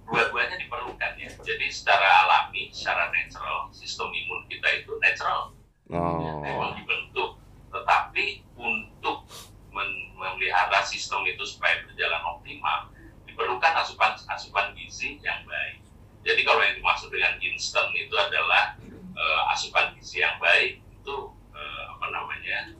dua-duanya 0.03 0.57
diperlukan 0.57 1.11
ya 1.13 1.29
jadi 1.45 1.65
secara 1.69 2.25
alami 2.25 2.73
secara 2.73 3.13
natural 3.13 3.69
sistem 3.69 4.09
imun 4.09 4.49
kita 4.49 4.81
itu 4.81 4.97
natural 4.97 5.53
Oh. 5.87 6.41
memang 6.41 6.73
dibentuk 6.73 7.37
tetapi 7.69 8.25
untuk 8.57 9.29
memelihara 9.69 10.81
sistem 10.81 11.21
itu 11.23 11.45
supaya 11.45 11.85
berjalan 11.85 12.17
optimal 12.25 12.89
diperlukan 13.29 13.73
asupan 13.77 14.17
asupan 14.25 14.73
gizi 14.73 15.21
yang 15.21 15.45
baik 15.45 15.85
jadi 16.25 16.41
kalau 16.41 16.65
yang 16.65 16.81
dimaksud 16.81 17.13
dengan 17.13 17.37
instan 17.37 17.93
itu 17.93 18.17
adalah 18.17 18.73
eh, 19.13 19.41
asupan 19.53 19.93
gizi 19.93 20.25
yang 20.25 20.41
baik 20.41 20.81
itu 20.81 21.15
eh, 21.53 21.83
apa 21.93 22.05
namanya 22.09 22.73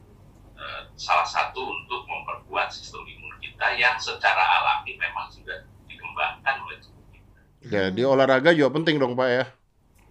salah 0.93 1.23
satu 1.23 1.61
untuk 1.61 2.03
memperkuat 2.03 2.69
sistem 2.69 3.01
imun 3.03 3.33
kita 3.37 3.73
yang 3.73 3.95
secara 3.95 4.39
alami 4.39 4.93
memang 4.93 5.27
sudah 5.27 5.57
dikembangkan 5.85 6.55
oleh 6.59 6.77
tubuh 6.79 7.05
kita. 7.09 7.39
Jadi 7.63 8.01
olahraga 8.01 8.51
juga 8.51 8.69
penting 8.71 8.97
dong 8.97 9.13
Pak 9.13 9.27
ya. 9.27 9.43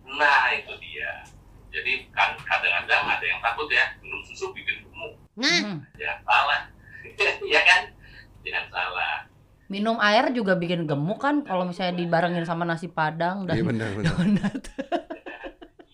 Nah 0.09 0.51
itu 0.53 0.72
dia. 0.78 1.22
Jadi 1.70 2.11
kan 2.11 2.34
kadang-kadang 2.40 3.07
ada 3.09 3.22
yang 3.22 3.38
takut 3.38 3.70
ya 3.70 3.94
minum 3.98 4.18
susu 4.22 4.51
bikin 4.51 4.82
gemuk. 4.82 5.14
Nah, 5.34 5.46
Hmm. 5.46 5.76
Jangan 5.94 6.18
salah, 6.22 6.61
ya 7.55 7.61
kan? 7.62 7.82
Jangan 8.42 8.64
salah. 8.68 9.16
Minum 9.70 10.03
air 10.03 10.34
juga 10.34 10.59
bikin 10.59 10.82
gemuk 10.84 11.22
kan 11.22 11.46
kalau 11.46 11.62
misalnya 11.62 11.94
dibarengin 11.94 12.42
sama 12.42 12.66
nasi 12.66 12.90
padang 12.90 13.46
Iya 13.46 13.62
dan 13.62 13.70
benar 13.70 13.90
benar. 13.94 14.11
donat. 14.18 14.62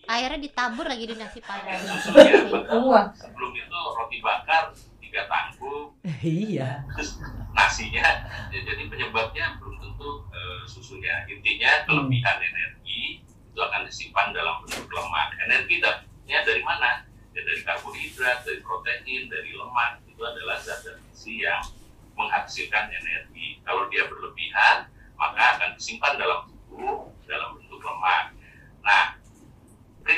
airnya 0.07 0.39
ditabur 0.39 0.87
lagi 0.87 1.03
di 1.03 1.15
nasi 1.19 1.39
padang. 1.43 1.77
Susunya 1.83 2.33
Wah. 2.79 3.11
sebelum 3.11 3.51
itu 3.51 3.79
roti 3.93 4.17
bakar 4.23 4.71
tiga 5.03 5.27
tangkup, 5.27 5.95
iya. 6.23 6.83
terus 6.95 7.19
nasinya. 7.51 8.27
Ya, 8.51 8.59
jadi 8.63 8.87
penyebabnya 8.87 9.59
belum 9.59 9.75
tentu 9.83 10.23
eh, 10.31 10.63
susunya. 10.67 11.27
Intinya 11.27 11.83
kelebihan 11.83 12.37
energi 12.39 13.23
itu 13.23 13.59
akan 13.59 13.83
disimpan 13.87 14.31
dalam 14.31 14.63
bentuk 14.63 14.87
lemak. 14.87 15.35
Energi 15.43 15.83
dapatnya 15.83 16.39
dari 16.43 16.61
mana? 16.63 17.03
Ya 17.35 17.41
dari 17.43 17.61
karbohidrat, 17.63 18.47
dari 18.47 18.59
protein, 18.63 19.27
dari 19.27 19.51
lemak. 19.55 20.03
Itu 20.07 20.23
adalah 20.23 20.57
zat-zat 20.59 20.97
gizi 21.11 21.43
yang 21.43 21.61
menghasilkan 22.17 22.89
energi. 22.89 23.61
Kalau 23.61 23.85
dia 23.91 24.07
berlebihan, 24.09 24.89
maka 25.19 25.59
akan 25.59 25.69
disimpan 25.77 26.15
dalam 26.15 26.47
tubuh 26.49 27.11
dalam 27.27 27.59
bentuk 27.59 27.81
lemak. 27.83 28.36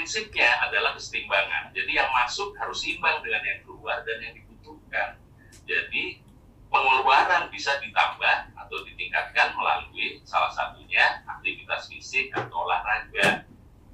Prinsipnya 0.09 0.57
adalah 0.65 0.97
kesetimbangan. 0.97 1.69
Jadi 1.69 1.93
yang 1.93 2.09
masuk 2.09 2.57
harus 2.57 2.81
imbang 2.89 3.21
dengan 3.21 3.45
yang 3.45 3.61
keluar 3.61 4.01
dan 4.01 4.17
yang 4.17 4.33
dibutuhkan. 4.33 5.21
Jadi 5.69 6.25
pengeluaran 6.65 7.45
bisa 7.53 7.77
ditambah 7.77 8.57
atau 8.57 8.77
ditingkatkan 8.89 9.53
melalui 9.53 10.17
salah 10.25 10.49
satunya 10.49 11.21
aktivitas 11.29 11.93
fisik 11.93 12.33
atau 12.33 12.65
olahraga. 12.65 13.45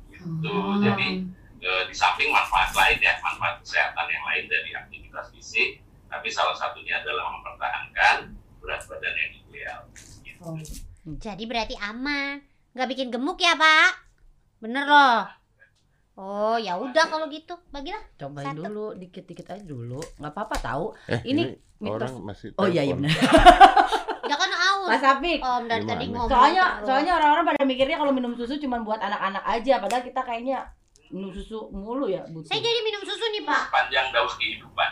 Gitu. 0.08 0.56
Hmm. 0.56 0.80
Jadi 0.88 1.28
eh, 1.60 1.84
di 1.84 1.92
samping 1.92 2.32
manfaat 2.32 2.72
lain 2.72 3.04
ya, 3.04 3.20
manfaat 3.20 3.60
kesehatan 3.60 4.08
yang 4.08 4.24
lain 4.24 4.48
dari 4.48 4.72
aktivitas 4.72 5.36
fisik, 5.36 5.84
tapi 6.08 6.32
salah 6.32 6.56
satunya 6.56 7.04
adalah 7.04 7.28
mempertahankan 7.28 8.32
berat 8.64 8.88
badan 8.88 9.16
yang 9.20 9.32
ideal. 9.44 9.80
Gitu. 10.24 10.40
Oh. 10.40 10.56
Jadi 11.20 11.44
berarti 11.44 11.76
aman, 11.76 12.40
nggak 12.72 12.88
bikin 12.88 13.12
gemuk 13.12 13.36
ya 13.36 13.60
Pak? 13.60 14.00
Bener 14.64 14.88
loh. 14.88 15.44
Oh 16.16 16.56
ya 16.56 16.76
udah 16.76 17.06
kalau 17.06 17.28
gitu, 17.28 17.52
bagilah. 17.70 18.00
Cobain 18.16 18.48
Satu. 18.48 18.64
dulu 18.64 18.86
dikit-dikit 18.96 19.46
aja 19.50 19.62
dulu. 19.62 20.00
nggak 20.16 20.32
apa-apa 20.32 20.56
tahu. 20.58 20.86
Eh, 21.06 21.20
Ini 21.26 21.44
ini, 21.44 21.44
mitos. 21.78 21.92
orang 21.94 22.14
masih 22.24 22.48
Oh 22.56 22.66
iya 22.66 22.82
iya 22.82 22.96
benar. 22.96 23.12
Ya 24.26 24.34
kan 24.34 24.50
aus. 24.50 24.88
Mas 24.88 25.04
Afik. 25.04 25.38
Om 25.38 25.64
dari 25.66 25.84
Gimana? 25.84 25.92
tadi 25.92 26.06
ngomong. 26.08 26.30
Soalnya 26.30 26.66
terus. 26.66 26.86
soalnya 26.88 27.14
orang-orang 27.14 27.46
pada 27.46 27.62
mikirnya 27.64 27.98
kalau 27.98 28.10
minum 28.10 28.34
susu 28.34 28.56
cuma 28.58 28.80
buat 28.80 28.98
anak-anak 28.98 29.44
aja 29.44 29.74
padahal 29.78 30.02
kita 30.02 30.18
kayaknya 30.20 30.66
minum 31.06 31.30
susu 31.30 31.70
mulu 31.70 32.08
ya 32.08 32.26
butuh. 32.26 32.48
saya 32.48 32.58
jadi 32.60 32.80
minum 32.82 33.04
susu 33.04 33.26
nih 33.30 33.44
Pak. 33.44 33.64
Sepanjang 33.70 34.08
daur 34.10 34.32
kehidupan, 34.34 34.90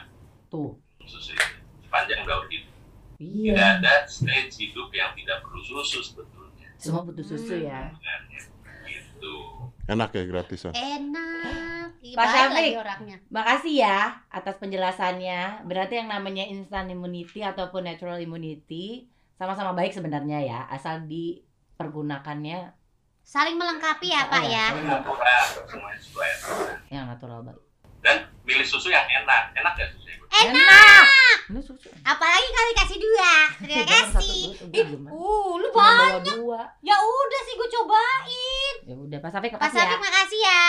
Tuh. 0.47 0.71
susu 1.01 1.33
itu. 1.33 1.55
Sepanjang 1.81 2.21
daur 2.23 2.45
hidup. 2.45 2.69
Tidak 3.15 3.55
Iya. 3.55 3.79
ada 3.79 3.93
stage 4.05 4.53
hidup 4.59 4.91
yang 4.91 5.15
tidak 5.15 5.39
perlu 5.41 5.63
susu 5.63 5.97
sebetulnya. 5.99 6.67
Semua 6.75 7.01
butuh 7.01 7.23
susu 7.23 7.57
ya. 7.57 7.89
Sebenarnya. 7.89 8.41
Gitu. 8.85 9.35
Enak 9.83 10.09
ya 10.15 10.23
gratisan. 10.23 10.71
Enak. 10.71 11.99
Pak 12.03 12.27
Syafiq. 12.29 12.79
Makasih 13.31 13.75
ya 13.83 14.23
atas 14.31 14.55
penjelasannya. 14.59 15.67
Berarti 15.67 15.99
yang 15.99 16.11
namanya 16.11 16.47
instant 16.47 16.91
immunity 16.91 17.43
ataupun 17.43 17.87
natural 17.87 18.19
immunity 18.19 19.07
sama-sama 19.35 19.75
baik 19.75 19.91
sebenarnya 19.91 20.39
ya, 20.39 20.59
asal 20.71 21.03
dipergunakannya 21.03 22.71
Saling 23.23 23.55
melengkapi 23.55 24.11
ya 24.11 24.27
Pak 24.27 24.43
ya. 24.51 24.67
Iya. 24.75 24.99
Aturan. 24.99 25.47
yang 26.91 27.07
natural 27.07 27.39
baik. 27.39 27.59
Dan 28.03 28.27
milih 28.43 28.67
susu 28.67 28.91
yang 28.91 29.07
enak. 29.07 29.55
Enak 29.55 29.73
ya 29.79 29.87
susu 29.95 30.11
Enak. 30.43 31.05
Ini 31.47 31.61
susu. 31.63 31.87
Apalagi 32.03 32.47
kali 32.51 32.71
kasih 32.83 32.97
dua. 32.99 33.33
Terima 33.63 33.85
kasih. 33.87 34.43
dulu, 34.59 34.67
udah 34.67 34.83
belum. 34.91 35.03
Uh, 35.07 35.51
lu 35.55 35.67
Cuma 35.71 35.83
banyak. 35.87 36.03
bawa 36.03 36.19
dua. 36.35 36.61
Ya 36.83 36.95
udah 36.99 37.41
sih 37.47 37.53
gue 37.55 37.69
cobain. 39.23 39.47
Ya 39.47 39.49
udah, 39.49 39.51
Pak 39.51 39.51
Safik 39.51 39.51
Pak 39.53 39.59
makasih 39.61 39.79
ya. 39.79 39.87
Safik 39.87 40.01
makasih 40.03 40.39
ya. 40.41 40.61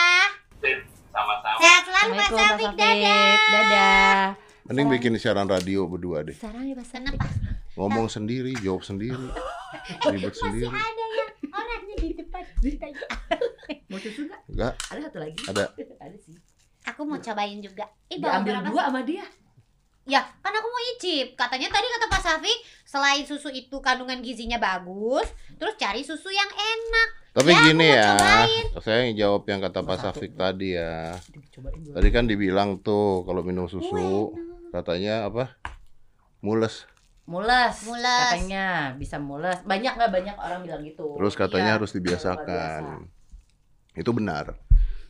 Sama-sama. 1.14 1.58
Sehat 1.58 1.82
selalu 1.82 2.10
Pak 2.10 2.18
Pak 2.18 2.30
Safik. 2.30 2.64
Safik. 2.64 2.78
Dadah. 2.78 3.34
Dadah. 3.50 4.18
Mending 4.64 4.86
bikin 4.96 5.12
siaran 5.20 5.48
radio 5.50 5.80
berdua 5.84 6.24
deh. 6.24 6.36
Sarang 6.36 6.64
ya 6.64 6.74
Pak 6.78 6.86
Safik. 6.86 7.18
Kenapa? 7.18 7.26
Ngomong 7.74 8.06
sendiri, 8.06 8.54
jawab 8.62 8.86
sendiri. 8.86 9.26
Ribet 10.14 10.30
Masih 10.30 10.42
sendiri. 10.46 10.70
ada 10.70 11.04
yang 11.18 11.30
orangnya 11.50 11.96
di 11.98 12.08
depan 12.14 12.42
kita. 12.62 12.86
Mau 13.90 13.98
susu 13.98 14.20
nggak? 14.30 14.40
Enggak, 14.46 14.72
Ada 14.90 15.00
satu 15.10 15.18
lagi. 15.18 15.38
Ada. 15.50 15.64
Ada 16.06 16.16
sih. 16.22 16.34
Aku 16.84 17.00
mau 17.08 17.16
cobain 17.16 17.58
juga. 17.64 17.88
Eh, 18.12 18.20
berapa 18.20 18.44
dua 18.68 18.92
sama 18.92 19.00
dia. 19.08 19.24
Ya, 20.04 20.20
kan 20.44 20.52
aku 20.52 20.68
mau 20.68 20.82
icip. 20.92 21.32
Katanya 21.32 21.72
tadi 21.72 21.88
kata 21.88 22.12
Pak 22.12 22.20
Safik, 22.20 22.58
selain 22.84 23.24
susu 23.24 23.48
itu 23.48 23.80
kandungan 23.80 24.20
gizinya 24.20 24.60
bagus, 24.60 25.32
terus 25.56 25.80
cari 25.80 26.04
susu 26.04 26.28
yang 26.28 26.50
enak. 26.52 27.23
Tapi 27.34 27.50
Ya, 27.50 27.60
gini 27.64 27.86
ya, 27.88 28.14
cobain. 28.14 28.64
saya 28.78 28.98
yang 29.04 29.14
jawab 29.18 29.42
yang 29.44 29.58
kata 29.58 29.82
Pak. 29.82 29.96
Safik 29.98 30.32
tadi 30.34 30.78
ya. 30.78 31.18
Tadi 31.90 32.08
kan 32.08 32.24
dibilang 32.24 32.78
tuh 32.78 33.26
kalau 33.26 33.42
minum 33.42 33.66
susu 33.66 34.30
katanya 34.70 35.26
apa? 35.26 35.58
Mules. 36.40 36.86
Mules, 37.24 37.74
Mules. 37.82 38.04
katanya 38.04 38.94
bisa 38.94 39.18
mules. 39.18 39.58
Banyak 39.62 39.92
nggak 39.92 40.12
banyak 40.12 40.36
orang 40.36 40.60
bilang 40.62 40.82
gitu. 40.84 41.16
Terus 41.16 41.34
katanya 41.34 41.74
Iya. 41.74 41.76
harus 41.80 41.90
dibiasakan. 41.90 42.82
Itu 43.94 44.14
benar. 44.14 44.54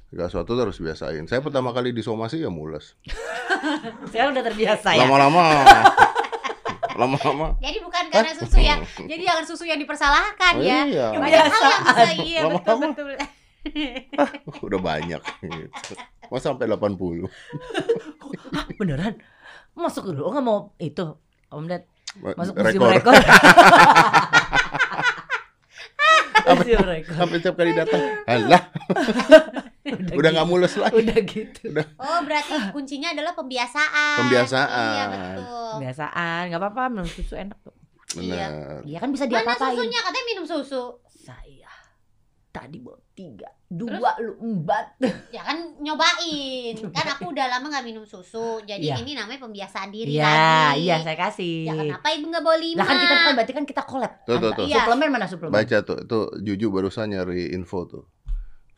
Segala 0.08 0.30
sesuatu 0.30 0.54
tuh 0.54 0.62
harus 0.62 0.78
biasain. 0.78 1.26
Saya 1.26 1.42
pertama 1.42 1.74
kali 1.74 1.90
disomasi 1.90 2.38
ya 2.38 2.48
mules. 2.48 2.96
Sekarang 4.08 4.32
udah 4.32 4.44
terbiasa 4.46 4.94
ya. 4.94 5.04
Lama-lama. 5.04 5.44
Lama-lama. 6.94 7.58
Jadi 7.58 7.78
bukan 7.78 8.04
karena 8.08 8.32
susu 8.32 8.58
ya. 8.58 8.76
Jadi 8.96 9.22
jangan 9.22 9.44
susu 9.44 9.64
yang 9.64 9.76
dipersalahkan 9.76 10.52
Oh, 10.56 10.62
ya. 10.62 10.86
iya. 10.86 11.06
Banyak 11.10 11.42
hal 11.44 11.62
yang 11.64 11.82
bisa 11.82 12.12
iya 12.22 12.40
betul 12.46 12.74
Lama-lama. 12.78 12.94
betul. 12.94 13.18
Udah 14.62 14.80
banyak 14.80 15.20
gitu. 15.40 15.92
Mau 16.28 16.38
sampai 16.38 16.66
80. 16.66 17.26
Hah, 18.52 18.66
beneran? 18.76 19.14
Masuk 19.74 20.06
dulu, 20.06 20.22
oh, 20.24 20.30
nggak 20.30 20.44
mau 20.44 20.70
itu, 20.78 21.02
Om 21.50 21.66
Ded. 21.66 21.82
Masuk 22.14 22.54
Rekor. 22.54 22.62
museum 22.62 22.86
rekor. 22.94 23.14
rekor. 26.86 27.14
Sampai 27.16 27.36
setiap 27.40 27.54
kali 27.56 27.72
datang. 27.74 28.02
Alah, 28.24 28.62
udah 29.86 30.30
nggak 30.32 30.48
mules 30.48 30.74
lagi. 30.74 30.96
Udah 30.96 31.18
gitu. 31.20 31.68
Oh, 31.94 32.18
berarti 32.22 32.54
kuncinya 32.70 33.12
adalah 33.12 33.32
pembiasaan. 33.32 34.18
Pembiasaan. 34.20 34.88
Iya, 34.90 35.04
betul. 35.06 35.70
Kebiasaan, 35.76 36.40
nggak 36.48 36.60
apa-apa 36.60 36.82
minum 36.88 37.04
susu 37.06 37.34
enak 37.34 37.58
tuh. 37.60 37.74
Benar. 38.14 38.80
Iya 38.82 38.98
kan 38.98 39.10
bisa 39.10 39.24
Mana 39.24 39.32
diapa-apain. 39.42 39.74
susunya? 39.74 39.98
Katanya 40.00 40.26
minum 40.26 40.44
susu. 40.44 40.82
Saya 41.10 41.72
tadi 42.48 42.78
bawa 42.78 42.94
tiga, 43.10 43.50
dua 43.66 44.14
lu 44.16 44.38
empat. 44.38 45.02
Ya 45.28 45.42
kan 45.42 45.74
nyobain. 45.76 46.74
Kan 46.94 47.06
aku 47.10 47.34
udah 47.34 47.50
lama 47.50 47.66
nggak 47.66 47.84
minum 47.84 48.04
susu. 48.04 48.62
Jadi 48.62 48.86
Iya. 48.86 49.02
ini 49.02 49.12
namanya 49.12 49.42
pembiasaan 49.42 49.90
diri 49.90 50.14
Iya, 50.14 50.30
lagi. 50.70 50.80
iya 50.80 50.96
saya 50.98 51.18
kasih. 51.18 51.56
Ya 51.64 51.74
kenapa 51.74 52.06
ibu 52.08 52.30
nggak 52.30 52.40
bawa 52.40 52.56
lima? 52.56 52.78
Lah 52.78 52.86
kan 52.86 52.96
kita 52.96 53.14
kan 53.16 53.32
berarti 53.34 53.52
kan 53.52 53.64
kita 53.66 53.82
collab. 53.82 54.12
Tuh, 54.22 54.32
tuh, 54.32 54.34
Antara- 54.38 54.56
tuh. 54.56 54.64
Iya. 54.64 54.78
Suplemen 54.80 55.08
mana 55.10 55.26
suplemen? 55.26 55.52
Baca 55.52 55.76
tuh, 55.82 55.98
itu 56.00 56.18
Juju 56.40 56.66
barusan 56.70 57.10
nyari 57.10 57.50
info 57.50 57.84
tuh. 57.84 58.04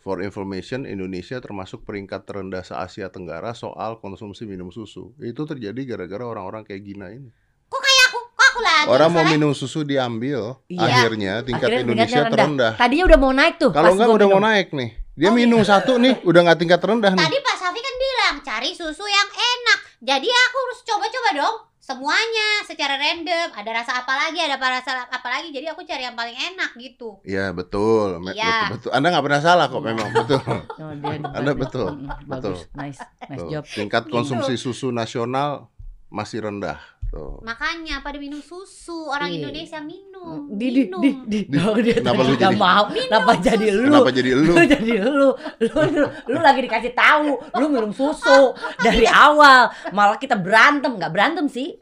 For 0.07 0.23
information, 0.23 0.87
Indonesia 0.87 1.43
termasuk 1.43 1.83
peringkat 1.83 2.31
terendah 2.31 2.63
se-Asia 2.63 3.11
Tenggara 3.11 3.51
soal 3.53 3.99
konsumsi 3.99 4.47
minum 4.47 4.71
susu. 4.71 5.11
Itu 5.19 5.43
terjadi 5.43 5.83
gara-gara 5.83 6.23
orang-orang 6.23 6.63
kayak 6.63 6.79
Gina 6.79 7.11
ini. 7.11 7.27
Kok 7.67 7.75
kayak 7.77 8.03
aku? 8.07 8.19
Kok 8.31 8.47
aku 8.47 8.61
lagi? 8.63 8.87
Orang 8.87 9.11
mau 9.11 9.27
Soalnya- 9.27 9.35
minum 9.35 9.51
susu 9.51 9.83
diambil, 9.83 10.63
Iya. 10.71 10.87
akhirnya 11.03 11.33
tingkat 11.43 11.59
Akhirnya 11.67 11.83
Indonesia 11.83 12.07
tingkatnya 12.23 12.31
terendah. 12.31 12.73
Tadinya 12.79 13.05
udah 13.05 13.19
mau 13.19 13.33
naik 13.35 13.55
tuh. 13.59 13.71
Kalau 13.75 13.93
enggak 13.99 14.11
udah 14.15 14.29
mau 14.31 14.39
minum. 14.39 14.47
naik 14.47 14.69
nih. 14.71 14.91
Dia 15.17 15.29
Oh, 15.29 15.35
minum 15.35 15.61
satu 15.67 15.93
nih, 15.99 16.15
udah 16.23 16.41
nggak 16.47 16.59
tingkat 16.63 16.79
terendah 16.79 17.11
nih. 17.11 17.27
Tadi 17.27 17.39
Pak 17.43 17.57
Safi 17.59 17.81
kan 17.83 17.95
bilang 17.99 18.35
cari 18.47 18.71
susu 18.71 19.03
yang 19.03 19.29
enak. 19.35 19.81
Jadi 19.99 20.29
aku 20.31 20.57
harus 20.63 20.79
coba-coba 20.87 21.31
dong 21.35 21.57
semuanya 21.87 22.67
secara 22.67 22.99
random. 22.99 23.55
Ada 23.55 23.71
rasa 23.71 23.93
apa 24.03 24.13
lagi, 24.19 24.43
ada 24.43 24.59
apa 24.59 24.67
rasa 24.75 25.07
apa 25.07 25.29
lagi. 25.31 25.55
Jadi 25.55 25.71
aku 25.71 25.87
cari 25.87 26.03
yang 26.03 26.19
paling 26.19 26.35
enak 26.35 26.75
gitu. 26.75 27.23
Iya 27.23 27.55
betul, 27.55 28.19
Iya. 28.27 28.75
betul, 28.75 28.75
betul. 28.75 28.91
Anda 28.91 29.07
nggak 29.15 29.25
pernah 29.31 29.41
salah 29.41 29.67
kok 29.71 29.83
memang 29.87 30.11
betul. 30.11 30.43
Oh, 30.77 30.93
Anda 30.93 31.53
betul, 31.55 31.89
betul. 32.27 32.27
Bagus, 32.27 32.61
nice, 32.75 33.01
nice 33.31 33.39
Tuh, 33.39 33.49
job. 33.49 33.65
Tingkat 33.65 34.11
konsumsi 34.11 34.59
susu 34.59 34.91
nasional 34.91 35.71
masih 36.11 36.43
rendah. 36.43 36.79
Tuh. 37.17 37.41
Makanya 37.41 37.97
pada 37.99 38.17
minum 38.17 38.39
susu 38.39 39.09
orang 39.09 39.29
Iya. 39.29 39.37
Indonesia 39.43 39.81
minum. 39.81 40.53
Di 40.53 40.67
di 40.69 40.83
minum. 40.85 41.01
di 41.01 41.09
di. 41.25 41.39
Di- 41.49 41.59
Oh, 41.59 41.77
dia 41.77 41.97
Kenapa 41.97 42.21
lu 42.21 42.31
nggak 42.31 42.45
jadi- 42.47 42.61
mau? 42.61 42.85
Kenapa 42.87 43.33
jadi 43.39 43.67
lu? 43.71 43.85
Kenapa 43.89 44.11
jadi 44.11 44.31
lu? 44.33 44.45
Lu 44.47 44.65
jadi 44.75 44.93
lu. 45.01 45.29
Lu, 45.57 45.71
lu, 45.91 46.05
lu 46.27 46.39
lagi 46.39 46.61
dikasih 46.63 46.93
tahu, 46.93 47.29
lu 47.55 47.67
minum 47.67 47.91
susu 47.91 48.53
dari 48.85 49.05
awal. 49.05 49.67
Malah 49.91 50.17
kita 50.17 50.37
berantem, 50.37 50.93
nggak 50.93 51.09
berantem 51.09 51.47
sih. 51.47 51.81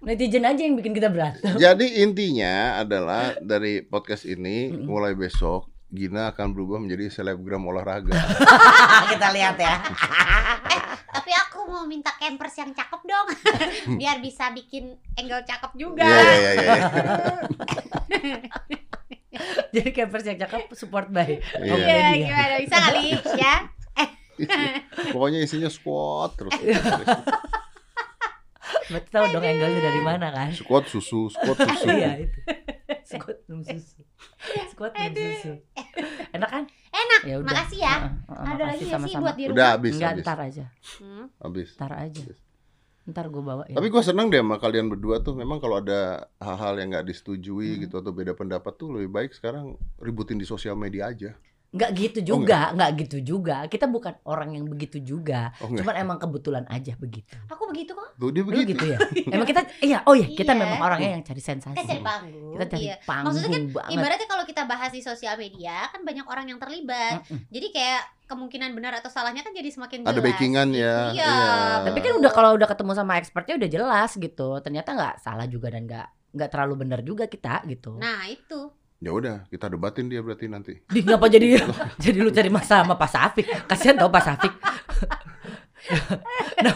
Netizen 0.00 0.44
aja 0.44 0.60
yang 0.60 0.76
bikin 0.76 0.92
kita 0.92 1.08
berantem. 1.08 1.56
Jadi 1.56 1.98
intinya 1.98 2.76
adalah 2.76 3.40
dari 3.40 3.80
podcast 3.80 4.24
ini 4.24 4.68
mulai 4.70 5.12
besok 5.12 5.64
Gina 5.88 6.28
akan 6.28 6.50
berubah 6.50 6.76
menjadi 6.76 7.08
selebgram 7.08 7.62
olahraga. 7.62 8.12
kita 9.14 9.30
lihat 9.30 9.56
ya. 9.56 9.78
Tapi 11.06 11.30
aku 11.32 11.70
campers 12.24 12.56
yang 12.56 12.72
cakep 12.72 13.00
dong. 13.04 13.26
Biar 14.00 14.16
bisa 14.24 14.48
bikin 14.56 14.96
angle 15.20 15.44
cakep 15.44 15.72
juga. 15.76 16.08
Iya 16.08 16.24
iya 16.24 16.52
iya. 16.56 16.56
iya. 16.56 18.38
Jadi 19.74 19.90
campers 19.92 20.24
yang 20.24 20.38
cakep 20.40 20.72
support 20.72 21.12
by. 21.12 21.36
Iya. 21.60 21.74
Deddy 21.76 22.24
ya. 22.24 22.28
gimana 22.32 22.54
bisa 22.64 22.76
kali 22.80 23.04
ya? 23.44 23.56
Pokoknya 25.12 25.44
isinya 25.44 25.68
squat 25.68 26.40
terus. 26.40 26.56
Berarti 28.84 29.08
tahu 29.12 29.24
dong 29.32 29.44
angle-nya 29.44 29.80
dari 29.84 30.00
mana 30.00 30.26
kan? 30.32 30.48
Squat 30.56 30.88
susu, 30.88 31.28
squat 31.28 31.60
susu. 31.60 31.92
Iya 31.92 32.24
itu. 32.24 32.38
Squat 33.04 33.38
minum 33.44 33.60
susu. 33.60 34.00
Squat 34.70 34.92
minum 34.92 35.14
susu. 35.36 35.52
Enak 36.30 36.48
kan? 36.48 36.64
Enak. 36.90 37.20
Ya 37.22 37.34
udah. 37.38 37.46
Makasih 37.46 37.78
ya. 37.78 37.94
Ada 38.26 38.34
lagi 38.34 38.34
makasih 38.34 38.56
nggak 38.56 38.74
sih 38.74 38.88
sama-sama. 38.88 39.22
buat 39.22 39.34
di 39.34 39.44
rumah? 39.44 39.54
Udah 39.54 39.68
habis 39.70 39.92
Enggak, 39.94 40.10
habis. 40.10 40.24
ntar 40.24 40.38
aja. 40.40 40.64
Hmm. 40.98 41.24
Habis. 41.38 41.68
Ntar 41.76 41.92
aja. 41.94 42.24
Ntar 43.04 43.26
gue 43.28 43.42
bawa 43.42 43.62
ya. 43.68 43.74
Tapi 43.76 43.88
gue 43.88 44.02
seneng 44.02 44.26
deh 44.28 44.40
sama 44.40 44.56
kalian 44.56 44.86
berdua 44.88 45.16
tuh. 45.20 45.34
Memang 45.34 45.58
kalau 45.58 45.76
ada 45.78 46.00
hal-hal 46.38 46.74
yang 46.76 46.88
nggak 46.90 47.04
disetujui 47.04 47.76
Hmm. 47.76 47.80
gitu 47.84 47.94
atau 47.98 48.10
beda 48.10 48.32
pendapat 48.32 48.72
tuh 48.74 48.88
lebih 48.90 49.10
baik 49.10 49.30
sekarang 49.30 49.76
ributin 49.98 50.36
di 50.36 50.44
sosial 50.44 50.74
media 50.74 51.06
aja. 51.06 51.36
Nggak 51.74 51.90
gitu 51.92 52.18
Oh, 52.22 52.26
juga, 52.30 52.70
nggak 52.70 52.90
gitu 53.02 53.16
juga. 53.20 53.56
Kita 53.66 53.84
bukan 53.84 54.14
orang 54.24 54.54
yang 54.54 54.64
begitu 54.64 55.02
juga. 55.02 55.50
Oh. 55.58 55.66
Cuman 55.68 55.94
emang 55.98 56.16
kebetulan 56.16 56.62
aja 56.70 56.94
begitu. 56.94 57.34
Aku 57.50 57.66
begitu 57.66 57.92
kok. 57.92 58.14
Tuh 58.14 58.30
dia 58.30 58.40
Lu 58.40 58.48
begitu. 58.48 58.78
gitu 58.78 58.84
ya? 58.86 58.98
Emang 59.34 59.42
kita 59.42 59.60
iya, 59.82 59.98
oh 60.02 60.14
iya, 60.14 60.30
kita 60.30 60.54
Iya. 60.54 60.60
memang 60.62 60.78
orangnya 60.78 61.10
yang 61.12 61.22
cari 61.22 61.42
sensasi. 61.42 61.74
Kita 61.74 61.82
cari 61.84 62.00
panggung. 62.00 62.54
Kita 62.54 62.64
cari 62.70 62.84
Iya. 62.86 62.96
panggung 63.02 63.34
Maksudnya 63.34 63.60
banget. 63.74 63.90
Ibaratnya 63.90 64.28
kalau 64.30 64.44
kita 64.46 64.62
bahas 64.64 64.90
di 64.94 65.02
sosial 65.02 65.34
media 65.34 65.76
kan 65.90 66.00
banyak 66.00 66.22
orang 66.24 66.46
yang 66.46 66.58
terlibat. 66.58 67.26
Mm-mm. 67.26 67.50
Jadi 67.50 67.66
kayak 67.68 68.02
kemungkinan 68.24 68.70
benar 68.72 68.92
atau 68.94 69.10
salahnya 69.10 69.42
kan 69.42 69.50
jadi 69.50 69.68
semakin 69.68 69.98
jelas. 70.00 70.14
Ada 70.14 70.20
backingan 70.22 70.68
ya. 70.70 70.96
Iya. 71.10 71.26
Iya. 71.26 71.34
Tapi 71.84 71.98
kan 71.98 72.12
udah 72.16 72.30
kalau 72.30 72.50
udah 72.54 72.68
ketemu 72.70 72.92
sama 72.94 73.18
expertnya 73.18 73.54
udah 73.58 73.68
jelas 73.68 74.10
gitu. 74.14 74.48
Ternyata 74.62 74.88
nggak 74.94 75.14
salah 75.18 75.50
juga 75.50 75.68
dan 75.68 75.82
nggak 75.84 76.06
nggak 76.34 76.50
terlalu 76.50 76.74
benar 76.78 77.00
juga 77.02 77.26
kita 77.26 77.66
gitu. 77.66 77.98
Nah, 77.98 78.30
itu. 78.30 78.70
Ya 79.04 79.12
udah, 79.12 79.44
kita 79.52 79.68
debatin 79.68 80.08
dia 80.08 80.24
berarti 80.24 80.48
nanti. 80.48 80.80
Di 80.88 81.04
ngapa 81.04 81.28
jadi 81.28 81.60
jadi 82.08 82.24
lu 82.24 82.32
cari 82.32 82.48
masalah 82.48 82.88
sama 82.88 82.96
Pak 82.96 83.10
Safik? 83.12 83.44
Kasihan 83.68 84.00
tau 84.00 84.08
Pak 84.08 84.24
Safik. 84.24 84.48
nah, 86.64 86.72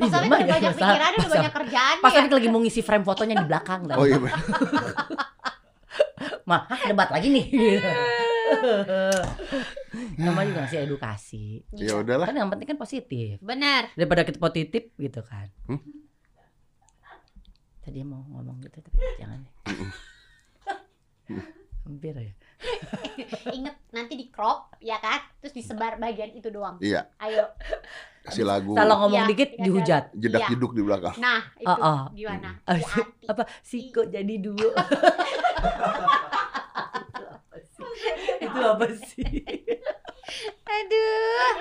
iya, 0.00 0.08
Safik 0.08 0.32
udah 0.32 0.40
ada 0.40 0.48
banyak 0.48 0.72
pikiran, 0.80 1.12
udah 1.12 1.20
Pak 1.20 1.36
banyak 1.36 1.52
kerjaan 1.52 2.00
Pak 2.00 2.08
ya. 2.08 2.16
Safik 2.16 2.32
lagi 2.32 2.48
mau 2.48 2.64
ngisi 2.64 2.80
frame 2.80 3.04
fotonya 3.04 3.36
di 3.36 3.44
belakang. 3.44 3.84
Oh 3.92 4.08
iya 4.08 4.16
bener. 4.16 4.40
Mah, 6.48 6.64
debat 6.88 7.12
lagi 7.12 7.28
nih. 7.28 7.44
Namanya 10.16 10.48
juga 10.48 10.64
ngasih 10.64 10.88
edukasi. 10.88 11.68
Ya 11.76 12.00
udahlah. 12.00 12.24
Kan 12.24 12.40
yang 12.40 12.48
penting 12.48 12.72
kan 12.72 12.80
positif. 12.80 13.36
Benar. 13.44 13.92
Daripada 13.92 14.24
kita 14.24 14.40
positif 14.40 14.88
gitu 14.96 15.20
kan. 15.20 15.52
Hmm? 15.68 15.84
Tadi 17.84 18.00
mau 18.08 18.24
ngomong 18.24 18.56
gitu 18.64 18.80
tapi 18.80 18.96
jangan. 19.20 19.44
Hampir 21.88 22.12
ya. 22.12 22.32
Ingat 23.56 23.80
nanti 23.88 24.12
di 24.12 24.28
crop 24.28 24.76
ya 24.78 25.00
kan? 25.00 25.24
Terus 25.40 25.56
disebar 25.56 25.96
bagian 25.96 26.28
itu 26.30 26.46
doang. 26.48 26.76
Iya, 26.78 27.08
Ayo. 27.16 27.48
kasih 28.20 28.44
lagu 28.44 28.76
Salah 28.76 29.00
ngomong 29.00 29.24
Iya, 29.24 29.30
dikit 29.32 29.50
iya, 29.50 29.64
dihujat. 29.64 30.04
jedak 30.12 30.40
Iya. 30.42 30.48
jeduk 30.52 30.76
di 30.76 30.82
belakang. 30.84 31.16
Nah, 31.16 31.40
itu 31.56 31.64
Oh, 31.64 31.80
oh. 31.80 32.00
gimana? 32.12 32.60
Ah, 32.68 32.76
Hati-hati. 32.76 33.24
Apa 33.24 33.42
siko 33.58 34.04
jadi 34.04 34.34
duo? 34.36 34.68
itu 38.38 38.60
apa 38.60 38.86
sih? 39.00 39.24
Aduh. 40.62 41.52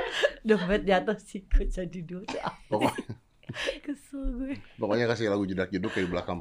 Dompet 0.43 0.84
jatuh 0.84 1.17
siko 1.17 1.63
jadi 1.63 1.99
duo 2.03 2.19
itu 2.21 2.36
apa? 2.38 2.59
Pokoknya, 2.67 3.15
Kesel 3.80 4.28
gue. 4.36 4.59
pokoknya 4.75 5.07
kasih 5.07 5.32
lagu 5.32 5.47
jedak 5.47 5.71
jeduk 5.71 5.88
kayak 5.89 6.03
di 6.03 6.11
belakang. 6.11 6.36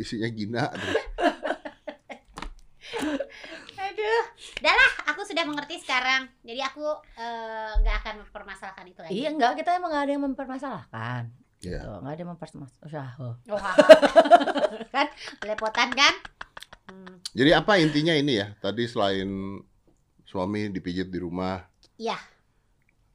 Isinya 0.00 0.28
Gina 0.32 0.64
terus. 0.72 0.96
Aduh. 3.84 4.22
Udah 4.64 4.72
lah, 4.72 4.90
aku 5.12 5.20
sudah 5.28 5.44
mengerti 5.44 5.76
sekarang. 5.84 6.24
Jadi 6.40 6.60
aku 6.64 6.88
eh, 7.20 7.72
nggak 7.84 7.96
akan 8.00 8.14
mempermasalahkan 8.24 8.86
itu 8.88 9.00
lagi. 9.04 9.12
Iya 9.12 9.28
enggak, 9.36 9.60
kita 9.60 9.76
emang 9.76 9.92
gak 9.92 10.04
ada 10.08 10.12
yang 10.16 10.24
mempermasalahkan. 10.24 11.22
Iya. 11.60 11.84
Gitu, 11.84 11.88
Nggak 12.00 12.12
ada 12.16 12.20
yang 12.24 12.30
mempermasalahkan. 12.32 13.20
Oh, 13.20 13.60
kan 14.96 15.06
lepotan 15.44 15.92
kan? 15.92 16.14
Hmm. 16.88 17.20
Jadi 17.36 17.50
apa 17.52 17.76
intinya 17.76 18.16
ini 18.16 18.40
ya? 18.40 18.56
Tadi 18.56 18.88
selain 18.88 19.28
suami 20.24 20.72
dipijit 20.72 21.12
di 21.12 21.20
rumah. 21.20 21.60
Iya. 22.00 22.16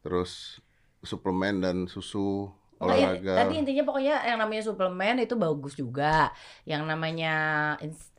Terus 0.05 0.61
suplemen 1.01 1.61
dan 1.65 1.77
susu 1.89 2.53
Oh, 2.85 2.93
iya. 2.93 3.17
olahraga. 3.17 3.33
Tadi 3.41 3.53
intinya 3.57 3.83
pokoknya 3.89 4.15
yang 4.29 4.37
namanya 4.39 4.63
suplemen 4.63 5.15
itu 5.25 5.35
bagus 5.35 5.73
juga. 5.73 6.29
Yang 6.63 6.83
namanya 6.85 7.35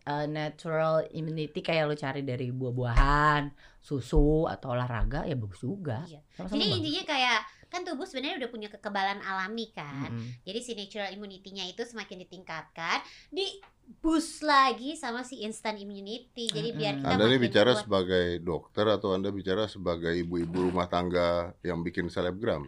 uh, 0.06 0.26
natural 0.26 1.06
immunity 1.14 1.62
kayak 1.62 1.90
lo 1.90 1.94
cari 1.94 2.22
dari 2.22 2.50
buah-buahan, 2.50 3.50
susu 3.82 4.50
atau 4.50 4.74
olahraga 4.74 5.26
ya 5.26 5.38
bagus 5.38 5.62
juga. 5.62 6.02
Iya. 6.06 6.20
Sama-sama 6.34 6.54
Jadi 6.58 6.64
bagus. 6.66 6.78
intinya 6.78 7.04
kayak 7.06 7.40
kan 7.66 7.82
tubuh 7.82 8.06
sebenarnya 8.06 8.46
udah 8.46 8.50
punya 8.50 8.68
kekebalan 8.70 9.18
alami 9.26 9.74
kan. 9.74 10.10
Mm-mm. 10.14 10.46
Jadi 10.46 10.58
si 10.62 10.72
natural 10.78 11.10
immunity-nya 11.10 11.66
itu 11.66 11.82
semakin 11.82 12.22
ditingkatkan, 12.22 13.02
di 13.26 13.58
boost 13.98 14.42
lagi 14.46 14.94
sama 14.94 15.26
si 15.26 15.42
instant 15.42 15.78
immunity. 15.78 16.46
Jadi 16.46 16.74
biar 16.74 17.02
kita 17.02 17.18
Anda 17.18 17.26
ini 17.26 17.38
bicara 17.42 17.74
kuat. 17.74 17.82
sebagai 17.82 18.26
dokter 18.42 18.86
atau 18.86 19.14
Anda 19.14 19.34
bicara 19.34 19.66
sebagai 19.66 20.14
ibu-ibu 20.14 20.70
rumah 20.70 20.86
tangga 20.86 21.54
yang 21.66 21.82
bikin 21.82 22.06
selebgram? 22.06 22.66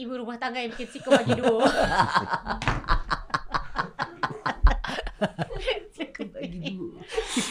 Ibu 0.00 0.16
rumah 0.16 0.36
tangga 0.36 0.58
yang 0.58 0.72
bikin 0.72 0.88
siko 0.88 1.12
bagi 1.12 1.36
duo. 1.36 1.60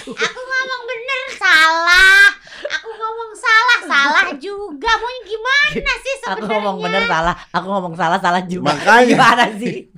Aku 0.09 0.39
ngomong 0.41 0.81
bener 0.83 1.23
salah. 1.37 2.21
Aku 2.69 2.89
ngomong 2.91 3.31
salah 3.33 3.79
salah 3.85 4.27
juga. 4.35 4.89
Maunya 4.91 5.21
gimana 5.23 5.69
sih 5.95 6.13
Aku 6.19 6.21
sebenarnya? 6.25 6.49
ngomong 6.49 6.77
bener 6.81 7.03
salah, 7.05 7.35
aku 7.49 7.67
ngomong 7.67 7.95
salah 7.95 8.19
salah 8.19 8.41
juga. 8.43 8.73
Makanya. 8.73 9.09
Gimana 9.09 9.43
sih? 9.57 9.89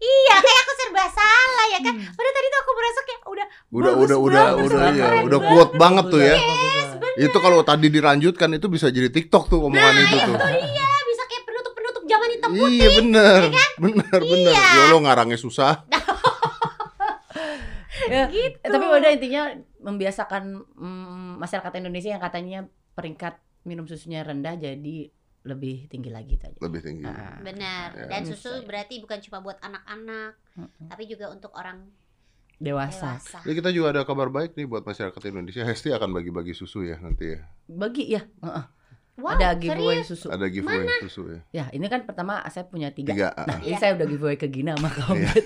Iya, 0.00 0.34
kayak 0.40 0.60
aku 0.64 0.72
serba 0.74 1.04
salah 1.12 1.66
ya 1.68 1.80
kan. 1.80 1.94
Padahal 1.94 2.32
tadi 2.32 2.46
tuh 2.48 2.60
aku 2.60 2.72
merasa 2.72 3.00
kayak 3.04 3.20
udah 3.22 3.46
Udah 3.70 3.92
Bagus 3.92 4.02
udah 4.02 4.18
udah 4.18 4.42
banget, 4.42 4.64
udah 4.66 4.80
iya, 4.90 5.04
banget. 5.04 5.24
udah 5.28 5.40
kuat 5.44 5.70
banget 5.76 6.04
tuh 6.08 6.20
ya. 6.20 6.36
Bagus. 6.40 7.20
Itu 7.20 7.38
kalau 7.38 7.60
tadi 7.60 7.86
dilanjutkan 7.86 8.48
itu 8.50 8.66
bisa 8.66 8.86
jadi 8.88 9.08
TikTok 9.08 9.44
tuh 9.46 9.60
omongan 9.60 9.94
itu 10.00 10.16
tuh. 10.18 10.34
iya 10.40 10.88
bisa 11.04 11.22
kayak 11.26 11.44
penutup-penutup 11.44 12.02
zaman 12.02 12.28
hitam 12.32 12.39
putih. 12.52 12.76
Iya 12.76 12.88
bener, 12.98 13.42
bener 13.78 14.20
bener. 14.20 14.54
Iya. 14.54 14.74
Ya 14.76 14.90
lo 14.90 14.98
ngarangnya 15.00 15.36
susah. 15.36 15.72
Ya, 18.10 18.26
Gitu. 18.26 18.58
eh, 18.58 18.66
tapi 18.66 18.84
udah 18.86 19.10
intinya 19.12 19.54
membiasakan 19.78 20.66
mm, 20.66 21.38
masyarakat 21.38 21.72
Indonesia 21.78 22.10
yang 22.10 22.18
katanya 22.18 22.66
peringkat 22.90 23.38
minum 23.62 23.86
susunya 23.86 24.24
rendah 24.24 24.58
jadi 24.58 25.12
lebih 25.40 25.86
tinggi 25.86 26.10
lagi 26.10 26.34
tadi. 26.34 26.58
Lebih 26.58 26.80
tinggi. 26.80 27.06
Ah. 27.06 27.38
Benar. 27.38 27.88
Ya. 27.94 28.06
Dan 28.10 28.26
susu 28.26 28.50
ya. 28.50 28.66
berarti 28.66 28.98
bukan 28.98 29.20
cuma 29.22 29.38
buat 29.40 29.62
anak-anak, 29.62 30.32
Mm-mm. 30.58 30.86
tapi 30.90 31.06
juga 31.06 31.30
untuk 31.30 31.54
orang 31.54 31.86
Dewasa. 32.58 33.16
dewasa. 33.16 33.38
Jadi 33.40 33.54
kita 33.56 33.70
juga 33.70 33.88
ada 33.94 34.02
kabar 34.02 34.28
baik 34.28 34.52
nih 34.52 34.66
buat 34.66 34.82
masyarakat 34.82 35.20
Indonesia. 35.30 35.62
Hesti 35.68 35.94
akan 35.94 36.10
bagi-bagi 36.10 36.52
susu 36.52 36.82
ya 36.82 36.98
nanti 36.98 37.36
ya. 37.36 37.40
Bagi 37.64 38.10
ya, 38.10 38.20
heeh. 38.20 38.64
Wow, 39.20 39.36
ada 39.36 39.52
giveaway 39.60 40.00
serius? 40.00 40.16
susu. 40.16 40.26
Ada 40.32 40.46
giveaway 40.48 40.88
susu 41.04 41.22
ya. 41.28 41.40
Ya, 41.52 41.64
ini 41.76 41.86
kan 41.86 42.08
pertama 42.08 42.40
saya 42.48 42.64
punya 42.64 42.88
tiga. 42.90 43.12
Tiga. 43.12 43.28
Nah, 43.36 43.56
ah. 43.56 43.58
ini 43.60 43.76
Iya. 43.76 43.78
saya 43.78 43.90
udah 44.00 44.06
giveaway 44.08 44.36
ke 44.40 44.48
Gina 44.48 44.72
sama 44.80 44.88
kamu. 44.88 45.20
Iya. 45.20 45.32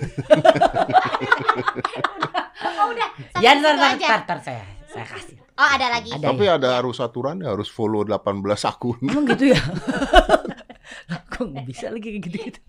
Oh 2.65 2.91
udah, 2.91 3.07
sampai 3.31 3.45
ya, 3.45 3.51
ntar, 3.61 3.73
ntar, 3.77 3.91
ntar, 3.97 4.19
ntar 4.27 4.39
saya, 4.43 4.65
saya 4.89 5.05
kasih. 5.07 5.37
Oh 5.55 5.63
ada 5.63 5.87
lagi. 5.87 6.11
Ada. 6.11 6.35
Tapi 6.35 6.45
ada 6.51 6.69
harus 6.81 6.99
aturannya 6.99 7.47
harus 7.47 7.71
follow 7.71 8.03
18 8.03 8.43
akun. 8.67 8.99
Emang 8.99 9.23
gitu 9.31 9.55
ya? 9.55 9.59
Lah, 11.09 11.21
Kok 11.31 11.45
nggak 11.55 11.65
bisa 11.65 11.89
lagi 11.89 12.11
kayak 12.11 12.21
gitu-gitu? 12.27 12.59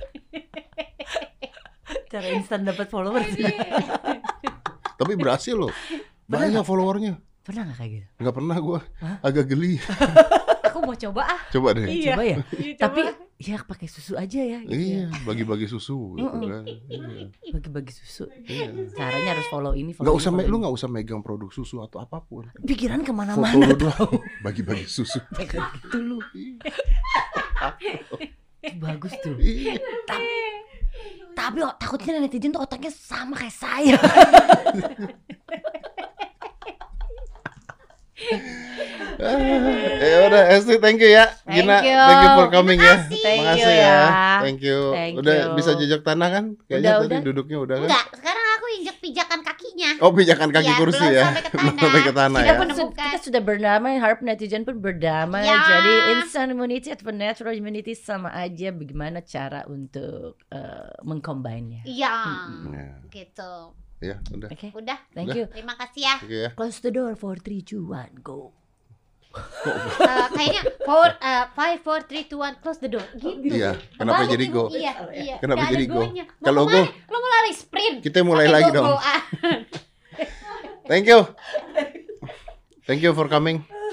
Cara 2.12 2.26
instan 2.32 2.62
dapat 2.64 2.86
followers. 2.86 3.28
Tapi 4.96 5.12
berhasil 5.18 5.58
loh. 5.58 5.72
Banyak 6.30 6.62
followernya. 6.62 7.18
Pernah 7.42 7.62
nggak 7.70 7.78
kayak 7.78 7.90
gitu? 7.90 8.06
Nggak 8.22 8.34
pernah 8.34 8.56
gua. 8.62 8.80
Hah? 9.02 9.16
Agak 9.22 9.46
geli. 9.50 9.78
Coba 10.98 11.22
ah. 11.26 11.40
Coba 11.48 11.68
deh. 11.72 11.84
Iya. 11.84 12.12
Coba 12.12 12.22
ya. 12.22 12.36
Iya, 12.52 12.74
Tapi 12.76 13.00
coba. 13.02 13.12
ya 13.36 13.56
pakai 13.60 13.86
susu 13.86 14.12
aja 14.14 14.40
ya. 14.40 14.58
Gitu 14.60 14.72
Iya, 14.72 15.00
ya. 15.04 15.20
bagi-bagi 15.22 15.66
susu 15.66 16.14
gitu 16.14 16.26
kan. 16.42 16.64
Iya. 16.66 17.28
Bagi-bagi 17.52 17.92
susu. 17.92 18.24
Iya. 18.42 18.72
Caranya 18.92 19.30
harus 19.32 19.46
follow 19.46 19.72
ini, 19.72 19.92
follow 19.92 20.08
ini, 20.08 20.16
usah 20.16 20.30
me- 20.30 20.42
follow 20.42 20.50
lu 20.50 20.62
nggak 20.62 20.74
usah 20.74 20.88
megang 20.88 21.20
produk 21.20 21.50
susu 21.50 21.80
atau 21.80 21.98
apa 21.98 22.18
pun. 22.18 22.48
pikiran 22.58 23.00
ke 23.00 23.12
mana-mana. 23.12 23.76
Bagi-bagi 24.40 24.84
susu. 24.86 25.20
Kayak 25.36 25.68
gitu 25.78 25.98
lu. 25.98 26.18
Itu 28.58 28.74
bagus 28.76 29.12
tuh. 29.20 29.36
Iya. 29.36 29.76
Tapi, 30.04 30.32
tapi 31.32 31.58
oh, 31.60 31.74
takutnya 31.76 32.18
netizen 32.18 32.50
tuh 32.50 32.60
otaknya 32.60 32.88
sama 32.88 33.36
kayak 33.36 33.52
saya. 33.52 33.94
ya 38.16 40.16
udah 40.26 40.42
Esti 40.50 40.74
thank 40.76 40.98
you 40.98 41.10
ya 41.10 41.24
Thank 41.42 41.62
Gina 41.62 41.76
you. 41.80 42.00
thank 42.00 42.22
you 42.22 42.30
for 42.34 42.46
coming 42.48 42.78
ya 42.78 42.94
you 43.04 43.36
Makasih 43.36 43.74
ya. 43.74 43.98
thank 44.40 44.58
you 44.60 44.78
Thank 44.90 45.12
udah 45.16 45.36
you. 45.36 45.54
bisa 45.54 45.70
jejak 45.74 46.00
tanah 46.00 46.28
kan 46.30 46.44
kayaknya 46.64 46.90
Udah, 46.90 47.00
tadi 47.02 47.12
udah. 47.12 47.22
duduknya 47.22 47.56
udah 47.58 47.74
kan 47.76 47.86
Enggak, 47.86 48.04
sekarang 48.14 48.44
aku 48.56 48.64
injek 48.74 48.96
pijakan 48.98 49.38
kakinya. 49.42 49.90
oh 50.00 50.10
pijakan 50.10 50.48
kaki 50.50 50.66
Iya, 50.66 50.76
kursi 50.76 50.98
belum 50.98 51.12
ya 51.12 51.22
sampai 51.22 51.42
ke 51.42 51.46
tanah. 51.46 51.56
belum 51.62 51.74
sampai 51.78 52.00
ke 52.00 52.12
tanah 52.12 52.38
Kita 52.38 52.46
ya 52.46 52.54
pun- 52.54 52.64
Kita, 52.66 52.74
sud- 52.74 52.94
kita 52.96 53.18
sudah 53.22 53.40
berdamai, 53.40 53.92
harap 53.96 54.18
netizen 54.20 54.62
pun 54.62 54.76
berdamai. 54.78 55.42
Ya. 55.42 55.56
Jadi 55.58 55.92
instant 56.14 56.48
immunity 56.50 56.88
atau 56.90 57.10
natural 57.10 57.52
immunity 57.52 57.92
sama 57.94 58.30
aja. 58.30 58.70
Bagaimana 58.70 59.18
cara 59.22 59.62
untuk 59.66 60.34
uh, 60.48 60.90
mengcombine-nya? 61.02 61.82
Iya, 61.84 62.12
Mm-mm. 62.42 62.72
ya, 62.72 62.88
gitu. 63.08 63.52
Ya 63.98 64.20
udah 64.28 64.48
Oke, 64.50 64.68
Udah, 64.72 64.98
thank 65.10 65.28
Udah. 65.28 65.36
you. 65.36 65.44
terima 65.48 65.74
kasih 65.74 66.02
ya. 66.04 66.14
oke 66.20 66.36
ya 66.36 66.50
Close 66.52 66.78
the 66.80 66.90
door. 66.90 67.12
4, 67.16 67.40
3, 67.40 67.64
2, 67.64 67.80
1, 67.80 68.20
go. 68.20 68.52
Eh, 69.76 70.26
kayaknya 70.32 70.62
four, 70.80 71.12
eh, 71.12 71.44
five, 71.52 71.78
four, 71.80 72.00
three, 72.02 72.24
two, 72.24 72.40
one, 72.40 72.56
close 72.56 72.80
the 72.80 72.88
door. 72.88 73.04
Gitu. 73.12 73.52
iya 73.52 73.76
kenapa 73.92 74.24
Balik 74.24 74.32
jadi 74.32 74.46
go 74.48 74.64
Bu. 74.64 74.72
Iya, 74.72 74.92
iya. 75.12 75.36
Kenapa 75.36 75.68
ada 75.68 75.72
jadi 75.76 75.84
go? 75.86 76.00
Kalau 76.40 76.62
go- 76.64 76.88
lo 76.88 77.16
mau 77.16 77.30
lari 77.34 77.52
sprint. 77.52 78.00
kita 78.00 78.24
mulai 78.24 78.48
lagi 78.48 78.72
go, 78.72 78.74
dong 78.74 78.86
go. 78.88 78.96
Ah. 78.96 79.20
thank 80.88 81.04
you 81.04 81.20
thank 82.84 83.04
you 83.04 83.12
for 83.12 83.28
coming 83.28 83.60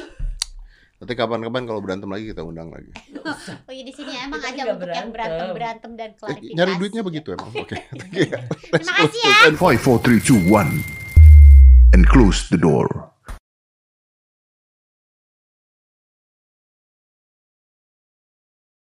nanti 1.03 1.13
kapan-kapan 1.13 1.63
kalau 1.63 1.79
berantem 1.79 2.07
lagi 2.07 2.25
kita 2.27 2.41
undang 2.41 2.67
lagi 2.69 2.89
Oh 3.67 3.71
iya 3.71 3.83
di 3.83 3.91
sini 3.91 4.15
emang 4.17 4.39
Kita 4.39 4.49
aja 4.49 4.61
untuk 4.71 4.87
yang 4.89 5.11
berantem. 5.11 5.47
berantem 5.51 5.91
dan 5.93 6.09
Eh, 6.09 6.17
klarifikasi. 6.17 6.55
nyari 6.55 6.71
duitnya 6.75 7.03
begitu 7.03 7.27
emang 7.31 7.49
oke 7.61 7.75
thank 7.93 8.13
you 8.13 8.25
ya 8.25 8.39
Terima 8.71 8.93
kasih 8.97 9.19
ya. 9.21 9.35
Five, 9.53 9.79
four, 9.79 9.97
three, 9.97 10.19
two, 10.19 10.39
one, 10.45 10.81
and 11.91 12.03
close 12.05 12.47
the 12.47 12.57
door. 12.57 13.12